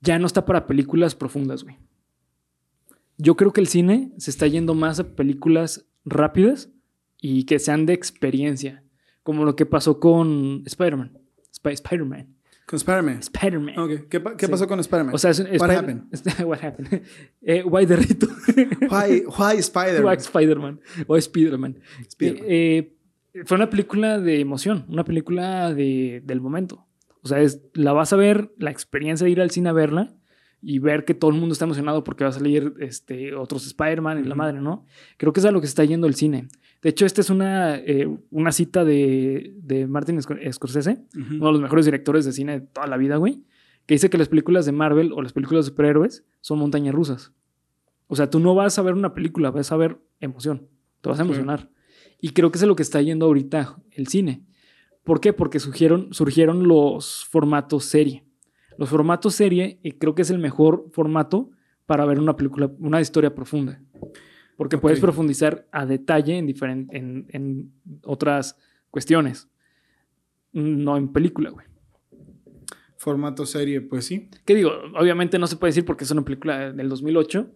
ya 0.00 0.18
no 0.18 0.26
está 0.26 0.44
para 0.44 0.66
películas 0.66 1.14
profundas, 1.14 1.64
güey. 1.64 1.76
Yo 3.16 3.36
creo 3.36 3.52
que 3.52 3.60
el 3.60 3.66
cine 3.66 4.12
se 4.18 4.30
está 4.30 4.46
yendo 4.46 4.74
más 4.74 5.00
a 5.00 5.14
películas 5.16 5.86
rápidas 6.04 6.70
y 7.20 7.44
que 7.44 7.58
sean 7.58 7.84
de 7.84 7.94
experiencia. 7.94 8.84
Como 9.24 9.44
lo 9.44 9.56
que 9.56 9.66
pasó 9.66 9.98
con 9.98 10.62
Spider-Man. 10.66 11.18
Sp- 11.50 11.72
Spider-Man. 11.74 12.28
Con 12.68 12.76
Spider-Man. 12.76 13.18
Spider-Man. 13.20 13.78
Ok, 13.78 13.90
¿Qué, 14.10 14.22
qué 14.36 14.46
Sí. 14.46 14.50
pasó 14.52 14.66
con 14.68 14.78
Spider-Man? 14.78 15.14
O 15.14 15.18
sea, 15.18 15.30
es, 15.30 15.40
What 15.40 15.52
Spider- 15.54 15.76
happened? 15.78 16.02
What 16.46 16.58
happened? 16.62 17.02
Eh, 17.42 17.62
why 17.64 17.86
the 17.86 17.96
rito? 17.96 18.26
why, 18.90 19.24
why 19.38 19.56
Spider-Man? 19.58 20.04
Why 20.04 20.16
Spider-Man? 20.18 20.80
O 21.06 21.16
Spider-Man. 21.16 21.78
Spider-Man. 22.08 22.44
Eh, 22.46 22.92
eh, 23.32 23.42
fue 23.46 23.56
una 23.56 23.70
película 23.70 24.18
de 24.20 24.40
emoción, 24.40 24.84
una 24.88 25.04
película 25.04 25.72
de, 25.72 26.22
del 26.24 26.40
momento. 26.42 26.86
O 27.22 27.28
sea, 27.28 27.40
es, 27.40 27.60
la 27.72 27.92
vas 27.94 28.12
a 28.12 28.16
ver, 28.16 28.52
la 28.58 28.70
experiencia 28.70 29.24
de 29.24 29.30
ir 29.30 29.40
al 29.40 29.50
cine 29.50 29.70
a 29.70 29.72
verla 29.72 30.14
y 30.60 30.78
ver 30.80 31.04
que 31.04 31.14
todo 31.14 31.30
el 31.30 31.36
mundo 31.38 31.52
está 31.52 31.64
emocionado 31.64 32.02
porque 32.04 32.24
va 32.24 32.30
a 32.30 32.32
salir 32.32 32.74
este, 32.80 33.34
otros 33.34 33.66
Spider-Man 33.66 34.24
y 34.24 34.28
la 34.28 34.34
madre, 34.34 34.60
¿no? 34.60 34.84
Creo 35.16 35.32
que 35.32 35.40
es 35.40 35.46
a 35.46 35.50
lo 35.52 35.60
que 35.60 35.66
se 35.66 35.70
está 35.72 35.84
yendo 35.84 36.06
el 36.06 36.14
cine. 36.14 36.48
De 36.82 36.88
hecho, 36.90 37.06
esta 37.06 37.20
es 37.20 37.30
una, 37.30 37.76
eh, 37.76 38.08
una 38.30 38.52
cita 38.52 38.84
de, 38.84 39.54
de 39.62 39.86
Martin 39.86 40.16
Sc- 40.18 40.52
Scorsese, 40.52 41.04
uno 41.14 41.46
de 41.46 41.52
los 41.52 41.60
mejores 41.60 41.84
directores 41.84 42.24
de 42.24 42.32
cine 42.32 42.60
de 42.60 42.66
toda 42.66 42.86
la 42.86 42.96
vida, 42.96 43.16
güey, 43.16 43.42
que 43.86 43.94
dice 43.94 44.10
que 44.10 44.18
las 44.18 44.28
películas 44.28 44.66
de 44.66 44.72
Marvel 44.72 45.12
o 45.12 45.22
las 45.22 45.32
películas 45.32 45.64
de 45.64 45.70
superhéroes 45.70 46.24
son 46.40 46.58
montañas 46.58 46.94
rusas. 46.94 47.32
O 48.06 48.16
sea, 48.16 48.30
tú 48.30 48.38
no 48.40 48.54
vas 48.54 48.78
a 48.78 48.82
ver 48.82 48.94
una 48.94 49.14
película, 49.14 49.50
vas 49.50 49.70
a 49.72 49.76
ver 49.76 49.98
emoción, 50.20 50.68
te 51.00 51.08
vas 51.08 51.18
a 51.20 51.22
Sí. 51.22 51.28
emocionar. 51.28 51.70
Y 52.20 52.30
creo 52.30 52.50
que 52.50 52.58
es 52.58 52.62
a 52.64 52.66
lo 52.66 52.74
que 52.76 52.82
está 52.82 53.00
yendo 53.02 53.26
ahorita 53.26 53.76
el 53.92 54.08
cine. 54.08 54.42
¿Por 55.04 55.20
qué? 55.20 55.32
Porque 55.32 55.60
surgieron, 55.60 56.12
surgieron 56.12 56.66
los 56.68 57.24
formatos 57.30 57.84
serie. 57.86 58.24
Los 58.78 58.88
formatos 58.88 59.34
serie 59.34 59.78
eh, 59.82 59.98
creo 59.98 60.14
que 60.14 60.22
es 60.22 60.30
el 60.30 60.38
mejor 60.38 60.86
formato 60.92 61.50
para 61.84 62.06
ver 62.06 62.18
una 62.18 62.36
película, 62.36 62.70
una 62.78 63.00
historia 63.00 63.34
profunda. 63.34 63.82
Porque 64.56 64.76
Ok. 64.76 64.82
puedes 64.82 65.00
profundizar 65.00 65.68
a 65.72 65.84
detalle 65.84 66.38
en, 66.38 66.48
en, 66.90 67.26
en 67.28 67.72
otras 68.04 68.56
cuestiones. 68.90 69.48
No 70.52 70.96
en 70.96 71.08
película, 71.12 71.50
güey. 71.50 71.66
Formato 72.96 73.46
serie, 73.46 73.80
pues 73.80 74.06
sí. 74.06 74.28
¿Qué 74.44 74.54
digo? 74.54 74.72
Obviamente 74.98 75.38
no 75.38 75.46
se 75.46 75.56
puede 75.56 75.70
decir 75.70 75.84
porque 75.84 76.04
es 76.04 76.10
una 76.10 76.24
película 76.24 76.72
del 76.72 76.88
2008, 76.88 77.48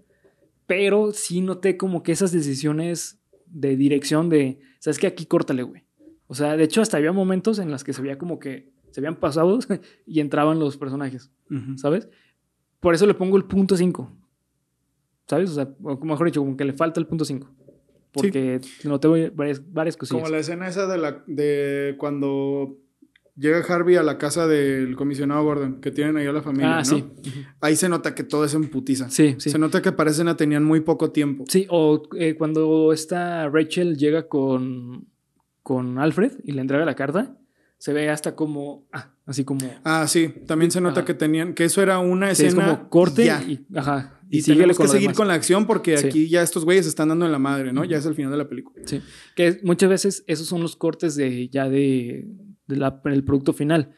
pero 0.67 1.13
sí 1.13 1.41
noté 1.41 1.77
como 1.77 2.03
que 2.05 2.13
esas 2.13 2.31
decisiones 2.31 3.21
de 3.47 3.77
dirección 3.77 4.29
de, 4.29 4.61
¿sabes 4.79 4.99
qué? 4.99 5.09
Aquí 5.09 5.27
córtale, 5.27 5.65
güey. 5.65 5.83
O 6.29 6.35
sea, 6.35 6.57
de 6.57 6.65
hecho 6.65 6.81
hasta 6.81 6.97
había 6.97 7.13
momentos 7.13 7.59
en 7.59 7.71
los 7.71 7.83
que 7.85 7.93
se 7.93 8.01
veía 8.03 8.19
como 8.19 8.39
que 8.39 8.72
se 8.93 9.01
habían 9.01 9.17
pasado 9.17 9.59
y 10.07 10.21
entraban 10.21 10.59
los 10.59 10.77
personajes. 10.77 11.31
¿sabes? 11.77 12.09
Por 12.81 12.95
eso 12.95 13.07
le 13.07 13.15
pongo 13.15 13.37
el 13.37 13.45
punto 13.45 13.77
5. 13.77 14.11
¿Sabes? 15.27 15.51
O 15.51 15.55
sea, 15.55 15.69
o 15.83 16.05
mejor 16.05 16.27
dicho, 16.27 16.41
como 16.41 16.57
que 16.57 16.65
le 16.65 16.73
falta 16.73 17.01
el 17.01 17.07
punto 17.07 17.25
5. 17.25 17.49
Porque 18.13 18.61
noté 18.85 19.31
varias, 19.31 19.73
varias 19.73 19.97
cosillas. 19.97 20.23
Como 20.23 20.33
la 20.33 20.41
escena 20.41 20.69
esa 20.69 20.87
de, 20.87 20.99
la, 20.99 21.25
de 21.27 21.95
cuando 21.99 22.77
llega 23.37 23.61
Harvey 23.61 23.97
a 23.97 24.03
la 24.03 24.19
casa 24.19 24.47
del 24.47 24.97
comisionado 24.97 25.43
Gordon, 25.45 25.81
que 25.81 25.91
tienen 25.91 26.17
ahí 26.17 26.27
a 26.27 26.33
la 26.33 26.43
familia, 26.43 26.79
ah, 26.79 26.79
¿no? 26.79 26.85
sí. 26.85 27.05
Ahí 27.61 27.77
se 27.77 27.89
nota 27.89 28.15
que 28.15 28.25
todo 28.25 28.45
es 28.45 28.55
en 28.55 28.69
putiza. 28.69 29.09
Sí, 29.09 29.37
sí. 29.39 29.51
Se 29.51 29.59
nota 29.59 29.81
que 29.81 29.93
para 29.93 30.11
esa 30.11 30.17
escena 30.17 30.37
tenían 30.37 30.65
muy 30.65 30.81
poco 30.81 31.11
tiempo. 31.11 31.45
Sí, 31.49 31.67
o 31.71 32.03
eh, 32.19 32.35
cuando 32.35 32.93
esta 32.93 33.49
Rachel 33.49 33.97
llega 33.97 34.29
con, 34.29 35.07
con 35.63 35.99
Alfred 35.99 36.33
y 36.45 36.53
le 36.53 36.61
entrega 36.61 36.85
la 36.85 36.95
carta, 36.95 37.39
se 37.83 37.93
ve 37.93 38.09
hasta 38.11 38.37
como, 38.37 38.87
ah, 38.93 39.11
así 39.27 39.43
como, 39.45 39.69
Ah, 39.83 40.07
sí. 40.07 40.33
También 40.47 40.71
se 40.71 40.81
nota 40.81 41.01
Ajá. 41.01 41.05
que 41.07 41.15
tenían, 41.15 41.53
que 41.53 41.65
eso 41.65 41.83
era 41.83 41.99
una 41.99 42.27
sí, 42.33 42.45
es 42.45 42.53
escena. 42.53 42.77
como 42.77 42.89
corte 42.89 43.25
ya. 43.25 43.43
y, 43.43 43.67
ajá, 43.75 44.21
Y, 44.31 44.39
y, 44.39 44.43
tenemos 44.43 44.77
que 44.77 44.83
con 44.85 44.89
seguir 44.89 45.09
demás. 45.09 45.17
con 45.17 45.27
la 45.27 45.35
acción 45.35 45.67
porque 45.67 45.97
Sí. 45.97 46.07
aquí 46.07 46.29
ya 46.29 46.43
estos 46.43 46.65
güeyes 46.65 46.87
están 46.87 47.09
dando 47.09 47.27
en 47.27 47.33
la 47.33 47.41
madre, 47.41 47.73
¿no? 47.73 47.83
Ya 47.85 47.97
es 47.99 48.07
el 48.07 48.15
final 48.15 48.31
de 48.31 48.37
la 48.39 48.49
película. 48.49 48.81
Sí, 48.87 49.01
que 49.35 49.59
muchas 49.65 49.91
veces 49.91 50.23
esos 50.29 50.47
son 50.47 50.61
los 50.63 50.77
cortes 50.77 51.17
de 51.17 51.49
ya 51.49 51.69
de, 51.69 52.29
de 52.69 52.77
la- 52.77 53.01
del 53.05 53.25
producto 53.25 53.53
final, 53.53 53.91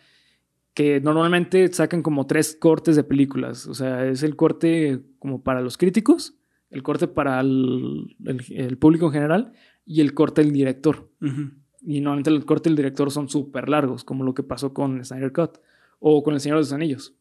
que 0.73 1.03
normalmente 1.03 1.71
sacan 1.71 2.01
como 2.03 2.27
tres 2.27 2.57
cortes 2.59 2.97
de 2.97 3.05
películas, 3.05 3.67
o 3.67 3.75
sea, 3.75 4.07
es 4.07 4.23
el 4.23 4.35
corte 4.35 5.03
como 5.19 5.43
para 5.43 5.61
los 5.61 5.77
críticos, 5.77 6.39
el 6.71 6.83
corte 6.83 7.07
para 7.07 7.39
el, 7.41 8.17
el- 8.25 8.43
el 8.49 8.79
público 8.79 9.09
en 9.09 9.13
general 9.13 9.53
y 9.85 10.01
el 10.01 10.15
corte 10.15 10.43
del 10.43 10.53
director. 10.53 11.11
Ujú. 11.21 11.51
Y 11.87 12.01
normalmente 12.01 12.31
el 12.31 12.45
corte 12.45 12.69
del 12.71 12.77
director 12.77 13.11
son 13.11 13.29
súper 13.29 13.69
largos, 13.69 14.05
como 14.05 14.25
lo 14.25 14.35
que 14.35 14.43
pasó 14.43 14.73
con 14.73 15.05
Snyder 15.05 15.33
Cut 15.33 15.59
o 15.99 16.23
con 16.23 16.35
El 16.35 16.41
Señor 16.41 16.57
de 16.59 16.63
los 16.63 16.73
Anillos. 16.73 17.15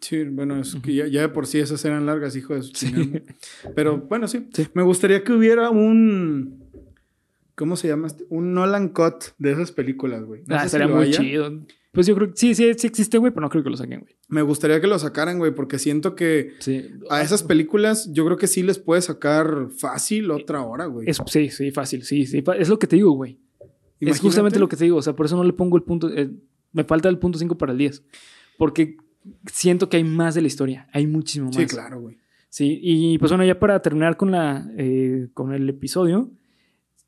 Sí, 0.00 0.22
bueno, 0.24 0.60
es 0.60 0.76
que 0.76 0.94
ya, 0.94 1.06
ya 1.08 1.22
de 1.22 1.28
por 1.28 1.46
sí 1.46 1.58
esas 1.58 1.84
eran 1.84 2.06
largas, 2.06 2.36
hijo 2.36 2.54
de 2.54 2.62
su 2.62 2.72
Sí. 2.74 2.92
Pero 3.74 3.98
bueno, 3.98 4.28
sí. 4.28 4.48
Sí. 4.52 4.68
Me 4.74 4.82
gustaría 4.82 5.24
que 5.24 5.32
hubiera 5.32 5.70
un. 5.70 6.64
¿Cómo 7.56 7.74
se 7.74 7.88
llama? 7.88 8.06
este? 8.06 8.24
Un 8.28 8.54
Nolan 8.54 8.90
Cut 8.90 9.34
de 9.38 9.50
esas 9.50 9.72
películas, 9.72 10.22
güey. 10.24 10.42
No 10.46 10.54
ah, 10.54 10.62
sé 10.62 10.68
sería 10.68 10.86
muy 10.86 11.06
haya. 11.06 11.18
chido. 11.18 11.64
Pues 11.90 12.06
yo 12.06 12.14
creo 12.14 12.30
que 12.30 12.36
sí, 12.36 12.54
sí, 12.54 12.72
sí 12.76 12.86
existe, 12.86 13.18
güey, 13.18 13.32
pero 13.32 13.40
no 13.40 13.48
creo 13.50 13.64
que 13.64 13.70
lo 13.70 13.76
saquen, 13.76 14.00
güey. 14.00 14.14
Me 14.28 14.42
gustaría 14.42 14.80
que 14.80 14.86
lo 14.86 14.98
sacaran, 15.00 15.38
güey, 15.38 15.52
porque 15.52 15.80
siento 15.80 16.14
que 16.14 16.52
Sí. 16.60 16.86
a 17.10 17.22
esas 17.22 17.42
películas 17.42 18.12
yo 18.12 18.24
creo 18.24 18.36
que 18.36 18.46
sí 18.46 18.62
les 18.62 18.78
puede 18.78 19.02
sacar 19.02 19.68
fácil 19.76 20.30
otra 20.30 20.62
hora, 20.62 20.86
güey. 20.86 21.10
Es, 21.10 21.18
sí, 21.26 21.48
sí, 21.48 21.72
fácil, 21.72 22.04
sí, 22.04 22.26
sí. 22.26 22.44
Es 22.56 22.68
lo 22.68 22.78
que 22.78 22.86
te 22.86 22.94
digo, 22.94 23.10
güey. 23.12 23.40
Es 24.00 24.20
justamente 24.20 24.58
lo 24.58 24.68
que 24.68 24.76
te 24.76 24.84
digo. 24.84 24.98
O 24.98 25.02
sea, 25.02 25.14
por 25.14 25.26
eso 25.26 25.36
no 25.36 25.44
le 25.44 25.52
pongo 25.52 25.76
el 25.76 25.82
punto. 25.82 26.08
eh, 26.08 26.30
me 26.72 26.84
falta 26.84 27.08
el 27.08 27.18
punto 27.18 27.38
5 27.38 27.56
para 27.58 27.72
el 27.72 27.78
10. 27.78 28.04
Porque 28.58 28.96
siento 29.50 29.88
que 29.88 29.96
hay 29.96 30.04
más 30.04 30.34
de 30.34 30.42
la 30.42 30.46
historia. 30.48 30.88
Hay 30.92 31.06
muchísimo 31.06 31.46
más. 31.46 31.56
Sí, 31.56 31.66
claro, 31.66 32.00
güey. 32.00 32.18
Sí, 32.50 32.78
y 32.82 33.18
pues 33.18 33.30
bueno, 33.30 33.44
ya 33.44 33.58
para 33.58 33.80
terminar 33.82 34.16
con, 34.16 34.30
la, 34.30 34.66
eh, 34.76 35.28
con 35.34 35.52
el 35.52 35.68
episodio, 35.68 36.30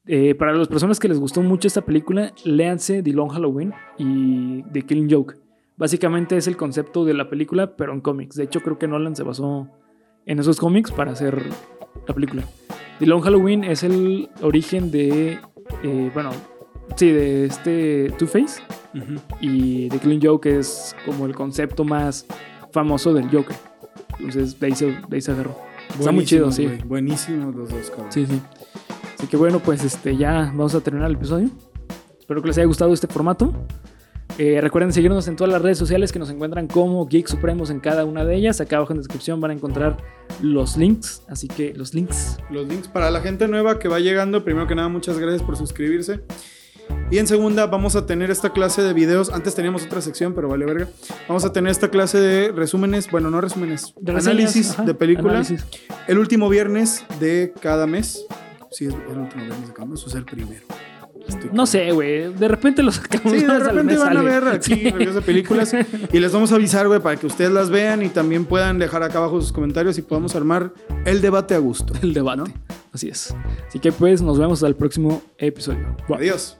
eh, 0.06 0.34
para 0.34 0.52
las 0.52 0.68
personas 0.68 0.98
que 0.98 1.08
les 1.08 1.18
gustó 1.18 1.40
mucho 1.40 1.66
esta 1.66 1.84
película, 1.84 2.34
léanse 2.44 3.02
The 3.02 3.12
Long 3.12 3.30
Halloween 3.30 3.72
y 3.96 4.62
The 4.72 4.82
Killing 4.82 5.10
Joke. 5.10 5.36
Básicamente 5.76 6.36
es 6.36 6.46
el 6.46 6.58
concepto 6.58 7.06
de 7.06 7.14
la 7.14 7.30
película, 7.30 7.74
pero 7.74 7.94
en 7.94 8.02
cómics. 8.02 8.36
De 8.36 8.44
hecho, 8.44 8.60
creo 8.60 8.78
que 8.78 8.86
Nolan 8.86 9.16
se 9.16 9.22
basó 9.22 9.70
en 10.26 10.38
esos 10.38 10.58
cómics 10.58 10.92
para 10.92 11.12
hacer 11.12 11.42
la 12.06 12.14
película. 12.14 12.44
The 12.98 13.06
Long 13.06 13.22
Halloween 13.22 13.64
es 13.64 13.82
el 13.82 14.28
origen 14.42 14.90
de, 14.90 15.38
eh, 15.82 16.10
bueno, 16.12 16.32
sí, 16.96 17.10
de 17.10 17.46
este 17.46 18.12
Two-Face 18.18 18.62
y 19.40 19.88
The 19.88 19.98
Killing 19.98 20.20
Joke 20.22 20.46
es 20.46 20.94
como 21.04 21.26
el 21.26 21.34
concepto 21.34 21.84
más 21.84 22.26
famoso 22.72 23.12
del 23.12 23.30
Joker. 23.30 23.56
Entonces, 24.18 24.58
de 24.58 24.66
ahí 24.66 24.74
se, 24.74 24.86
de 24.86 24.98
ahí 25.12 25.20
se 25.20 25.32
agarró. 25.32 25.56
Está 25.98 26.12
muy 26.12 26.24
chido, 26.24 26.52
sí. 26.52 26.68
Buenísimos 26.84 27.54
los 27.54 27.70
dos, 27.70 27.90
cabrón. 27.90 28.12
Sí, 28.12 28.26
sí. 28.26 28.40
Así 29.16 29.26
que 29.26 29.36
bueno, 29.36 29.60
pues 29.60 29.84
este, 29.84 30.16
ya 30.16 30.52
vamos 30.54 30.74
a 30.74 30.80
terminar 30.80 31.10
el 31.10 31.16
episodio. 31.16 31.50
Espero 32.18 32.40
que 32.42 32.48
les 32.48 32.58
haya 32.58 32.66
gustado 32.66 32.92
este 32.92 33.06
formato. 33.06 33.52
Eh, 34.38 34.60
recuerden 34.60 34.92
seguirnos 34.92 35.28
en 35.28 35.36
todas 35.36 35.52
las 35.52 35.60
redes 35.60 35.76
sociales 35.76 36.12
que 36.12 36.18
nos 36.18 36.30
encuentran 36.30 36.66
como 36.66 37.06
Geek 37.06 37.26
Supremos 37.26 37.68
en 37.70 37.80
cada 37.80 38.04
una 38.04 38.24
de 38.24 38.36
ellas. 38.36 38.60
Acá 38.60 38.76
abajo 38.76 38.92
en 38.92 38.98
la 38.98 39.00
descripción 39.00 39.40
van 39.40 39.50
a 39.50 39.54
encontrar 39.54 39.96
los 40.40 40.76
links. 40.76 41.22
Así 41.28 41.48
que 41.48 41.74
los 41.74 41.92
links. 41.92 42.38
Los 42.50 42.66
links 42.66 42.88
para 42.88 43.10
la 43.10 43.20
gente 43.20 43.48
nueva 43.48 43.78
que 43.78 43.88
va 43.88 43.98
llegando. 44.00 44.44
Primero 44.44 44.66
que 44.66 44.74
nada, 44.74 44.88
muchas 44.88 45.18
gracias 45.18 45.42
por 45.42 45.56
suscribirse. 45.56 46.20
Y 47.10 47.18
en 47.18 47.26
segunda, 47.26 47.66
vamos 47.66 47.96
a 47.96 48.06
tener 48.06 48.30
esta 48.30 48.50
clase 48.50 48.82
de 48.82 48.92
videos. 48.92 49.30
Antes 49.30 49.54
teníamos 49.54 49.84
otra 49.84 50.00
sección, 50.00 50.32
pero 50.34 50.48
vale 50.48 50.64
verga. 50.64 50.88
Vamos 51.26 51.44
a 51.44 51.52
tener 51.52 51.70
esta 51.70 51.88
clase 51.88 52.18
de 52.18 52.52
resúmenes, 52.52 53.10
bueno, 53.10 53.30
no 53.30 53.40
resúmenes, 53.40 53.94
de 54.00 54.12
análisis 54.12 54.70
ajá, 54.70 54.84
de 54.84 54.94
películas. 54.94 55.52
El 56.06 56.18
último 56.18 56.48
viernes 56.48 57.04
de 57.18 57.52
cada 57.60 57.86
mes. 57.86 58.24
Sí, 58.70 58.86
es 58.86 58.94
el 58.94 59.18
último 59.18 59.44
viernes 59.44 59.68
de 59.68 59.74
cada 59.74 59.86
mes 59.86 60.04
o 60.04 60.06
es 60.06 60.14
el 60.14 60.24
primero. 60.24 60.64
Estoy 61.30 61.50
No 61.52 61.66
sé, 61.66 61.90
güey. 61.92 62.32
De 62.34 62.48
repente 62.48 62.82
los 62.82 62.96
sacamos. 62.96 63.32
Sí, 63.32 63.44
de 63.44 63.58
repente 63.58 63.96
van 63.96 64.16
a 64.16 64.22
ver 64.22 64.44
aquí 64.48 64.74
Sí. 64.74 64.90
reviews 64.90 65.14
de 65.14 65.22
películas 65.22 65.74
y 66.12 66.18
les 66.18 66.32
vamos 66.32 66.52
a 66.52 66.56
avisar, 66.56 66.86
güey, 66.88 67.00
para 67.00 67.16
que 67.16 67.26
ustedes 67.26 67.50
las 67.50 67.70
vean 67.70 68.02
y 68.02 68.08
también 68.08 68.44
puedan 68.44 68.78
dejar 68.78 69.02
acá 69.02 69.18
abajo 69.18 69.40
sus 69.40 69.52
comentarios 69.52 69.96
y 69.98 70.02
podamos 70.02 70.34
armar 70.36 70.72
el 71.04 71.20
debate 71.20 71.54
a 71.54 71.58
gusto. 71.58 71.92
El 72.02 72.12
debate. 72.14 72.38
¿no? 72.42 72.44
Así 72.92 73.08
es. 73.08 73.34
Así 73.68 73.78
que 73.78 73.92
pues 73.92 74.20
nos 74.22 74.38
vemos 74.38 74.62
al 74.62 74.74
próximo 74.76 75.22
episodio. 75.38 75.96
Adiós. 76.14 76.56